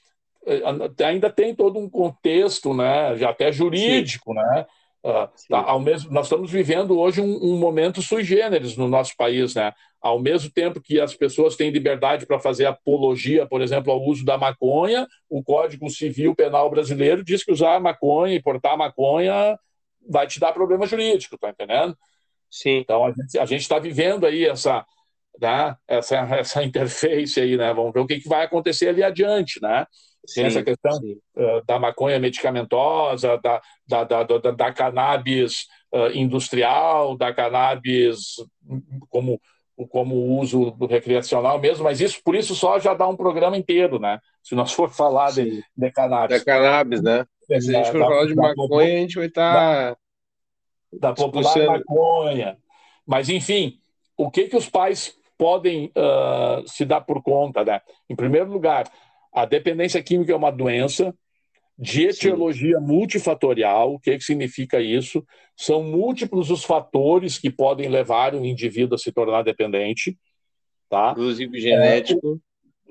eh, 0.47 0.63
ainda 1.05 1.31
tem 1.31 1.55
todo 1.55 1.79
um 1.79 1.91
contexto, 1.91 2.73
né, 2.73 3.17
já 3.17 3.31
até 3.31 3.53
jurídico, 3.53 4.33
sim. 4.33 4.39
né? 4.39 4.67
Uh, 5.07 5.31
tá, 5.49 5.61
ao 5.61 5.79
mesmo, 5.79 6.11
nós 6.11 6.27
estamos 6.27 6.51
vivendo 6.51 6.99
hoje 6.99 7.21
um, 7.21 7.37
um, 7.41 7.57
momento 7.57 8.03
sui 8.03 8.25
generis 8.25 8.77
no 8.77 8.89
nosso 8.89 9.17
país, 9.17 9.55
né? 9.55 9.73
Ao 10.03 10.19
mesmo 10.19 10.51
tempo 10.51 10.81
que 10.81 11.01
as 11.01 11.15
pessoas 11.15 11.55
têm 11.55 11.71
liberdade 11.71 12.27
para 12.27 12.41
fazer 12.41 12.67
apologia, 12.67 13.47
por 13.47 13.63
exemplo, 13.63 13.93
ao 13.93 14.03
uso 14.03 14.25
da 14.25 14.37
maconha, 14.37 15.07
o 15.31 15.45
Código 15.45 15.89
Civil 15.89 16.35
Penal 16.35 16.69
brasileiro 16.69 17.23
diz 17.23 17.45
que 17.45 17.53
usar 17.53 17.79
maconha 17.79 18.35
e 18.35 18.43
portar 18.43 18.77
maconha 18.77 19.57
vai 20.09 20.27
te 20.27 20.41
dar 20.41 20.53
problema 20.53 20.87
jurídico, 20.87 21.39
tá 21.39 21.51
entendendo? 21.51 21.97
Sim. 22.51 22.79
Então 22.79 23.05
a 23.05 23.47
gente 23.47 23.61
está 23.61 23.79
vivendo 23.79 24.27
aí 24.27 24.45
essa, 24.45 24.85
né, 25.41 25.77
essa, 25.87 26.17
essa 26.37 26.63
interface 26.63 27.41
aí, 27.41 27.57
né? 27.57 27.73
Vamos 27.73 27.93
ver 27.93 28.01
o 28.01 28.07
que, 28.07 28.21
que 28.21 28.29
vai 28.29 28.45
acontecer 28.45 28.89
ali 28.89 29.03
adiante, 29.03 29.61
né? 29.61 29.87
Sim, 30.27 30.43
essa 30.43 30.63
questão 30.63 30.99
uh, 31.37 31.65
da 31.67 31.79
maconha 31.79 32.19
medicamentosa, 32.19 33.39
da, 33.39 33.61
da, 33.87 34.05
da, 34.05 34.23
da, 34.25 34.51
da 34.51 34.73
cannabis 34.73 35.67
uh, 35.95 36.11
industrial, 36.13 37.17
da 37.17 37.33
cannabis 37.33 38.35
como, 39.09 39.41
como 39.89 40.39
uso 40.41 40.77
recreacional 40.87 41.61
mesmo, 41.61 41.85
mas 41.85 42.01
isso 42.01 42.21
por 42.25 42.35
isso 42.35 42.57
só 42.57 42.81
já 42.81 42.93
dá 42.93 43.07
um 43.07 43.17
programa 43.17 43.57
inteiro, 43.57 44.01
né? 44.01 44.19
Se 44.43 44.55
nós 44.57 44.73
for 44.73 44.91
falar 44.91 45.31
de, 45.33 45.63
de 45.77 45.91
cannabis. 45.93 46.39
Da 46.39 46.45
cannabis, 46.45 47.03
né? 47.03 47.25
É, 47.49 47.61
Se 47.61 47.77
a 47.77 47.79
gente 47.79 47.93
for 47.93 48.01
da, 48.01 48.07
falar 48.07 48.27
de 48.27 48.35
maconha, 48.35 48.95
a 48.95 49.01
gente 49.01 49.17
vai 49.17 49.27
estar. 49.27 49.95
Tá 49.95 49.99
da, 50.93 51.15
popular 51.15 51.57
maconha. 51.67 52.59
Mas, 53.07 53.29
enfim, 53.29 53.79
o 54.17 54.31
que, 54.31 54.49
que 54.49 54.57
os 54.57 54.69
pais 54.69 55.17
podem 55.39 55.87
uh, 55.97 56.67
se 56.67 56.85
dar 56.85 57.01
por 57.01 57.23
conta, 57.23 57.65
né? 57.65 57.81
Em 58.09 58.17
primeiro 58.17 58.51
lugar, 58.51 58.91
a 59.33 59.45
dependência 59.45 60.03
química 60.03 60.33
é 60.33 60.37
uma 60.37 60.51
doença 60.51 61.15
de 61.79 62.05
etiologia 62.05 62.79
Sim. 62.79 62.87
multifatorial. 62.87 63.95
O 63.95 64.01
que, 64.01 64.17
que 64.17 64.25
significa 64.25 64.81
isso? 64.81 65.25
São 65.57 65.83
múltiplos 65.83 66.51
os 66.51 66.65
fatores 66.65 67.39
que 67.39 67.51
podem 67.51 67.89
levar 67.89 68.35
o 68.35 68.45
indivíduo 68.45 68.95
a 68.95 68.99
se 68.99 69.13
tornar 69.13 69.43
dependente. 69.43 70.17
Tá? 70.89 71.11
Inclusive 71.13 71.61
genético. 71.61 72.41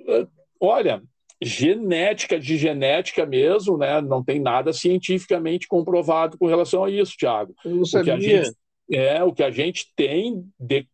É, 0.08 0.28
olha, 0.60 1.02
genética 1.42 2.40
de 2.40 2.58
genética 2.58 3.26
mesmo, 3.26 3.78
né? 3.78 4.02
Não 4.02 4.24
tem 4.24 4.40
nada 4.40 4.72
cientificamente 4.72 5.68
comprovado 5.68 6.38
com 6.38 6.46
relação 6.46 6.84
a 6.84 6.92
isso, 6.92 7.18
Tiago. 7.18 7.54
Eu 7.66 7.76
não 7.76 7.86
sabia. 7.86 8.16
O 8.16 8.20
que 8.20 8.26
a 8.26 8.42
gente, 8.42 8.58
é, 8.92 9.24
o 9.24 9.34
que 9.34 9.44
a 9.44 9.52
gente 9.52 9.92
tem 9.96 10.46
de 10.60 10.88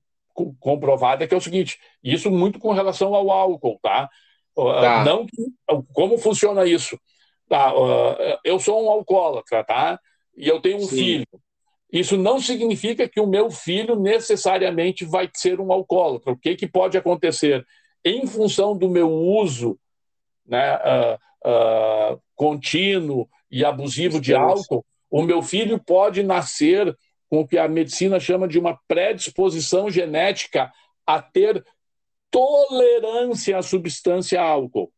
comprovado 0.59 1.23
é 1.23 1.27
que 1.27 1.34
é 1.34 1.38
o 1.38 1.41
seguinte, 1.41 1.77
isso 2.03 2.29
muito 2.32 2.59
com 2.59 2.71
relação 2.71 3.13
ao 3.13 3.32
álcool, 3.32 3.79
tá? 3.82 4.09
Tá. 4.55 5.03
Não 5.05 5.25
como 5.93 6.17
funciona 6.17 6.65
isso. 6.65 6.99
Tá, 7.47 7.73
eu 8.45 8.59
sou 8.59 8.86
um 8.86 8.89
alcoólatra, 8.89 9.63
tá? 9.63 9.99
E 10.36 10.47
eu 10.47 10.61
tenho 10.61 10.77
um 10.77 10.88
Sim. 10.88 10.95
filho. 10.95 11.27
Isso 11.91 12.17
não 12.17 12.39
significa 12.39 13.07
que 13.07 13.19
o 13.19 13.27
meu 13.27 13.51
filho 13.51 13.99
necessariamente 13.99 15.03
vai 15.03 15.29
ser 15.36 15.59
um 15.59 15.71
alcoólatra. 15.71 16.32
O 16.32 16.38
que, 16.38 16.55
que 16.55 16.67
pode 16.67 16.97
acontecer? 16.97 17.65
Em 18.03 18.25
função 18.25 18.77
do 18.77 18.89
meu 18.89 19.11
uso 19.11 19.77
né, 20.45 20.75
uh, 20.75 21.17
uh, 21.49 22.21
contínuo 22.34 23.27
e 23.51 23.65
abusivo 23.65 24.21
de 24.21 24.34
álcool, 24.34 24.86
o 25.09 25.21
meu 25.21 25.41
filho 25.41 25.77
pode 25.84 26.23
nascer 26.23 26.95
com 27.32 27.39
o 27.39 27.47
que 27.47 27.57
a 27.57 27.65
medicina 27.65 28.19
chama 28.19 28.45
de 28.45 28.59
uma 28.59 28.77
predisposição 28.89 29.89
genética 29.89 30.69
a 31.07 31.21
ter 31.21 31.63
tolerância 32.29 33.57
à 33.57 33.61
substância 33.61 34.41
álcool. 34.41 34.91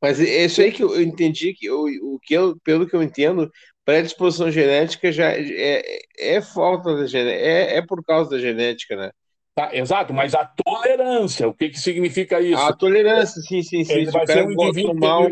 Mas 0.00 0.20
é 0.20 0.44
isso 0.44 0.60
aí 0.60 0.70
que 0.70 0.84
eu 0.84 1.02
entendi, 1.02 1.52
que 1.52 1.66
eu, 1.66 1.82
o 2.02 2.20
que 2.22 2.32
eu, 2.32 2.56
pelo 2.62 2.86
que 2.86 2.94
eu 2.94 3.02
entendo, 3.02 3.50
predisposição 3.84 4.52
genética 4.52 5.10
já 5.10 5.32
é, 5.32 5.42
é, 5.50 6.36
é 6.36 6.40
falta 6.40 6.94
da 6.94 7.06
genética, 7.06 7.44
é, 7.44 7.76
é 7.78 7.82
por 7.82 8.04
causa 8.04 8.30
da 8.30 8.38
genética, 8.38 8.94
né? 8.94 9.10
Tá, 9.52 9.74
exato, 9.74 10.14
mas 10.14 10.32
a 10.34 10.44
tolerância, 10.44 11.48
o 11.48 11.54
que, 11.54 11.70
que 11.70 11.80
significa 11.80 12.40
isso? 12.40 12.60
A 12.60 12.72
tolerância, 12.72 13.42
sim, 13.42 13.62
sim, 13.62 13.82
sim. 13.82 13.94
Ele 13.94 14.10
vai 14.12 14.26
ser 14.26 14.44
um 14.44 14.52
indivíduo 14.52 14.94
mal... 14.94 15.28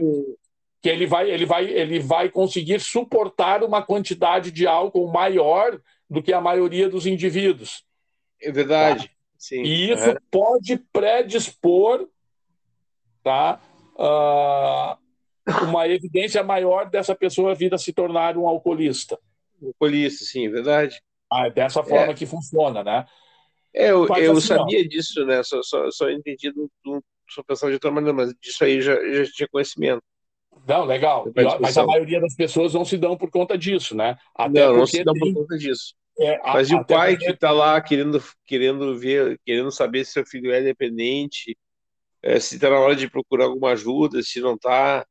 que 0.80 0.88
ele 0.88 1.07
vai, 1.07 1.30
ele, 1.30 1.47
vai, 1.47 1.66
ele 1.66 2.01
vai 2.01 2.28
conseguir 2.28 2.80
suportar 2.80 3.62
uma 3.62 3.82
quantidade 3.82 4.51
de 4.51 4.66
álcool 4.66 5.12
maior 5.12 5.80
do 6.13 6.23
que 6.23 6.33
a 6.33 6.41
maioria 6.41 6.89
dos 6.89 7.07
indivíduos. 7.07 7.85
É 8.41 8.53
verdade. 8.53 9.09
Tá? 9.09 9.15
Sim. 9.39 9.63
E 9.63 9.91
isso 9.91 10.11
é. 10.11 10.17
pode 10.31 10.77
predispor 10.93 12.07
tá, 13.25 13.61
uh, 13.95 15.65
uma 15.65 15.89
evidência 15.89 16.43
maior 16.43 16.89
dessa 16.89 17.15
pessoa 17.15 17.55
vir 17.55 17.73
a 17.75 17.79
se 17.79 17.93
tornar 17.93 18.37
um 18.37 18.47
alcoolista. 18.47 19.19
Alcoolista, 19.63 20.25
sim, 20.25 20.49
verdade. 20.49 21.01
Ah, 21.33 21.47
é 21.47 21.51
dessa 21.51 21.83
forma 21.83 22.13
é. 22.13 22.15
que 22.15 22.27
funciona, 22.27 22.85
né? 22.85 23.07
É, 23.75 23.91
eu, 23.91 24.07
eu 24.07 24.33
assim, 24.33 24.49
sabia 24.49 24.81
ó, 24.81 24.89
disso, 24.89 25.25
né? 25.25 25.43
Só, 25.43 25.63
só, 25.63 25.91
só 25.91 26.11
entendi 26.11 26.53
do, 26.53 26.71
do 26.85 27.03
só 27.31 27.43
pensava 27.43 27.71
de 27.71 27.77
outra 27.77 27.91
maneira, 27.91 28.15
mas 28.15 28.35
disso 28.39 28.63
aí 28.63 28.83
já, 28.83 28.95
já 28.95 29.33
tinha 29.33 29.49
conhecimento. 29.49 30.03
Não, 30.69 30.85
legal. 30.85 31.27
Mas 31.61 31.79
a 31.79 31.87
maioria 31.87 32.21
das 32.21 32.35
pessoas 32.35 32.75
não 32.75 32.85
se 32.85 32.99
dão 32.99 33.17
por 33.17 33.31
conta 33.31 33.57
disso, 33.57 33.97
né? 33.97 34.19
Até 34.35 34.67
não, 34.67 34.77
não 34.77 34.87
se 34.87 35.03
dão 35.03 35.15
por 35.15 35.33
conta 35.33 35.57
disso. 35.57 35.95
É, 36.19 36.39
Mas 36.43 36.71
a, 36.71 36.75
e 36.75 36.77
o 36.79 36.85
pai 36.85 37.13
porque... 37.13 37.27
que 37.27 37.33
está 37.33 37.51
lá 37.51 37.81
querendo, 37.81 38.23
querendo 38.45 38.99
ver, 38.99 39.41
querendo 39.45 39.71
saber 39.71 40.05
se 40.05 40.13
seu 40.13 40.27
filho 40.27 40.53
é 40.53 40.61
dependente, 40.61 41.57
é, 42.23 42.39
se 42.39 42.57
está 42.57 42.71
na 42.71 42.79
hora 42.79 42.95
de 42.95 43.09
procurar 43.09 43.47
alguma 43.47 43.71
ajuda, 43.73 44.23
se 44.23 44.41
não 44.41 44.55
está. 44.55 45.07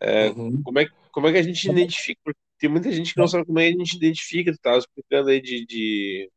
É, 0.00 0.28
uhum. 0.30 0.62
como, 0.62 0.78
é, 0.78 0.86
como 1.12 1.26
é 1.26 1.32
que 1.32 1.38
a 1.38 1.42
gente 1.42 1.70
identifica? 1.70 2.20
Porque 2.24 2.40
tem 2.58 2.70
muita 2.70 2.90
gente 2.90 3.14
que 3.14 3.20
não 3.20 3.28
sabe 3.28 3.46
como 3.46 3.58
é 3.58 3.68
que 3.68 3.76
a 3.76 3.78
gente 3.78 3.96
identifica, 3.96 4.50
tu 4.50 4.56
estava 4.56 4.78
explicando 4.78 5.30
aí 5.30 5.40
de, 5.40 5.64
de, 5.66 6.30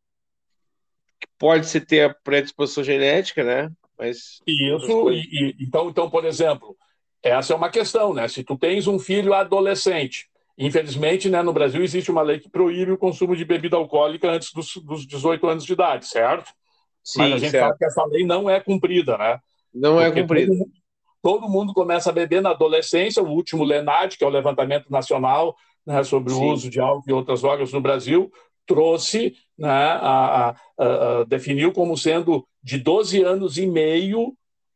que 1.20 1.28
pode 1.38 1.66
ser 1.68 1.86
ter 1.86 2.02
a 2.02 2.14
predisposição 2.14 2.84
genética, 2.84 3.44
né? 3.44 3.72
Mas 3.98 4.40
isso, 4.48 5.12
e, 5.12 5.20
e, 5.20 5.56
então, 5.60 5.90
então, 5.90 6.10
por 6.10 6.24
exemplo, 6.24 6.78
essa 7.22 7.54
é 7.54 7.56
uma 7.56 7.70
questão, 7.70 8.14
né? 8.14 8.28
Se 8.28 8.44
tu 8.44 8.58
tens 8.58 8.88
um 8.88 8.98
filho 8.98 9.34
adolescente, 9.34 10.30
infelizmente, 10.60 11.30
né, 11.30 11.41
no 11.41 11.53
Brasil 11.53 11.82
existe 11.82 12.12
uma 12.12 12.22
lei 12.22 12.39
que 12.39 12.49
proíbe 12.49 12.91
o 12.91 12.97
consumo 12.97 13.36
de 13.36 13.45
bebida 13.45 13.78
alcoólica 13.78 14.30
antes 14.30 14.51
dos, 14.53 14.76
dos 14.76 15.07
18 15.07 15.47
anos 15.47 15.66
de 15.66 15.74
idade, 15.74 16.05
certo? 16.05 16.51
Sim, 17.01 17.20
Mas 17.20 17.34
a 17.34 17.38
gente 17.38 17.51
certo. 17.51 17.66
sabe 17.66 17.78
que 17.78 17.86
essa 17.86 18.05
lei 18.05 18.26
não 18.26 18.49
é 18.49 18.60
cumprida, 18.60 19.18
né? 19.18 19.39
Não 19.74 19.99
é 19.99 20.05
Porque 20.05 20.20
é 20.20 20.22
cumprida. 20.24 20.51
Todo, 20.51 20.72
todo, 21.22 21.49
mundo 21.49 21.74
começa 21.74 22.10
a 22.10 22.14
beber 22.14 22.41
na 22.41 22.51
adolescência, 22.51 23.24
o 23.24 23.30
último 23.30 23.64
LENAD, 23.64 24.18
que 24.18 24.24
é 24.24 24.28
o 24.28 24.32
levantamento 24.32 24.91
nacional 24.91 25.55
né, 25.86 26.03
sobre 26.03 26.34
Sim. 26.34 26.41
o 26.41 26.51
uso 26.51 26.70
de 26.70 26.80
álcool 26.80 27.10
e 27.10 27.14
outras 27.14 27.41
drogas 27.41 27.72
no 27.72 27.80
Brasil, 27.80 28.30
trouxe, 28.66 29.36
né, 29.57 29.70
a, 29.70 30.49
a, 30.49 30.55
a, 30.78 31.24
definiu 31.24 31.72
como 31.72 31.97
sendo 31.97 32.45
de 32.62 32.78
12 32.78 33.24
anos 33.24 33.57
e 33.57 33.66
meio 33.66 34.36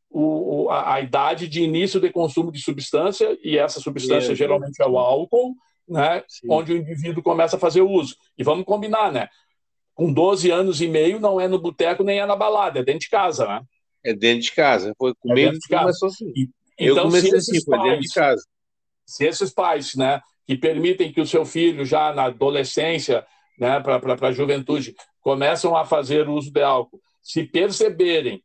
o, 0.09 0.69
a, 0.69 0.95
a, 0.95 1.01
idade 1.01 1.47
de 1.47 1.61
início 1.61 1.99
de 1.99 2.09
consumo 2.11 2.51
de 2.51 2.59
substância, 2.59 3.37
e 3.43 3.57
essa 3.57 3.79
substância 3.79 4.35
geralmente 4.35 4.81
é 4.81 4.87
o 4.87 4.97
álcool, 4.97 5.55
né, 5.87 6.23
onde 6.49 6.73
o 6.73 6.77
indivíduo 6.77 7.23
começa 7.23 7.55
a 7.55 7.59
fazer 7.59 7.81
uso. 7.81 8.15
E 8.37 8.43
vamos 8.43 8.65
combinar, 8.65 9.11
né? 9.11 9.27
Com 9.93 10.11
12 10.11 10.49
anos 10.49 10.81
e 10.81 10.87
meio 10.87 11.19
não 11.19 11.39
é 11.39 11.47
no 11.47 11.59
boteco 11.59 12.03
nem 12.03 12.19
é 12.19 12.25
na 12.25 12.35
balada, 12.35 12.79
é 12.79 12.83
dentro 12.83 13.01
de 13.01 13.09
casa, 13.09 13.47
né? 13.47 13.61
É 14.03 14.13
dentro 14.13 14.41
de 14.41 14.51
casa. 14.51 14.93
Foi 14.97 15.13
com 15.15 15.37
é 15.37 15.51
de 15.51 15.59
casa. 15.69 16.05
assim. 16.05 16.31
E, 16.35 16.49
Eu 16.77 16.93
então, 16.93 17.05
comecei 17.05 17.35
assim, 17.37 17.63
foi 17.63 17.79
dentro 17.79 18.01
de 18.01 18.13
casa. 18.13 18.43
Se 19.05 19.25
esses 19.25 19.53
pais, 19.53 19.95
né, 19.95 20.21
que 20.45 20.57
permitem 20.57 21.11
que 21.11 21.21
o 21.21 21.27
seu 21.27 21.45
filho 21.45 21.85
já 21.85 22.13
na 22.13 22.25
adolescência, 22.25 23.25
né, 23.59 23.79
para 23.79 24.27
a 24.27 24.31
juventude, 24.31 24.95
começam 25.21 25.75
a 25.75 25.85
fazer 25.85 26.27
uso 26.27 26.51
de 26.51 26.61
álcool, 26.61 27.01
se 27.21 27.43
perceberem, 27.43 28.43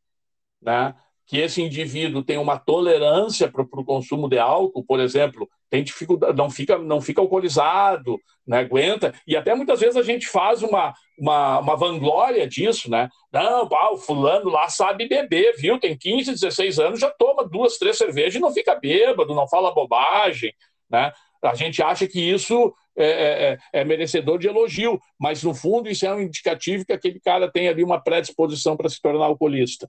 né, 0.61 0.95
que 1.29 1.37
esse 1.39 1.63
indivíduo 1.63 2.25
tem 2.25 2.39
uma 2.39 2.59
tolerância 2.59 3.53
para 3.53 3.61
o 3.61 3.85
consumo 3.85 4.31
de 4.31 4.39
álcool, 4.39 4.83
por 4.83 4.99
exemplo, 4.99 5.47
tem 5.69 5.85
dificuldade, 5.85 6.35
não 6.35 6.49
fica, 6.49 6.79
não 6.79 7.03
fica 7.03 7.21
alcoolizado, 7.21 8.19
né, 8.47 8.61
aguenta, 8.61 9.13
e 9.27 9.37
até 9.37 9.55
muitas 9.55 9.79
vezes 9.79 9.97
a 9.97 10.03
gente 10.03 10.27
faz 10.27 10.63
uma, 10.63 10.95
uma, 11.19 11.59
uma 11.59 11.77
vanglória 11.77 12.49
disso, 12.49 12.91
né? 12.91 13.11
Não, 13.31 13.69
pá, 13.69 13.91
o 13.91 13.99
fulano 13.99 14.49
lá 14.49 14.71
sabe 14.71 15.07
beber, 15.07 15.55
viu? 15.59 15.79
Tem 15.79 15.95
15, 15.95 16.33
16 16.33 16.79
anos, 16.79 16.99
já 16.99 17.11
toma 17.11 17.47
duas, 17.47 17.77
três 17.77 17.99
cervejas 17.99 18.37
e 18.37 18.41
não 18.41 18.53
fica 18.53 18.75
bêbado, 18.75 19.35
não 19.35 19.47
fala 19.47 19.75
bobagem, 19.75 20.55
né? 20.91 21.13
A 21.43 21.55
gente 21.55 21.83
acha 21.83 22.09
que 22.09 22.21
isso 22.21 22.75
é, 22.97 23.07
é, 23.07 23.59
é, 23.75 23.81
é 23.81 23.85
merecedor 23.85 24.39
de 24.39 24.49
elogio, 24.49 24.99
mas 25.21 25.43
no 25.43 25.55
fundo 25.55 25.91
isso 25.91 26.07
é 26.07 26.15
um 26.15 26.23
indicativo 26.23 26.87
que 26.87 26.93
aquele 26.93 27.21
cara 27.21 27.53
tem 27.53 27.69
ali 27.69 27.85
uma 27.85 28.01
predisposição 28.03 28.79
para 28.79 28.89
se 28.89 29.01
tornar 29.01 29.27
alcoolista. 29.27 29.89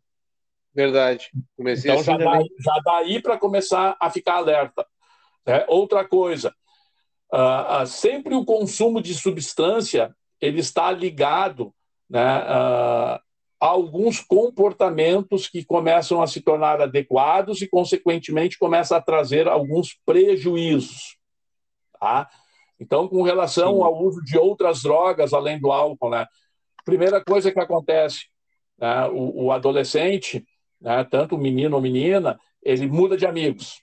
Verdade. 0.73 1.29
Comecei 1.57 1.91
então 1.91 2.01
assim 2.01 2.23
já, 2.23 2.31
dá, 2.31 2.39
já 2.59 2.81
daí 2.85 3.21
para 3.21 3.37
começar 3.37 3.97
a 3.99 4.09
ficar 4.09 4.35
alerta. 4.35 4.85
Né? 5.45 5.65
Outra 5.67 6.07
coisa, 6.07 6.53
uh, 7.33 7.83
uh, 7.83 7.87
sempre 7.87 8.35
o 8.35 8.45
consumo 8.45 9.01
de 9.01 9.13
substância 9.13 10.15
ele 10.39 10.59
está 10.59 10.91
ligado 10.91 11.73
né, 12.09 12.39
uh, 12.39 13.19
a 13.59 13.67
alguns 13.67 14.21
comportamentos 14.21 15.49
que 15.49 15.65
começam 15.65 16.21
a 16.21 16.27
se 16.27 16.39
tornar 16.39 16.81
adequados 16.81 17.61
e, 17.61 17.67
consequentemente, 17.67 18.57
começa 18.57 18.95
a 18.95 19.01
trazer 19.01 19.47
alguns 19.47 19.99
prejuízos. 20.05 21.17
Tá? 21.99 22.29
Então, 22.79 23.07
com 23.07 23.21
relação 23.21 23.75
Sim. 23.75 23.83
ao 23.83 24.01
uso 24.01 24.23
de 24.23 24.37
outras 24.37 24.81
drogas 24.81 25.33
além 25.33 25.59
do 25.59 25.71
álcool, 25.71 26.09
né? 26.09 26.25
primeira 26.85 27.23
coisa 27.23 27.51
que 27.51 27.59
acontece, 27.59 28.27
né, 28.79 29.07
o, 29.09 29.45
o 29.45 29.51
adolescente 29.51 30.43
né, 30.81 31.03
tanto 31.03 31.35
o 31.35 31.37
menino 31.37 31.75
ou 31.75 31.81
menina, 31.81 32.39
ele 32.63 32.87
muda 32.87 33.17
de 33.17 33.25
amigos, 33.25 33.81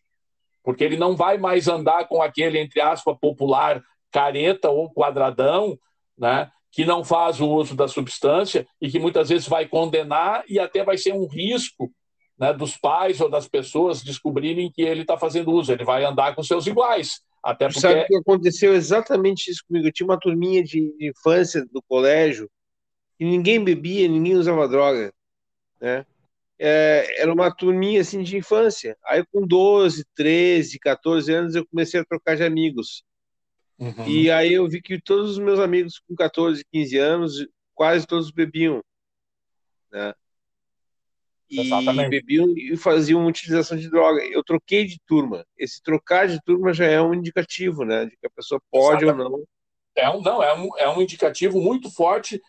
porque 0.62 0.84
ele 0.84 0.96
não 0.96 1.16
vai 1.16 1.38
mais 1.38 1.68
andar 1.68 2.06
com 2.08 2.22
aquele, 2.22 2.58
entre 2.58 2.80
aspas, 2.80 3.16
popular 3.20 3.82
careta 4.10 4.70
ou 4.70 4.92
quadradão, 4.92 5.78
né, 6.16 6.50
que 6.70 6.84
não 6.84 7.04
faz 7.04 7.40
o 7.40 7.48
uso 7.48 7.74
da 7.74 7.88
substância 7.88 8.66
e 8.80 8.90
que 8.90 8.98
muitas 8.98 9.28
vezes 9.28 9.48
vai 9.48 9.66
condenar 9.66 10.44
e 10.48 10.58
até 10.58 10.84
vai 10.84 10.98
ser 10.98 11.12
um 11.14 11.26
risco 11.26 11.90
né, 12.38 12.52
dos 12.52 12.76
pais 12.76 13.20
ou 13.20 13.30
das 13.30 13.48
pessoas 13.48 14.02
descobrirem 14.02 14.70
que 14.70 14.82
ele 14.82 15.02
está 15.02 15.16
fazendo 15.16 15.52
uso. 15.52 15.72
Ele 15.72 15.84
vai 15.84 16.04
andar 16.04 16.34
com 16.34 16.42
seus 16.42 16.66
iguais. 16.66 17.20
Até 17.42 17.66
porque... 17.66 17.80
Sabe 17.80 18.04
que 18.06 18.16
aconteceu 18.16 18.74
exatamente 18.74 19.50
isso 19.50 19.62
comigo? 19.66 19.86
Eu 19.86 19.92
tinha 19.92 20.06
uma 20.06 20.20
turminha 20.20 20.62
de, 20.62 20.94
de 20.98 21.08
infância 21.08 21.64
do 21.72 21.82
colégio 21.88 22.50
e 23.18 23.24
ninguém 23.24 23.62
bebia, 23.62 24.08
ninguém 24.08 24.34
usava 24.34 24.68
droga, 24.68 25.12
né? 25.80 26.04
É, 26.58 27.20
era 27.20 27.32
uma 27.32 27.54
turminha 27.54 28.00
assim 28.00 28.22
de 28.22 28.36
infância. 28.36 28.96
Aí 29.04 29.24
com 29.32 29.46
12, 29.46 30.04
13, 30.14 30.78
14 30.78 31.32
anos 31.32 31.54
eu 31.54 31.66
comecei 31.66 32.00
a 32.00 32.04
trocar 32.04 32.36
de 32.36 32.44
amigos. 32.44 33.02
Uhum. 33.78 34.08
E 34.08 34.30
aí 34.30 34.54
eu 34.54 34.66
vi 34.68 34.80
que 34.80 35.00
todos 35.00 35.32
os 35.32 35.38
meus 35.38 35.58
amigos 35.58 35.98
com 35.98 36.14
14, 36.14 36.64
15 36.72 36.96
anos, 36.98 37.46
quase 37.74 38.06
todos 38.06 38.30
bebiam. 38.30 38.82
Né? 39.92 40.14
E 41.48 41.60
Exatamente. 41.60 42.10
bebiam 42.10 42.48
e 42.56 42.76
faziam 42.76 43.24
utilização 43.26 43.76
de 43.76 43.88
droga. 43.88 44.24
Eu 44.24 44.42
troquei 44.42 44.84
de 44.84 44.98
turma. 45.06 45.46
Esse 45.56 45.80
trocar 45.80 46.26
de 46.26 46.40
turma 46.42 46.72
já 46.72 46.86
é 46.86 47.00
um 47.00 47.14
indicativo, 47.14 47.84
né? 47.84 48.06
De 48.06 48.16
que 48.16 48.26
a 48.26 48.30
pessoa 48.30 48.60
pode 48.70 49.04
Exatamente. 49.04 49.32
ou 49.32 49.38
não. 49.38 49.44
É 49.94 50.10
um, 50.10 50.20
não, 50.20 50.42
é 50.42 50.54
um, 50.54 50.78
é 50.78 50.88
um 50.88 51.00
indicativo 51.00 51.60
muito 51.60 51.90
forte 51.90 52.40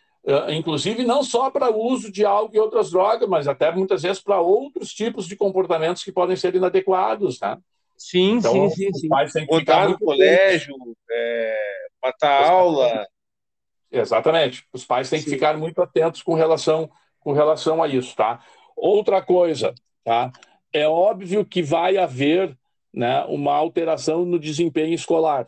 inclusive 0.49 1.03
não 1.03 1.23
só 1.23 1.49
para 1.49 1.71
o 1.71 1.80
uso 1.80 2.11
de 2.11 2.25
álcool 2.25 2.55
e 2.55 2.59
outras 2.59 2.91
drogas, 2.91 3.28
mas 3.30 3.47
até 3.47 3.71
muitas 3.71 4.01
vezes 4.01 4.21
para 4.21 4.41
outros 4.41 4.93
tipos 4.93 5.25
de 5.28 5.36
comportamentos 5.36 6.03
que 6.03 6.11
podem 6.11 6.36
ser 6.36 6.53
inadequados, 6.55 7.39
né? 7.39 7.57
Sim, 7.97 8.38
então, 8.38 8.69
sim, 8.69 8.91
sim, 8.93 9.09
sim. 9.28 9.45
Botar 9.45 9.89
no 9.89 9.97
colégio, 9.97 10.75
é, 11.09 11.88
matar 12.03 12.43
aula. 12.43 13.07
Exatamente. 13.91 14.65
Os 14.73 14.86
pais 14.86 15.09
têm 15.09 15.19
sim. 15.19 15.25
que 15.25 15.32
ficar 15.32 15.57
muito 15.57 15.82
atentos 15.82 16.21
com 16.21 16.34
relação, 16.34 16.89
com 17.19 17.32
relação 17.32 17.82
a 17.82 17.88
isso, 17.88 18.15
tá? 18.15 18.43
Outra 18.75 19.21
coisa, 19.21 19.73
tá? 20.03 20.32
É 20.71 20.88
óbvio 20.88 21.45
que 21.45 21.63
vai 21.63 21.97
haver 21.97 22.55
né, 22.93 23.23
uma 23.25 23.53
alteração 23.53 24.25
no 24.25 24.38
desempenho 24.38 24.93
escolar. 24.93 25.47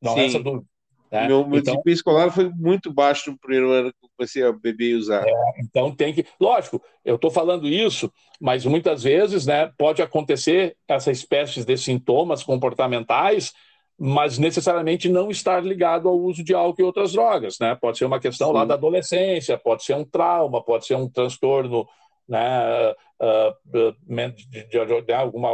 Não 0.00 0.14
Sim. 0.14 0.26
essa 0.26 0.40
dúvida. 0.40 0.66
Né? 1.10 1.26
Meu, 1.26 1.46
meu 1.46 1.58
então, 1.58 1.74
desempenho 1.74 1.94
escolar 1.94 2.30
foi 2.30 2.50
muito 2.50 2.92
baixo 2.92 3.30
no 3.30 3.38
primeiro 3.38 3.70
ano 3.70 3.90
que 3.90 4.04
eu 4.04 4.10
comecei 4.16 4.42
a 4.42 4.52
beber 4.52 4.90
e 4.90 4.94
usar. 4.94 5.26
É, 5.26 5.32
então 5.60 5.94
tem 5.94 6.12
que. 6.12 6.26
Lógico, 6.40 6.82
eu 7.04 7.16
estou 7.16 7.30
falando 7.30 7.66
isso, 7.66 8.12
mas 8.40 8.64
muitas 8.66 9.02
vezes 9.02 9.46
né, 9.46 9.72
pode 9.78 10.02
acontecer 10.02 10.76
essa 10.86 11.10
espécie 11.10 11.64
de 11.64 11.76
sintomas 11.76 12.42
comportamentais, 12.42 13.52
mas 13.98 14.38
necessariamente 14.38 15.08
não 15.08 15.30
estar 15.30 15.64
ligado 15.64 16.08
ao 16.08 16.18
uso 16.18 16.44
de 16.44 16.54
álcool 16.54 16.82
e 16.82 16.84
outras 16.84 17.12
drogas. 17.12 17.56
Né? 17.58 17.74
Pode 17.80 17.98
ser 17.98 18.04
uma 18.04 18.20
questão 18.20 18.48
Sim. 18.48 18.54
lá 18.54 18.64
da 18.64 18.74
adolescência, 18.74 19.58
pode 19.58 19.84
ser 19.84 19.96
um 19.96 20.04
trauma, 20.04 20.62
pode 20.62 20.86
ser 20.86 20.94
um 20.94 21.08
transtorno. 21.08 21.86
Né, 22.28 22.94
uh, 23.20 23.54
de, 23.64 24.36
de, 24.46 24.66
de, 24.66 25.02
de, 25.02 25.12
alguma, 25.14 25.48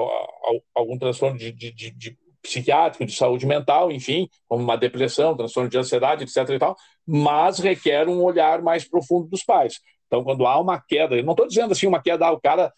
algum 0.75 0.99
transtorno 0.99 1.39
de, 1.39 1.53
de 1.53 2.19
psiquiátrico, 2.45 3.07
de 3.07 3.17
saúde 3.17 3.47
mental, 3.47 3.91
enfim, 3.91 4.29
como 4.47 4.63
uma 4.63 4.77
depressão, 4.77 5.37
transtorno 5.37 5.69
de 5.69 5.79
ansiedade, 5.79 6.25
etc. 6.25 6.51
e 6.51 6.59
tal, 6.59 6.77
mas 7.07 7.59
requer 7.59 8.07
um 8.07 8.23
olhar 8.23 8.63
mais 8.63 8.87
profundo 8.87 9.27
dos 9.29 9.43
pais. 9.43 9.81
Então, 10.07 10.23
quando 10.23 10.47
há 10.47 10.61
uma 10.61 10.81
queda, 10.81 11.17
eu 11.17 11.25
não 11.25 11.33
estou 11.33 11.49
dizendo 11.49 11.73
assim 11.73 11.87
uma 11.87 12.03
queda, 12.03 12.27
ah, 12.27 12.33
o 12.33 12.41
cara, 12.41 12.73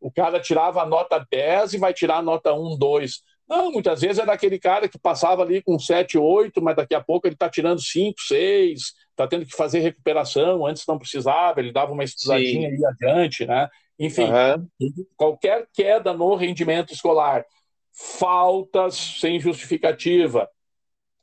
o 0.00 0.10
cara 0.10 0.40
tirava 0.40 0.82
a 0.82 0.86
nota 0.86 1.24
10 1.30 1.74
e 1.74 1.78
vai 1.78 1.92
tirar 1.92 2.16
a 2.16 2.22
nota 2.22 2.54
1, 2.54 2.78
2. 2.78 3.20
Não, 3.48 3.70
muitas 3.70 4.00
vezes 4.00 4.18
é 4.18 4.24
daquele 4.24 4.58
cara 4.58 4.88
que 4.88 4.98
passava 4.98 5.42
ali 5.42 5.62
com 5.62 5.78
7, 5.78 6.16
8, 6.16 6.62
mas 6.62 6.74
daqui 6.74 6.94
a 6.94 7.02
pouco 7.02 7.26
ele 7.26 7.34
está 7.34 7.50
tirando 7.50 7.82
5, 7.82 8.18
6, 8.18 8.80
está 9.10 9.26
tendo 9.28 9.44
que 9.44 9.54
fazer 9.54 9.80
recuperação, 9.80 10.66
antes 10.66 10.84
não 10.88 10.98
precisava, 10.98 11.60
ele 11.60 11.70
dava 11.70 11.92
uma 11.92 12.02
estudadinha 12.02 12.70
Sim. 12.70 12.74
ali 12.74 12.86
adiante, 12.86 13.46
né? 13.46 13.68
Enfim, 13.98 14.24
uhum. 14.24 15.06
qualquer 15.16 15.66
queda 15.74 16.14
no 16.14 16.34
rendimento 16.34 16.94
escolar 16.94 17.44
faltas 17.92 18.96
sem 18.96 19.38
justificativa. 19.38 20.48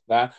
Né? 0.08 0.32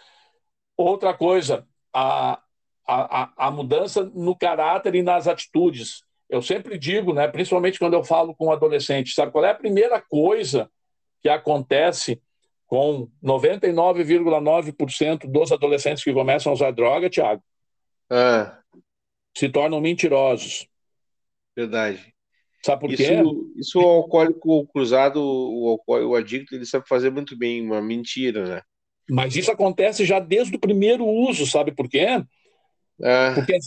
Outra 0.77 1.13
coisa, 1.13 1.67
a, 1.93 2.41
a, 2.87 3.47
a 3.47 3.51
mudança 3.51 4.03
no 4.03 4.35
caráter 4.35 4.95
e 4.95 5.03
nas 5.03 5.27
atitudes. 5.27 6.03
Eu 6.29 6.41
sempre 6.41 6.77
digo, 6.77 7.13
né, 7.13 7.27
principalmente 7.27 7.77
quando 7.77 7.93
eu 7.93 8.03
falo 8.03 8.33
com 8.33 8.51
adolescente, 8.51 9.13
sabe 9.13 9.31
qual 9.31 9.45
é 9.45 9.51
a 9.51 9.55
primeira 9.55 10.01
coisa 10.01 10.71
que 11.21 11.29
acontece 11.29 12.21
com 12.65 13.09
99,9% 13.21 15.29
dos 15.29 15.51
adolescentes 15.51 16.03
que 16.03 16.13
começam 16.13 16.51
a 16.51 16.55
usar 16.55 16.71
droga, 16.71 17.09
Tiago? 17.09 17.43
Ah. 18.09 18.57
Se 19.35 19.49
tornam 19.49 19.81
mentirosos. 19.81 20.67
Verdade. 21.55 22.13
Sabe 22.63 22.81
por 22.81 22.91
isso, 22.91 23.03
quê? 23.03 23.23
Isso 23.55 23.79
o 23.79 23.87
alcoólico 23.87 24.67
cruzado, 24.67 25.21
o, 25.21 25.79
o 25.87 26.15
adicto, 26.15 26.55
ele 26.55 26.65
sabe 26.65 26.87
fazer 26.87 27.09
muito 27.09 27.37
bem 27.37 27.65
uma 27.65 27.81
mentira, 27.81 28.45
né? 28.45 28.61
Mas 29.09 29.35
isso 29.35 29.51
acontece 29.51 30.05
já 30.05 30.19
desde 30.19 30.55
o 30.55 30.59
primeiro 30.59 31.05
uso, 31.05 31.45
sabe 31.45 31.71
por 31.71 31.89
quê? 31.89 32.23
É. 33.03 33.33
Porque, 33.33 33.57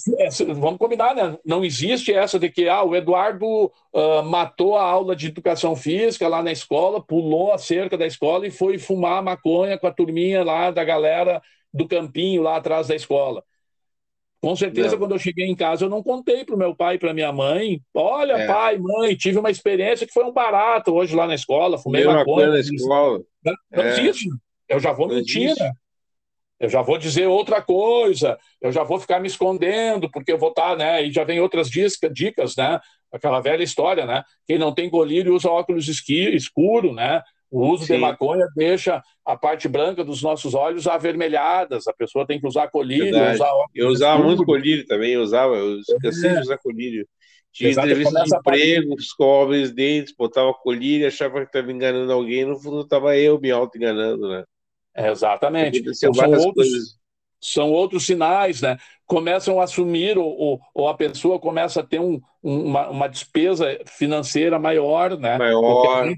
vamos 0.55 0.78
combinar, 0.78 1.14
né? 1.14 1.36
Não 1.45 1.64
existe 1.64 2.12
essa 2.12 2.38
de 2.38 2.49
que 2.49 2.68
ah, 2.68 2.84
o 2.84 2.95
Eduardo 2.95 3.66
uh, 3.92 4.22
matou 4.24 4.76
a 4.76 4.84
aula 4.84 5.16
de 5.16 5.26
educação 5.26 5.74
física 5.74 6.28
lá 6.28 6.40
na 6.40 6.53
escola, 6.53 7.05
pulou 7.05 7.53
a 7.53 7.59
cerca 7.59 7.99
da 7.99 8.07
escola 8.07 8.47
e 8.47 8.51
foi 8.51 8.78
fumar 8.78 9.22
maconha 9.22 9.76
com 9.76 9.88
a 9.88 9.92
turminha 9.92 10.45
lá 10.45 10.70
da 10.70 10.84
galera 10.84 11.42
do 11.72 11.88
campinho 11.88 12.42
lá 12.42 12.57
atrás 12.57 12.86
da 12.86 12.95
escola. 12.95 13.42
Com 14.45 14.55
certeza, 14.55 14.90
não. 14.90 14.99
quando 14.99 15.12
eu 15.12 15.18
cheguei 15.18 15.47
em 15.47 15.57
casa, 15.57 15.86
eu 15.86 15.88
não 15.88 16.03
contei 16.03 16.45
para 16.45 16.55
o 16.55 16.59
meu 16.59 16.76
pai 16.76 16.97
e 16.97 16.99
para 16.99 17.14
minha 17.14 17.32
mãe. 17.32 17.80
Olha, 17.95 18.34
é. 18.34 18.47
pai, 18.47 18.76
mãe, 18.78 19.16
tive 19.16 19.38
uma 19.38 19.51
experiência 19.51 20.07
que 20.07 20.12
foi 20.12 20.24
um 20.24 20.32
barato 20.32 20.92
hoje 20.92 21.16
lá 21.16 21.26
na 21.26 21.34
escola, 21.34 21.78
fumei 21.78 22.03
Fumei 22.03 22.18
maconha. 22.18 22.49
na 22.49 22.59
escola. 22.61 23.22
Não, 23.42 23.55
não 23.72 23.82
é. 23.82 23.88
existe. 23.99 24.28
Eu 24.68 24.78
já 24.78 24.92
vou 24.92 25.09
mentir, 25.09 25.55
né? 25.59 25.72
Eu 26.61 26.68
já 26.68 26.82
vou 26.82 26.99
dizer 26.99 27.26
outra 27.26 27.61
coisa, 27.62 28.38
eu 28.61 28.70
já 28.70 28.82
vou 28.84 28.99
ficar 29.01 29.18
me 29.18 29.26
escondendo, 29.26 30.11
porque 30.11 30.32
eu 30.32 30.38
vou 30.38 30.51
estar, 30.51 30.70
tá, 30.70 30.76
né? 30.76 31.05
E 31.05 31.11
já 31.11 31.24
vem 31.24 31.40
outras 31.40 31.68
dicas, 31.68 32.55
né? 32.57 32.80
Aquela 33.12 33.40
velha 33.40 33.62
história, 33.62 34.05
né? 34.05 34.22
Quem 34.47 34.59
não 34.59 34.74
tem 34.74 34.90
colírio 34.90 35.34
usa 35.34 35.51
óculos 35.51 35.88
escuro, 35.88 36.92
né? 36.92 37.22
O 37.55 37.68
uso 37.68 37.86
Sim. 37.86 37.94
de 37.94 38.00
maconha 38.00 38.48
deixa 38.57 39.00
a 39.24 39.36
parte 39.36 39.68
branca 39.68 40.02
dos 40.02 40.20
nossos 40.20 40.55
olhos 40.55 40.88
avermelhadas. 40.88 41.86
A 41.86 41.92
pessoa 41.92 42.26
tem 42.26 42.40
que 42.40 42.48
usar 42.48 42.66
colírio. 42.66 43.16
Usar 43.32 43.52
eu 43.72 43.88
usava 43.90 44.20
muito 44.20 44.44
colírio 44.44 44.84
também, 44.86 45.12
eu 45.12 45.22
usava, 45.22 45.55
eu 45.55 45.78
cansei 46.02 46.30
é. 46.30 46.34
de 46.34 46.40
usar 46.40 46.59
colírio. 46.59 47.07
Tinha 47.52 47.70
Exato, 47.70 47.86
entrevista 47.86 48.24
de 48.24 48.36
emprego, 48.36 48.96
escova 48.98 49.52
os 49.52 49.72
dentes, 49.72 50.12
botava 50.18 50.52
colírio, 50.52 51.07
achava 51.07 51.42
que 51.42 51.46
estava 51.46 51.70
enganando 51.70 52.12
alguém, 52.12 52.44
no 52.44 52.59
fundo 52.59 52.80
estava 52.80 53.16
eu 53.16 53.40
me 53.40 53.52
auto-enganando, 53.52 54.28
né? 54.28 54.42
É, 54.96 55.12
exatamente. 55.12 55.78
Então, 55.78 56.12
são, 56.12 56.30
outros, 56.32 56.98
são 57.45 57.70
outros 57.70 58.07
sinais, 58.07 58.62
né? 58.62 58.78
Começam 59.07 59.61
a 59.61 59.64
assumir, 59.64 60.16
ou, 60.16 60.59
ou 60.74 60.88
a 60.88 60.95
pessoa 60.95 61.38
começa 61.38 61.80
a 61.80 61.82
ter 61.82 62.01
um, 62.01 62.18
uma, 62.42 62.88
uma 62.88 63.07
despesa 63.07 63.78
financeira 63.86 64.59
maior, 64.59 65.18
né? 65.18 65.36
Maior, 65.36 66.09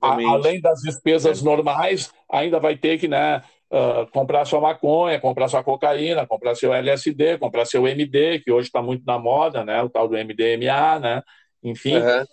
além, 0.00 0.26
além 0.26 0.60
das 0.60 0.80
despesas 0.80 1.42
é. 1.42 1.44
normais, 1.44 2.10
ainda 2.32 2.58
vai 2.58 2.78
ter 2.78 2.98
que, 2.98 3.06
né? 3.06 3.42
Uh, 3.70 4.10
comprar 4.10 4.46
sua 4.46 4.60
maconha, 4.60 5.20
comprar 5.20 5.48
sua 5.48 5.62
cocaína, 5.62 6.26
comprar 6.26 6.54
seu 6.54 6.72
LSD, 6.72 7.38
comprar 7.38 7.66
seu 7.66 7.86
MD, 7.86 8.40
que 8.40 8.50
hoje 8.50 8.68
está 8.68 8.80
muito 8.80 9.04
na 9.06 9.18
moda, 9.18 9.62
né? 9.62 9.82
O 9.82 9.90
tal 9.90 10.08
do 10.08 10.16
MDMA, 10.16 10.98
né? 10.98 11.22
Enfim. 11.62 11.98
Uhum. 11.98 12.24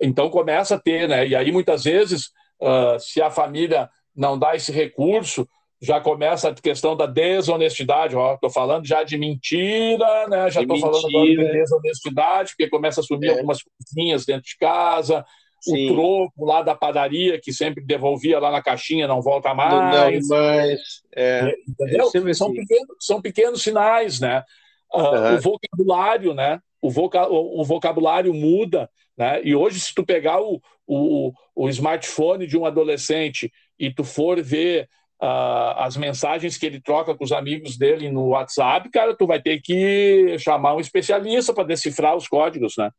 Então 0.00 0.30
começa 0.30 0.76
a 0.76 0.80
ter, 0.80 1.06
né? 1.06 1.28
E 1.28 1.36
aí 1.36 1.52
muitas 1.52 1.84
vezes, 1.84 2.30
uh, 2.62 2.98
se 2.98 3.20
a 3.20 3.30
família 3.30 3.90
não 4.16 4.38
dá 4.38 4.56
esse 4.56 4.72
recurso, 4.72 5.46
já 5.80 5.98
começa 6.00 6.50
a 6.50 6.54
questão 6.54 6.94
da 6.94 7.06
desonestidade. 7.06 8.14
Estou 8.14 8.50
falando 8.50 8.86
já 8.86 9.02
de 9.02 9.16
mentira, 9.16 10.28
né? 10.28 10.50
já 10.50 10.60
estou 10.60 10.78
falando 10.78 11.06
agora 11.06 11.26
de 11.26 11.52
desonestidade, 11.52 12.50
porque 12.50 12.68
começa 12.68 13.00
a 13.00 13.02
assumir 13.02 13.28
é. 13.28 13.30
algumas 13.30 13.60
coisinhas 13.62 14.26
dentro 14.26 14.42
de 14.42 14.56
casa. 14.58 15.24
Sim. 15.62 15.90
O 15.90 15.94
troco 15.94 16.44
lá 16.44 16.62
da 16.62 16.74
padaria, 16.74 17.40
que 17.40 17.52
sempre 17.52 17.84
devolvia 17.84 18.38
lá 18.38 18.50
na 18.50 18.62
caixinha, 18.62 19.06
não 19.06 19.20
volta 19.20 19.54
mais. 19.54 20.28
Não, 20.28 20.36
mais. 20.36 20.80
É, 21.14 21.50
é 21.50 21.54
entendeu? 21.68 22.10
É 22.14 22.34
são, 22.34 22.52
pequenos, 22.52 22.96
são 22.98 23.22
pequenos 23.22 23.62
sinais, 23.62 24.20
né? 24.20 24.42
Uh, 24.94 24.98
uhum. 24.98 25.34
O 25.34 25.40
vocabulário, 25.40 26.34
né? 26.34 26.60
O, 26.80 26.90
voca 26.90 27.28
o 27.28 27.62
vocabulário 27.62 28.32
muda, 28.32 28.88
né? 29.16 29.40
E 29.44 29.54
hoje, 29.54 29.80
se 29.80 29.94
tu 29.94 30.04
pegar 30.04 30.40
o, 30.40 30.62
o, 30.86 31.32
o 31.54 31.68
smartphone 31.68 32.46
de 32.46 32.56
um 32.56 32.64
adolescente 32.64 33.52
e 33.78 33.92
tu 33.92 34.02
for 34.02 34.42
ver 34.42 34.88
uh, 35.22 35.76
as 35.78 35.96
mensagens 35.96 36.56
que 36.56 36.66
ele 36.66 36.80
troca 36.80 37.14
com 37.14 37.24
os 37.24 37.32
amigos 37.32 37.76
dele 37.76 38.10
no 38.10 38.28
WhatsApp, 38.28 38.88
cara, 38.90 39.14
tu 39.14 39.26
vai 39.26 39.40
ter 39.40 39.60
que 39.60 40.36
chamar 40.38 40.74
um 40.74 40.80
especialista 40.80 41.52
para 41.52 41.64
decifrar 41.64 42.16
os 42.16 42.26
códigos, 42.26 42.74
né? 42.78 42.90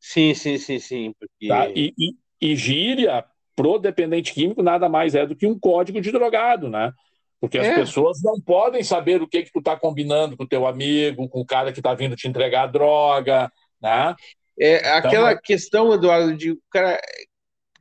Sim, 0.00 0.34
sim, 0.34 0.58
sim, 0.58 0.78
sim. 0.78 1.14
Porque... 1.18 1.48
Tá? 1.48 1.68
E, 1.68 1.92
e, 1.98 2.14
e 2.40 2.56
gíria 2.56 3.24
pro 3.56 3.78
dependente 3.78 4.32
químico 4.32 4.62
nada 4.62 4.88
mais 4.88 5.14
é 5.14 5.26
do 5.26 5.34
que 5.34 5.46
um 5.46 5.58
código 5.58 6.00
de 6.00 6.12
drogado, 6.12 6.68
né? 6.68 6.92
Porque 7.40 7.58
as 7.58 7.66
é. 7.66 7.74
pessoas 7.74 8.20
não 8.22 8.40
podem 8.40 8.82
saber 8.82 9.22
o 9.22 9.28
que 9.28 9.42
que 9.42 9.52
tu 9.52 9.58
está 9.58 9.76
combinando 9.76 10.36
com 10.36 10.44
o 10.44 10.48
teu 10.48 10.66
amigo, 10.66 11.28
com 11.28 11.40
o 11.40 11.46
cara 11.46 11.72
que 11.72 11.80
está 11.80 11.94
vindo 11.94 12.16
te 12.16 12.28
entregar 12.28 12.66
droga, 12.66 13.50
né? 13.80 14.14
É 14.60 14.90
aquela 14.90 15.32
então, 15.32 15.42
questão, 15.44 15.94
Eduardo, 15.94 16.36
de 16.36 16.50
o 16.50 16.58
cara 16.70 17.00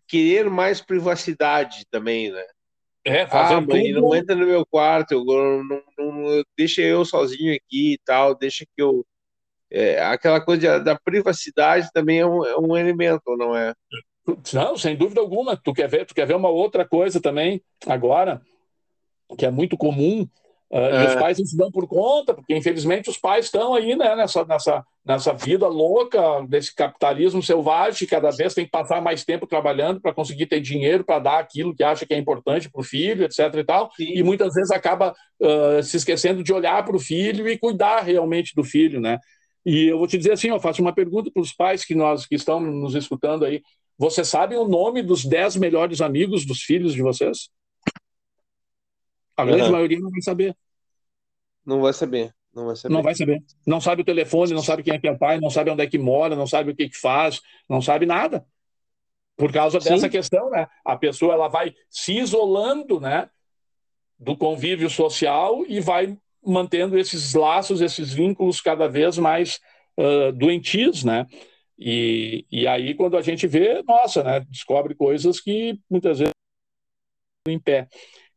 querer 0.08 0.48
mais 0.50 0.80
privacidade 0.80 1.86
também, 1.90 2.32
né? 2.32 2.44
É, 3.08 3.26
fazer 3.26 3.54
ah, 3.54 3.62
mãe, 3.62 3.94
não 3.94 4.14
entra 4.14 4.36
no 4.36 4.46
meu 4.46 4.66
quarto, 4.66 5.14
eu, 5.14 5.24
não, 5.24 5.82
não, 5.98 6.44
deixa 6.58 6.82
eu 6.82 7.06
sozinho 7.06 7.56
aqui 7.56 7.94
e 7.94 7.98
tal, 8.04 8.36
deixa 8.36 8.66
que 8.66 8.82
eu. 8.82 9.06
É, 9.72 10.02
aquela 10.04 10.42
coisa 10.42 10.80
de, 10.80 10.84
da 10.84 11.00
privacidade 11.00 11.90
também 11.94 12.20
é 12.20 12.26
um, 12.26 12.46
é 12.46 12.58
um 12.58 12.76
elemento, 12.76 13.24
não 13.38 13.56
é? 13.56 13.74
Não, 14.54 14.76
sem 14.76 14.96
dúvida 14.96 15.22
alguma. 15.22 15.56
Tu 15.56 15.74
quer 15.74 15.88
ver, 15.88 16.06
tu 16.06 16.14
quer 16.14 16.28
ver 16.28 16.36
uma 16.36 16.50
outra 16.50 16.86
coisa 16.86 17.22
também 17.22 17.62
agora, 17.86 18.42
que 19.38 19.46
é 19.46 19.52
muito 19.52 19.78
comum 19.78 20.28
é. 20.70 21.04
E 21.04 21.08
os 21.08 21.16
pais 21.16 21.40
não 21.40 21.46
se 21.46 21.56
dão 21.56 21.72
por 21.72 21.88
conta, 21.88 22.34
porque 22.34 22.56
infelizmente 22.56 23.10
os 23.10 23.18
pais 23.18 23.46
estão 23.46 23.74
aí 23.74 23.96
né, 23.96 24.16
nessa, 24.16 24.44
nessa, 24.44 24.84
nessa 25.06 25.34
vida 25.34 25.66
louca 25.68 26.20
desse 26.48 26.76
capitalismo 26.76 27.42
selvagem, 27.42 28.08
cada 28.08 28.32
vez 28.32 28.54
tem 28.54 28.66
que 28.66 28.72
passar 28.72 29.02
mais 29.02 29.24
tempo 29.24 29.48
trabalhando 29.48 30.02
para 30.02 30.14
conseguir 30.14 30.46
ter 30.46 30.60
dinheiro 30.60 31.06
para 31.06 31.20
dar 31.20 31.40
aquilo 31.40 31.74
que 31.74 31.84
acha 31.84 32.06
que 32.06 32.14
é 32.14 32.18
importante 32.18 32.70
para 32.70 32.82
o 32.82 32.84
filho, 32.84 33.24
etc. 33.24 33.40
e 33.56 33.64
tal, 33.64 33.90
Sim. 33.96 34.12
e 34.14 34.22
muitas 34.24 34.54
vezes 34.54 34.72
acaba 34.72 35.16
uh, 35.40 35.82
se 35.82 35.96
esquecendo 35.96 36.44
de 36.44 36.52
olhar 36.52 36.84
para 36.84 36.96
o 36.96 37.00
filho 37.00 37.48
e 37.48 37.58
cuidar 37.58 38.02
realmente 38.02 38.54
do 38.54 38.64
filho, 38.64 39.00
né? 39.00 39.20
E 39.66 39.88
eu 39.88 39.98
vou 39.98 40.08
te 40.08 40.18
dizer 40.18 40.34
assim, 40.34 40.50
eu 40.50 40.60
faço 40.60 40.82
uma 40.82 40.94
pergunta 40.94 41.30
para 41.32 41.42
os 41.42 41.54
pais 41.54 41.86
que 41.86 41.96
nós 41.96 42.26
que 42.26 42.36
estão 42.36 42.60
nos 42.60 42.96
escutando 42.96 43.46
aí. 43.46 43.62
Você 43.98 44.24
sabe 44.24 44.56
o 44.56 44.68
nome 44.68 45.02
dos 45.02 45.26
dez 45.26 45.56
melhores 45.56 46.02
amigos 46.02 46.46
dos 46.46 46.62
filhos 46.62 46.94
de 46.94 47.02
vocês? 47.02 47.50
A 49.38 49.46
grande 49.46 49.64
uhum. 49.64 49.72
maioria 49.72 50.00
não 50.00 50.10
vai 50.10 50.22
saber. 50.22 50.58
Não 51.64 51.82
vai 51.82 51.94
saber. 51.94 52.34
Não 52.54 52.66
vai 52.66 52.76
saber. 52.76 52.94
Não 52.94 53.04
vai 53.04 53.16
saber. 53.16 53.44
Não 53.66 53.80
sabe 53.80 54.02
o 54.02 54.06
telefone, 54.06 54.54
não 54.54 54.64
sabe 54.64 54.82
quem 54.82 54.96
é 54.96 55.00
que 55.00 55.08
é 55.08 55.12
o 55.12 55.18
pai, 55.18 55.40
não 55.40 55.50
sabe 55.50 55.70
onde 55.70 55.84
é 55.84 55.88
que 55.88 56.00
mora, 56.00 56.36
não 56.36 56.48
sabe 56.48 56.72
o 56.72 56.76
que, 56.76 56.90
que 56.90 56.98
faz, 56.98 57.40
não 57.70 57.82
sabe 57.82 58.08
nada. 58.08 58.44
Por 59.36 59.52
causa 59.52 59.80
Sim. 59.80 59.90
dessa 59.90 60.10
questão, 60.10 60.50
né? 60.50 60.68
A 60.84 60.98
pessoa 60.98 61.34
ela 61.34 61.48
vai 61.48 61.76
se 61.90 62.18
isolando, 62.18 63.00
né? 63.00 63.30
Do 64.18 64.36
convívio 64.36 64.90
social 64.90 65.64
e 65.68 65.80
vai 65.80 66.18
mantendo 66.44 66.98
esses 66.98 67.36
laços, 67.36 67.80
esses 67.80 68.12
vínculos 68.12 68.60
cada 68.60 68.88
vez 68.88 69.20
mais 69.20 69.60
uh, 70.00 70.32
doentios, 70.32 71.04
né? 71.04 71.28
E, 71.78 72.48
e 72.52 72.66
aí, 72.66 72.96
quando 72.96 73.16
a 73.16 73.22
gente 73.22 73.46
vê, 73.46 73.84
nossa, 73.84 74.24
né? 74.24 74.40
Descobre 74.50 74.96
coisas 74.96 75.40
que 75.40 75.80
muitas 75.88 76.18
vezes 76.18 76.34
em 77.48 77.60
pé. 77.60 77.88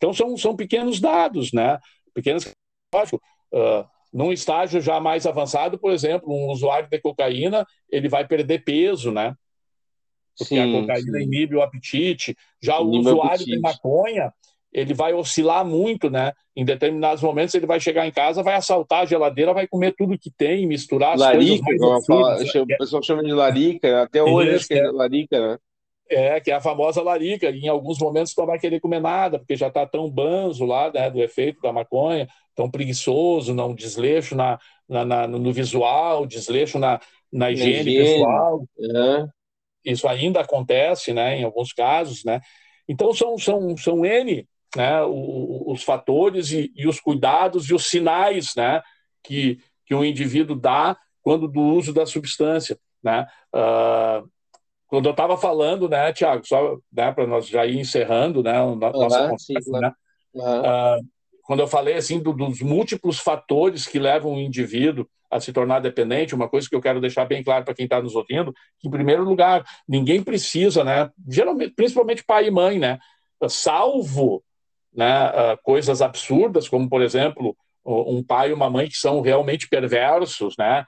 Então 0.01 0.15
são, 0.15 0.35
são 0.39 0.57
pequenos 0.57 0.99
dados, 0.99 1.53
né? 1.53 1.79
Pequenas, 2.15 2.51
lógico, 2.93 3.21
uh, 3.53 3.85
num 4.11 4.33
estágio 4.33 4.81
já 4.81 4.99
mais 4.99 5.27
avançado, 5.27 5.79
por 5.79 5.93
exemplo, 5.93 6.33
um 6.33 6.51
usuário 6.51 6.89
de 6.89 6.99
cocaína, 6.99 7.67
ele 7.91 8.09
vai 8.09 8.27
perder 8.27 8.65
peso, 8.65 9.13
né? 9.13 9.35
Porque 10.39 10.55
sim, 10.55 10.59
a 10.59 10.81
cocaína 10.81 11.19
sim. 11.19 11.25
inibe 11.25 11.55
o 11.55 11.61
apetite. 11.61 12.35
Já 12.63 12.81
inibe 12.81 12.97
o 12.97 13.01
usuário 13.01 13.35
apetite. 13.35 13.57
de 13.57 13.61
maconha, 13.61 14.33
ele 14.73 14.95
vai 14.95 15.13
oscilar 15.13 15.67
muito, 15.67 16.09
né? 16.09 16.33
Em 16.57 16.65
determinados 16.65 17.23
momentos 17.23 17.55
ele 17.55 17.67
vai 17.67 17.79
chegar 17.79 18.07
em 18.07 18.11
casa, 18.11 18.43
vai 18.43 18.55
assaltar 18.55 19.03
a 19.03 19.07
geladeira, 19.07 19.53
vai 19.53 19.69
comer 19.69 19.95
tudo 19.95 20.19
que 20.19 20.31
tem, 20.31 20.67
misturar 20.67 21.13
as 21.13 21.21
larica, 21.21 21.63
coisas 21.63 22.07
fala, 22.07 22.39
o 22.43 22.67
pessoal 22.79 23.03
chama 23.03 23.23
de 23.23 23.33
larica, 23.33 24.03
até 24.03 24.23
hoje 24.23 24.55
acho 24.55 24.67
que 24.67 24.75
é 24.75 24.91
larica, 24.91 25.39
né? 25.39 25.59
É, 26.11 26.41
que 26.41 26.51
é 26.51 26.55
a 26.55 26.61
famosa 26.61 27.01
larica. 27.03 27.51
Em 27.51 27.69
alguns 27.69 27.99
momentos 27.99 28.35
não 28.37 28.45
vai 28.45 28.59
querer 28.59 28.81
comer 28.81 29.01
nada, 29.01 29.39
porque 29.39 29.57
já 29.57 29.69
está 29.69 29.87
tão 29.87 30.11
banzo 30.11 30.65
lá, 30.65 30.93
né, 30.93 31.09
do 31.09 31.23
efeito 31.23 31.61
da 31.61 31.73
maconha, 31.73 32.27
tão 32.55 32.69
preguiçoso, 32.69 33.55
não 33.55 33.75
desleixo 33.75 34.35
na, 34.35 34.59
na, 34.89 35.05
na 35.05 35.27
no 35.29 35.53
visual, 35.53 36.27
desleixo 36.27 36.79
na, 36.81 37.01
na 37.33 37.51
higiene, 37.51 37.91
higiene. 37.91 38.05
pessoal. 38.05 38.65
Uhum. 38.77 39.29
Isso 39.85 40.09
ainda 40.09 40.41
acontece, 40.41 41.13
né, 41.13 41.39
em 41.39 41.45
alguns 41.45 41.73
casos, 41.73 42.25
né. 42.25 42.41
Então 42.89 43.15
são, 43.15 43.39
são, 43.39 43.77
são 43.77 44.05
N 44.05 44.47
né, 44.77 45.03
os, 45.03 45.79
os 45.79 45.83
fatores 45.83 46.51
e, 46.51 46.73
e, 46.75 46.87
os 46.87 47.01
cuidados 47.01 47.69
e 47.69 47.75
os 47.75 47.87
sinais 47.87 48.55
né, 48.57 48.83
que, 49.23 49.59
que 49.87 49.95
um 49.95 50.05
indivíduo 50.05 50.57
dá 50.57 50.97
quando 51.23 51.49
do 51.49 51.61
uso 51.61 51.93
da 51.93 52.07
substância. 52.07 52.79
Né? 53.03 53.27
Uh, 53.55 54.29
quando 54.91 55.07
eu 55.07 55.13
estava 55.13 55.37
falando, 55.37 55.89
né, 55.89 56.13
Tiago, 56.13 56.45
só 56.45 56.77
né, 56.93 57.13
para 57.13 57.25
nós 57.25 57.47
já 57.47 57.65
ir 57.65 57.79
encerrando, 57.79 58.43
né, 58.43 58.55
nossa 58.75 58.93
conversa, 58.93 59.37
sim, 59.39 59.55
né, 59.81 59.93
uhum. 60.35 60.61
uh, 60.61 61.01
quando 61.45 61.61
eu 61.61 61.69
falei 61.69 61.95
assim 61.95 62.19
do, 62.19 62.33
dos 62.33 62.61
múltiplos 62.61 63.21
fatores 63.21 63.87
que 63.87 64.01
levam 64.01 64.35
o 64.35 64.41
indivíduo 64.41 65.09
a 65.31 65.39
se 65.39 65.53
tornar 65.53 65.79
dependente, 65.79 66.35
uma 66.35 66.49
coisa 66.49 66.69
que 66.69 66.75
eu 66.75 66.81
quero 66.81 67.01
deixar 67.01 67.25
bem 67.25 67.41
claro 67.41 67.65
para 67.65 67.73
quem 67.73 67.85
está 67.85 68.03
nos 68.03 68.17
ouvindo, 68.17 68.53
que 68.81 68.89
em 68.89 68.91
primeiro 68.91 69.23
lugar 69.23 69.65
ninguém 69.89 70.25
precisa, 70.25 70.83
né, 70.83 71.09
geralmente, 71.29 71.73
principalmente 71.77 72.25
pai 72.25 72.49
e 72.49 72.51
mãe, 72.51 72.77
né, 72.81 72.99
salvo, 73.49 74.43
né, 74.93 75.29
uh, 75.29 75.59
coisas 75.63 76.03
absurdas 76.03 76.69
como 76.69 76.89
por 76.89 77.01
exemplo 77.01 77.57
um 77.85 78.23
pai 78.23 78.51
e 78.51 78.53
uma 78.53 78.69
mãe 78.69 78.89
que 78.89 78.97
são 78.97 79.21
realmente 79.21 79.69
perversos, 79.69 80.55
né? 80.59 80.85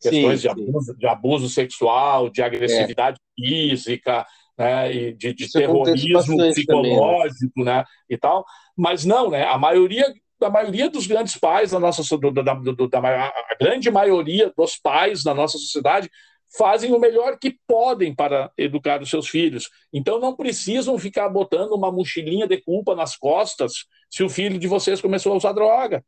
Questões 0.00 0.40
sim, 0.40 0.42
de, 0.42 0.48
abuso, 0.48 0.96
de, 0.96 1.06
abuso, 1.06 1.48
sexual, 1.48 2.28
de 2.28 2.42
agressividade 2.42 3.18
é. 3.18 3.42
física, 3.42 4.26
né? 4.58 4.94
E 4.94 5.14
de, 5.14 5.34
de 5.34 5.50
terrorismo 5.50 6.36
psicológico, 6.36 7.52
também, 7.54 7.64
né? 7.64 7.78
né? 7.78 7.84
E 8.08 8.16
tal. 8.16 8.44
Mas 8.76 9.04
não, 9.04 9.30
né? 9.30 9.44
A 9.44 9.58
maioria 9.58 10.12
da 10.38 10.50
maioria 10.50 10.90
dos 10.90 11.06
grandes 11.06 11.38
pais 11.38 11.70
da 11.70 11.80
nossa 11.80 12.02
da, 12.18 12.42
da, 12.42 12.54
da, 12.54 12.98
a 12.98 13.56
grande 13.58 13.90
maioria 13.90 14.52
dos 14.56 14.76
pais 14.76 15.24
na 15.24 15.32
nossa 15.32 15.56
sociedade 15.56 16.10
fazem 16.56 16.92
o 16.92 16.98
melhor 16.98 17.38
que 17.38 17.58
podem 17.66 18.14
para 18.14 18.50
educar 18.56 19.02
os 19.02 19.10
seus 19.10 19.28
filhos. 19.28 19.70
Então 19.92 20.20
não 20.20 20.36
precisam 20.36 20.98
ficar 20.98 21.28
botando 21.28 21.72
uma 21.72 21.90
mochilinha 21.90 22.46
de 22.46 22.60
culpa 22.62 22.94
nas 22.94 23.16
costas 23.16 23.86
se 24.10 24.22
o 24.22 24.28
filho 24.28 24.58
de 24.58 24.68
vocês 24.68 25.00
começou 25.00 25.32
a 25.32 25.36
usar 25.36 25.52
droga. 25.52 26.04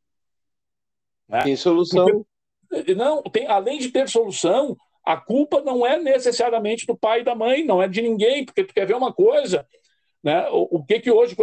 Né? 1.28 1.42
Tem 1.42 1.56
solução. 1.56 2.06
Porque, 2.06 2.26
não, 2.96 3.22
tem, 3.22 3.46
além 3.46 3.78
de 3.78 3.90
ter 3.90 4.08
solução, 4.08 4.76
a 5.04 5.16
culpa 5.16 5.62
não 5.62 5.86
é 5.86 5.98
necessariamente 5.98 6.86
do 6.86 6.96
pai 6.96 7.20
e 7.20 7.24
da 7.24 7.34
mãe, 7.34 7.64
não 7.64 7.82
é 7.82 7.88
de 7.88 8.02
ninguém, 8.02 8.44
porque 8.44 8.64
tu 8.64 8.74
quer 8.74 8.86
ver 8.86 8.94
uma 8.94 9.12
coisa, 9.12 9.66
né? 10.22 10.48
O, 10.50 10.78
o 10.78 10.84
que 10.84 11.00
que 11.00 11.10
hoje, 11.10 11.34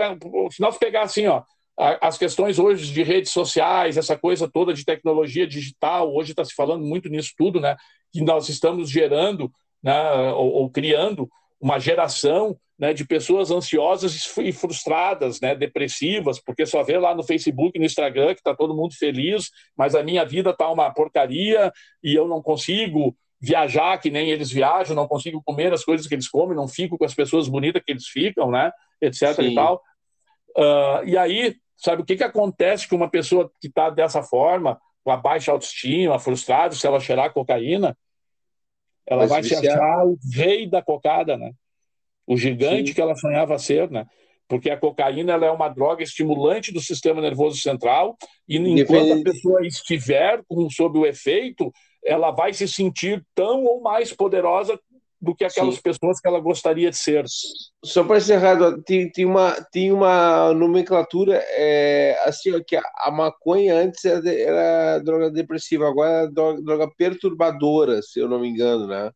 se 0.52 0.62
nós 0.62 0.78
pegar 0.78 1.04
assim, 1.04 1.26
ó, 1.28 1.42
as 1.78 2.18
questões 2.18 2.58
hoje 2.60 2.94
de 2.94 3.04
redes 3.04 3.32
sociais, 3.32 3.98
essa 3.98 4.18
coisa 4.18 4.50
toda 4.50 4.74
de 4.74 4.86
tecnologia 4.86 5.46
digital, 5.46 6.14
hoje 6.14 6.32
está 6.32 6.46
se 6.46 6.54
falando 6.54 6.86
muito 6.86 7.10
nisso 7.10 7.34
tudo, 7.38 7.60
né? 7.60 7.76
Que 8.14 8.22
nós 8.22 8.48
estamos 8.48 8.90
gerando, 8.90 9.52
né, 9.84 10.32
ou, 10.34 10.52
ou 10.54 10.70
criando 10.70 11.30
uma 11.60 11.80
geração 11.80 12.58
né, 12.78 12.94
de 12.94 13.06
pessoas 13.06 13.52
ansiosas 13.52 14.36
e 14.38 14.52
frustradas, 14.52 15.40
né, 15.40 15.56
depressivas, 15.56 16.40
porque 16.40 16.66
só 16.66 16.84
vê 16.84 16.98
lá 16.98 17.16
no 17.16 17.24
Facebook, 17.24 17.80
no 17.80 17.86
Instagram 17.86 18.34
que 18.34 18.42
está 18.42 18.54
todo 18.54 18.76
mundo 18.76 18.94
feliz, 18.96 19.50
mas 19.78 19.96
a 19.96 20.04
minha 20.04 20.26
vida 20.26 20.50
está 20.50 20.70
uma 20.70 20.92
porcaria 20.94 21.72
e 22.04 22.14
eu 22.14 22.28
não 22.28 22.42
consigo 22.42 23.16
viajar 23.40 23.98
que 24.00 24.10
nem 24.10 24.30
eles 24.30 24.52
viajam, 24.52 24.96
não 24.96 25.08
consigo 25.08 25.42
comer 25.46 25.74
as 25.74 25.84
coisas 25.86 26.08
que 26.08 26.16
eles 26.16 26.28
comem, 26.28 26.56
não 26.56 26.68
fico 26.68 26.98
com 26.98 27.06
as 27.06 27.14
pessoas 27.14 27.48
bonitas 27.48 27.82
que 27.86 27.92
eles 27.92 28.08
ficam, 28.08 28.52
né, 28.52 28.72
etc. 29.02 29.34
Sim. 29.36 29.52
e 29.52 29.56
tal. 29.56 29.82
Uh, 30.58 31.06
e 31.06 31.18
aí 31.18 31.56
Sabe 31.78 32.02
o 32.02 32.06
que, 32.06 32.16
que 32.16 32.24
acontece 32.24 32.88
com 32.88 32.96
uma 32.96 33.10
pessoa 33.10 33.52
que 33.60 33.68
está 33.68 33.90
dessa 33.90 34.24
forma, 34.24 34.80
com 35.04 35.12
a 35.12 35.18
baixa 35.18 35.52
autoestima, 35.52 36.20
frustrada, 36.20 36.74
se 36.74 36.88
ela 36.88 37.00
cheirar 37.00 37.34
cocaína? 37.34 37.98
Ela 39.06 39.28
vai, 39.28 39.42
vai 39.42 39.44
se 39.44 39.56
achar 39.56 40.06
o 40.06 40.18
rei 40.34 40.68
da 40.68 40.82
cocada, 40.82 41.38
né? 41.38 41.52
O 42.28 42.38
gigante 42.38 42.90
Sim. 42.90 42.94
que 42.94 43.02
ela 43.02 43.16
sonhava 43.16 43.58
ser, 43.58 43.90
né? 43.90 44.06
Porque 44.48 44.70
a 44.70 44.78
cocaína 44.78 45.34
ela 45.34 45.46
é 45.48 45.52
uma 45.52 45.70
droga 45.70 46.04
estimulante 46.04 46.72
do 46.72 46.80
sistema 46.80 47.22
nervoso 47.22 47.58
central 47.58 48.16
e 48.48 48.58
enquanto 48.58 49.14
a 49.14 49.24
pessoa 49.24 49.66
estiver 49.66 50.42
com, 50.48 50.70
sob 50.70 51.00
o 51.00 51.06
efeito, 51.06 51.72
ela 52.04 52.32
vai 52.32 52.54
se 52.54 52.68
sentir 52.68 53.26
tão 53.34 53.64
ou 53.64 53.82
mais 53.82 54.14
poderosa 54.14 54.80
do 55.20 55.36
que 55.36 55.44
aquelas 55.44 55.76
Sim. 55.76 55.82
pessoas 55.82 56.20
que 56.20 56.28
ela 56.28 56.40
gostaria 56.40 56.90
de 56.90 56.98
ser. 56.98 57.26
Só 57.84 58.04
para 58.04 58.18
encerrar, 58.18 58.58
tem, 58.86 59.10
tem, 59.12 59.26
uma, 59.26 59.54
tem 59.72 59.92
uma 59.92 60.54
nomenclatura 60.54 61.44
é, 61.50 62.18
assim, 62.24 62.52
ó, 62.52 62.62
que 62.66 62.76
a, 62.76 62.84
a, 63.00 63.12
maconha 63.12 63.76
antes 63.76 64.06
era, 64.06 64.30
era, 64.32 65.00
droga 65.00 65.32
depressiva, 65.32 65.88
agora 65.88 66.26
é 66.26 66.28
droga, 66.28 66.62
droga, 66.62 66.92
perturbadora, 66.96 68.02
se 68.02 68.20
eu 68.20 68.30
não 68.30 68.40
me 68.40 68.48
engano, 68.48 68.88
né? 68.88 69.10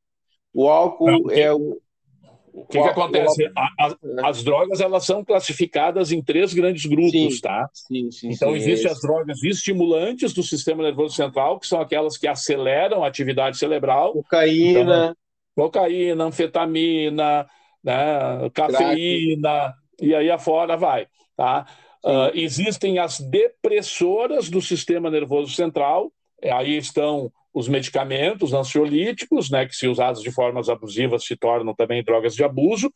O 0.52 0.68
álcool 0.68 1.12
não, 1.12 1.32
é 1.32 1.54
o. 1.54 1.80
O 2.54 2.66
que, 2.66 2.82
que 2.82 2.88
acontece? 2.88 3.52
As, 3.78 3.94
é. 3.94 3.98
as 4.26 4.44
drogas 4.44 4.80
elas 4.82 5.06
são 5.06 5.24
classificadas 5.24 6.12
em 6.12 6.22
três 6.22 6.54
grandes 6.54 6.86
grupos, 6.86 7.12
sim, 7.12 7.42
tá? 7.42 7.70
Sim, 7.74 8.12
sim, 8.12 8.30
então 8.30 8.56
existem 8.56 8.90
é 8.90 8.92
as 8.92 9.02
drogas 9.02 9.44
estimulantes 9.44 10.34
do 10.34 10.44
sistema 10.44 10.84
nervoso 10.84 11.16
central, 11.16 11.60
que 11.60 11.68
são 11.68 11.82
aquelas 11.82 12.18
que 12.18 12.28
aceleram 12.28 13.04
a 13.04 13.08
atividade 13.08 13.58
cerebral. 13.58 14.14
Cocaína. 14.14 14.82
Então, 14.82 15.16
cocaína, 15.56 16.24
anfetamina, 16.26 17.48
né, 17.84 18.50
cafeína, 18.54 19.74
e 20.02 20.14
aí 20.16 20.30
afora 20.30 20.78
vai. 20.78 21.08
Tá? 21.36 21.66
Uh, 22.04 22.32
existem 22.34 23.00
as 23.00 23.20
depressoras 23.20 24.50
do 24.50 24.62
sistema 24.62 25.10
nervoso 25.10 25.54
central, 25.54 26.12
aí 26.44 26.78
estão 26.78 27.32
os 27.54 27.68
medicamentos 27.68 28.54
ansiolíticos, 28.54 29.50
né, 29.50 29.66
que 29.66 29.76
se 29.76 29.88
usados 29.88 30.22
de 30.22 30.32
formas 30.32 30.70
abusivas 30.70 31.26
se 31.26 31.36
tornam 31.36 31.74
também 31.74 32.04
drogas 32.04 32.36
de 32.36 32.44
abuso, 32.44 32.92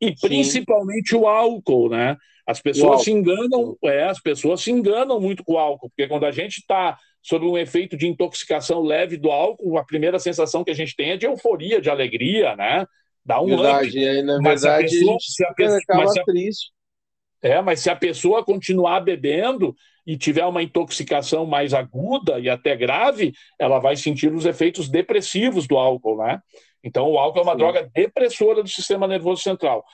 e 0.00 0.08
Sim. 0.08 0.28
principalmente 0.28 1.16
o 1.16 1.26
álcool, 1.26 1.88
né? 1.88 2.16
As 2.46 2.60
pessoas 2.60 3.02
se 3.02 3.10
enganam, 3.10 3.76
é, 3.84 4.04
as 4.04 4.20
pessoas 4.20 4.60
se 4.60 4.70
enganam 4.70 5.20
muito 5.20 5.42
com 5.42 5.54
o 5.54 5.58
álcool, 5.58 5.88
porque 5.88 6.06
quando 6.06 6.24
a 6.24 6.30
gente 6.30 6.58
está 6.58 6.96
sob 7.20 7.44
um 7.44 7.58
efeito 7.58 7.96
de 7.96 8.06
intoxicação 8.06 8.82
leve 8.82 9.16
do 9.16 9.32
álcool, 9.32 9.78
a 9.78 9.84
primeira 9.84 10.18
sensação 10.18 10.62
que 10.62 10.70
a 10.70 10.74
gente 10.74 10.94
tem 10.94 11.10
é 11.10 11.16
de 11.16 11.26
euforia, 11.26 11.80
de 11.80 11.90
alegria, 11.90 12.54
né? 12.54 12.86
Dá 13.24 13.40
um 13.40 13.48
verdade, 13.48 13.88
up. 13.88 14.08
Aí, 14.08 14.22
na 14.22 14.40
mas 14.40 14.62
verdade, 14.62 14.86
a 14.86 14.88
pessoa, 14.88 15.16
se 15.18 15.44
a 15.44 15.54
pessoa, 15.54 15.80
mas 15.88 16.12
se 16.12 16.20
a, 16.20 16.24
triste. 16.24 16.70
É, 17.42 17.60
mas 17.60 17.80
se 17.80 17.90
a 17.90 17.96
pessoa 17.96 18.44
continuar 18.44 19.00
bebendo 19.00 19.74
e 20.06 20.16
tiver 20.16 20.44
uma 20.44 20.62
intoxicação 20.62 21.44
mais 21.44 21.74
aguda 21.74 22.38
e 22.38 22.48
até 22.48 22.76
grave, 22.76 23.34
ela 23.58 23.78
vai 23.78 23.96
sentir 23.96 24.32
os 24.32 24.46
efeitos 24.46 24.88
depressivos 24.88 25.66
do 25.66 25.76
álcool, 25.76 26.18
né? 26.18 26.40
Então, 26.82 27.10
o 27.10 27.18
álcool 27.18 27.40
é 27.40 27.42
uma 27.42 27.52
Sim. 27.52 27.58
droga 27.58 27.90
depressora 27.92 28.62
do 28.62 28.68
sistema 28.68 29.08
nervoso 29.08 29.42
central. 29.42 29.84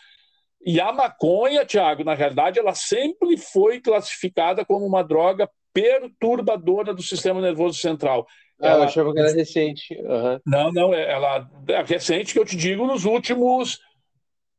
E 0.65 0.79
a 0.81 0.93
maconha, 0.93 1.65
Tiago, 1.65 2.05
na 2.05 2.15
realidade, 2.15 2.59
ela 2.59 2.75
sempre 2.75 3.37
foi 3.37 3.81
classificada 3.81 4.65
como 4.65 4.87
uma 4.87 5.03
droga 5.03 5.49
perturbadora 5.73 6.93
do 6.93 7.03
sistema 7.03 7.41
nervoso 7.41 7.79
central. 7.79 8.27
Ah, 8.61 8.69
ela... 8.69 8.79
eu 8.79 8.83
achava 8.85 9.13
que 9.13 9.19
era 9.19 9.33
recente. 9.33 9.95
Uhum. 10.01 10.41
Não, 10.47 10.73
não, 10.73 10.95
é, 10.95 11.11
ela 11.11 11.49
é 11.69 11.83
recente 11.83 12.33
que 12.33 12.39
eu 12.39 12.45
te 12.45 12.57
digo 12.57 12.87
nos 12.87 13.05
últimos 13.05 13.81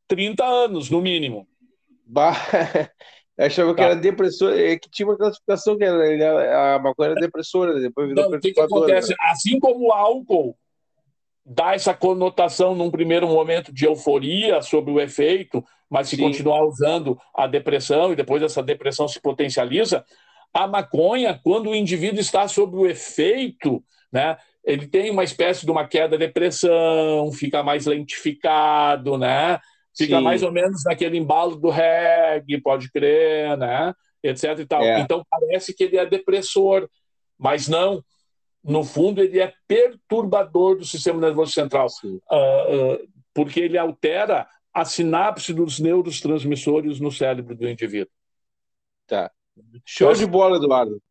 30 0.07 0.43
anos, 0.43 0.89
no 0.89 1.01
mínimo. 1.01 1.47
Bah, 2.05 2.35
achava 3.37 3.69
tá. 3.71 3.75
que 3.75 3.81
era 3.81 3.95
depressora, 3.95 4.59
é 4.59 4.77
que 4.77 4.89
tinha 4.89 5.07
uma 5.07 5.17
classificação 5.17 5.77
que 5.77 5.83
era, 5.83 6.75
a 6.75 6.79
maconha 6.79 7.11
era 7.11 7.19
depressora, 7.19 7.79
depois 7.79 8.07
virou 8.07 8.29
não, 8.29 8.37
O 8.37 8.39
que, 8.39 8.51
que 8.51 8.59
acontece? 8.59 9.15
Assim 9.19 9.59
como 9.59 9.87
o 9.87 9.91
álcool 9.91 10.55
dá 11.45 11.73
essa 11.73 11.93
conotação 11.93 12.73
num 12.75 12.91
primeiro 12.91 13.27
momento 13.27 13.73
de 13.73 13.85
euforia 13.85 14.61
sobre 14.61 14.91
o 14.91 14.99
efeito, 14.99 15.63
mas 15.89 16.07
se 16.07 16.15
Sim. 16.15 16.23
continuar 16.23 16.63
usando 16.65 17.19
a 17.35 17.47
depressão 17.47 18.13
e 18.13 18.15
depois 18.15 18.41
essa 18.41 18.63
depressão 18.63 19.07
se 19.07 19.21
potencializa, 19.21 20.05
a 20.53 20.67
maconha, 20.67 21.39
quando 21.43 21.69
o 21.69 21.75
indivíduo 21.75 22.19
está 22.19 22.47
sob 22.47 22.77
o 22.77 22.87
efeito, 22.87 23.83
né, 24.11 24.37
ele 24.63 24.87
tem 24.87 25.09
uma 25.09 25.23
espécie 25.23 25.65
de 25.65 25.71
uma 25.71 25.87
queda 25.87 26.17
de 26.17 26.25
depressão, 26.25 27.31
fica 27.31 27.61
mais 27.61 27.85
lentificado, 27.85 29.17
né? 29.17 29.59
Fica 29.95 30.17
Sim. 30.17 30.23
mais 30.23 30.41
ou 30.41 30.51
menos 30.51 30.83
naquele 30.85 31.17
embalo 31.17 31.55
do 31.55 31.69
reggae, 31.69 32.61
pode 32.61 32.91
crer, 32.91 33.57
né? 33.57 33.93
Etc 34.23 34.57
e 34.59 34.65
tal. 34.65 34.81
É. 34.81 34.99
Então 34.99 35.23
parece 35.29 35.73
que 35.73 35.83
ele 35.83 35.97
é 35.97 36.05
depressor, 36.05 36.89
mas 37.37 37.67
não. 37.67 38.03
No 38.63 38.83
fundo, 38.83 39.21
ele 39.21 39.39
é 39.39 39.53
perturbador 39.67 40.77
do 40.77 40.85
sistema 40.85 41.19
nervoso 41.19 41.51
central, 41.51 41.87
uh, 42.03 42.07
uh, 42.07 43.09
porque 43.33 43.59
ele 43.59 43.77
altera 43.77 44.47
a 44.73 44.85
sinapse 44.85 45.53
dos 45.53 45.79
neurotransmissores 45.79 46.99
no 46.99 47.11
cérebro 47.11 47.55
do 47.55 47.67
indivíduo. 47.67 48.11
Tá. 49.05 49.29
Show 49.85 50.13
de 50.13 50.25
bola, 50.25 50.57
Eduardo. 50.57 51.01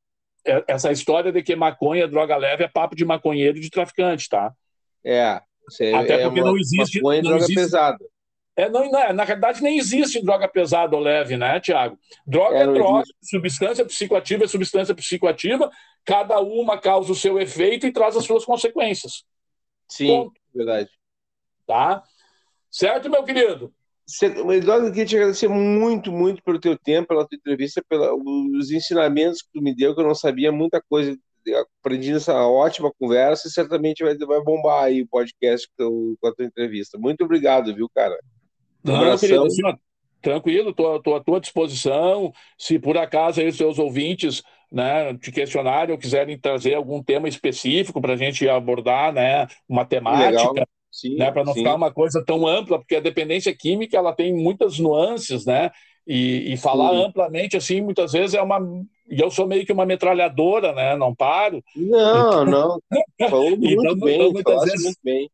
É, 0.44 0.64
essa 0.66 0.90
história 0.90 1.30
de 1.30 1.42
que 1.42 1.54
maconha, 1.54 2.08
droga 2.08 2.36
leve, 2.36 2.64
é 2.64 2.68
papo 2.68 2.96
de 2.96 3.04
maconheiro 3.04 3.58
e 3.58 3.60
de 3.60 3.70
traficante, 3.70 4.28
tá? 4.28 4.52
É. 5.04 5.40
Até 5.94 6.22
é 6.22 6.24
porque 6.24 6.40
uma, 6.40 6.50
não 6.50 6.58
existe. 6.58 7.00
Maconha 7.00 7.22
não 7.22 7.30
droga 7.30 7.44
existe, 7.44 7.60
pesada. 7.60 8.04
É, 8.54 8.68
não, 8.68 8.90
não, 8.90 9.12
na 9.14 9.24
realidade, 9.24 9.62
nem 9.62 9.78
existe 9.78 10.22
droga 10.22 10.46
pesada 10.46 10.94
ou 10.94 11.02
leve, 11.02 11.36
né, 11.36 11.58
Tiago? 11.58 11.98
Droga 12.26 12.56
é, 12.56 12.62
é 12.62 12.66
droga, 12.66 13.00
existe. 13.00 13.30
substância 13.30 13.84
psicoativa 13.84 14.44
é 14.44 14.48
substância 14.48 14.94
psicoativa, 14.94 15.70
cada 16.04 16.38
uma 16.40 16.78
causa 16.78 17.12
o 17.12 17.16
seu 17.16 17.40
efeito 17.40 17.86
e 17.86 17.92
traz 17.92 18.16
as 18.16 18.24
suas 18.24 18.44
consequências. 18.44 19.24
Sim, 19.88 20.08
Ponto. 20.08 20.40
verdade. 20.54 20.90
Tá? 21.66 22.02
Certo, 22.70 23.08
meu 23.08 23.24
querido? 23.24 23.72
Eduardo, 24.54 24.86
eu 24.86 24.90
queria 24.90 25.06
te 25.06 25.16
agradecer 25.16 25.48
muito, 25.48 26.12
muito 26.12 26.42
pelo 26.42 26.60
teu 26.60 26.76
tempo, 26.76 27.08
pela 27.08 27.26
tua 27.26 27.36
entrevista, 27.36 27.82
pelos 27.88 28.70
ensinamentos 28.70 29.42
que 29.42 29.48
tu 29.54 29.62
me 29.62 29.74
deu, 29.74 29.94
que 29.94 30.00
eu 30.00 30.06
não 30.06 30.14
sabia 30.14 30.52
muita 30.52 30.82
coisa. 30.82 31.16
Aprendi 31.80 32.12
nessa 32.12 32.34
ótima 32.46 32.92
conversa 32.98 33.48
e 33.48 33.50
certamente 33.50 34.04
vai, 34.04 34.16
vai 34.16 34.42
bombar 34.42 34.84
aí 34.84 35.02
o 35.02 35.08
podcast 35.08 35.68
com, 35.76 36.16
a 36.24 36.32
tua 36.32 36.44
entrevista. 36.44 36.98
Muito 36.98 37.24
obrigado, 37.24 37.74
viu, 37.74 37.88
cara? 37.94 38.16
Um 38.84 38.92
não, 38.92 39.18
querido, 39.18 39.44
assim, 39.44 39.62
tranquilo, 40.20 40.70
estou 40.70 41.16
à 41.16 41.20
tua 41.20 41.40
disposição. 41.40 42.32
Se 42.56 42.78
por 42.78 42.96
acaso 42.96 43.40
aí 43.40 43.48
os 43.48 43.56
seus 43.56 43.78
ouvintes 43.78 44.42
né, 44.70 45.14
te 45.18 45.30
questionarem 45.30 45.92
ou 45.92 45.98
quiserem 45.98 46.38
trazer 46.38 46.74
algum 46.74 47.02
tema 47.02 47.28
específico 47.28 48.00
para 48.00 48.14
a 48.14 48.16
gente 48.16 48.48
abordar, 48.48 49.12
né, 49.12 49.46
uma 49.68 49.84
temática. 49.84 50.30
Legal 50.30 50.54
né, 51.16 51.30
para 51.30 51.44
não 51.44 51.54
sim. 51.54 51.60
ficar 51.60 51.74
uma 51.74 51.90
coisa 51.90 52.22
tão 52.24 52.46
ampla, 52.46 52.78
porque 52.78 52.96
a 52.96 53.00
dependência 53.00 53.54
química 53.54 53.96
ela 53.96 54.12
tem 54.12 54.32
muitas 54.34 54.78
nuances, 54.78 55.46
né? 55.46 55.70
E, 56.06 56.52
e 56.52 56.56
falar 56.56 56.90
sim. 56.90 57.04
amplamente 57.04 57.56
assim 57.56 57.80
muitas 57.80 58.10
vezes 58.10 58.34
é 58.34 58.42
uma 58.42 58.58
e 59.08 59.20
eu 59.20 59.30
sou 59.30 59.46
meio 59.46 59.64
que 59.64 59.72
uma 59.72 59.86
metralhadora, 59.86 60.72
né? 60.72 60.96
Não 60.96 61.14
paro. 61.14 61.62
Não, 61.76 62.42
então... 62.42 62.44
não. 62.46 62.82
Falou 63.30 63.50
muito 63.50 63.66
então, 63.66 63.96
bem, 63.96 64.14
então, 64.16 64.32
muitas 64.32 64.64
vezes, 64.64 64.84
muito 64.84 64.98
bem. 65.04 65.30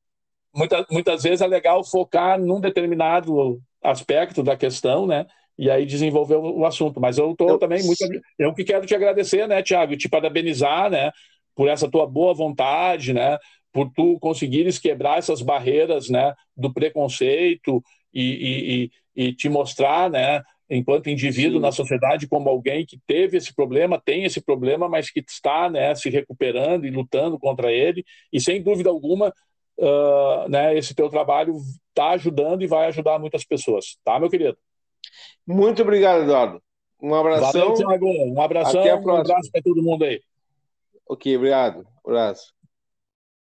Muitas, 0.59 0.85
muitas 0.91 1.23
vezes 1.23 1.41
é 1.41 1.47
legal 1.47 1.85
focar 1.85 2.39
num 2.39 2.61
determinado 2.61 3.61
aspecto 3.83 4.43
da 4.43 4.57
questão, 4.57 5.07
né? 5.07 5.25
E 5.57 5.71
aí 5.71 5.87
desenvolver 5.87 6.37
o 6.37 6.65
assunto. 6.65 7.01
Mas 7.01 7.17
eu 7.17 7.31
estou 7.31 7.59
também 7.59 7.83
muito. 7.85 8.05
Eu 8.37 8.53
que 8.53 8.65
quero 8.65 8.85
te 8.85 8.95
agradecer, 8.95 9.47
né, 9.47 9.63
Tiago? 9.63 9.93
E 9.93 9.97
te 9.97 10.09
parabenizar, 10.09 10.91
né? 10.91 11.13
Por 11.55 11.69
essa 11.69 11.89
tua 11.89 12.07
boa 12.07 12.35
vontade, 12.35 13.13
né? 13.13 13.39
Por 13.73 13.91
tu 13.95 14.19
conseguires 14.19 14.79
quebrar 14.79 15.19
essas 15.19 15.43
barreiras, 15.43 16.09
né? 16.09 16.35
Do 16.57 16.73
preconceito 16.73 17.83
e, 18.13 18.91
e, 19.15 19.25
e 19.29 19.33
te 19.33 19.49
mostrar, 19.49 20.11
né? 20.11 20.43
enquanto 20.71 21.09
indivíduo 21.09 21.59
Sim. 21.59 21.63
na 21.63 21.73
sociedade 21.73 22.29
como 22.29 22.49
alguém 22.49 22.85
que 22.85 22.99
teve 23.07 23.39
esse 23.39 23.55
problema, 23.55 24.01
tem 24.01 24.25
esse 24.25 24.41
problema, 24.41 24.89
mas 24.89 25.11
que 25.11 25.21
está 25.27 25.71
né, 25.71 25.95
se 25.95 26.11
recuperando 26.11 26.87
e 26.87 26.91
lutando 26.91 27.39
contra 27.39 27.73
ele. 27.73 28.05
E 28.33 28.41
sem 28.41 28.63
dúvida 28.63 28.91
alguma, 28.91 29.33
uh, 29.79 30.49
né, 30.49 30.77
esse 30.77 30.95
teu 30.95 31.09
trabalho 31.09 31.57
está 31.89 32.11
ajudando 32.11 32.63
e 32.63 32.67
vai 32.67 32.87
ajudar 32.89 33.19
muitas 33.19 33.45
pessoas. 33.45 33.97
Tá, 34.05 34.19
meu 34.19 34.31
querido? 34.31 34.57
Muito 35.47 35.83
obrigado, 35.83 36.23
Eduardo. 36.23 36.63
Um 37.01 37.15
abração. 37.15 37.75
Valeu. 37.75 38.01
Um 38.33 38.41
abração. 38.41 38.83
Um 38.83 39.17
abraço 39.17 39.51
para 39.51 39.63
todo 39.63 39.83
mundo 39.83 40.05
aí. 40.05 40.21
Ok, 41.09 41.37
obrigado. 41.37 41.87
Um 42.05 42.11
abraço. 42.11 42.58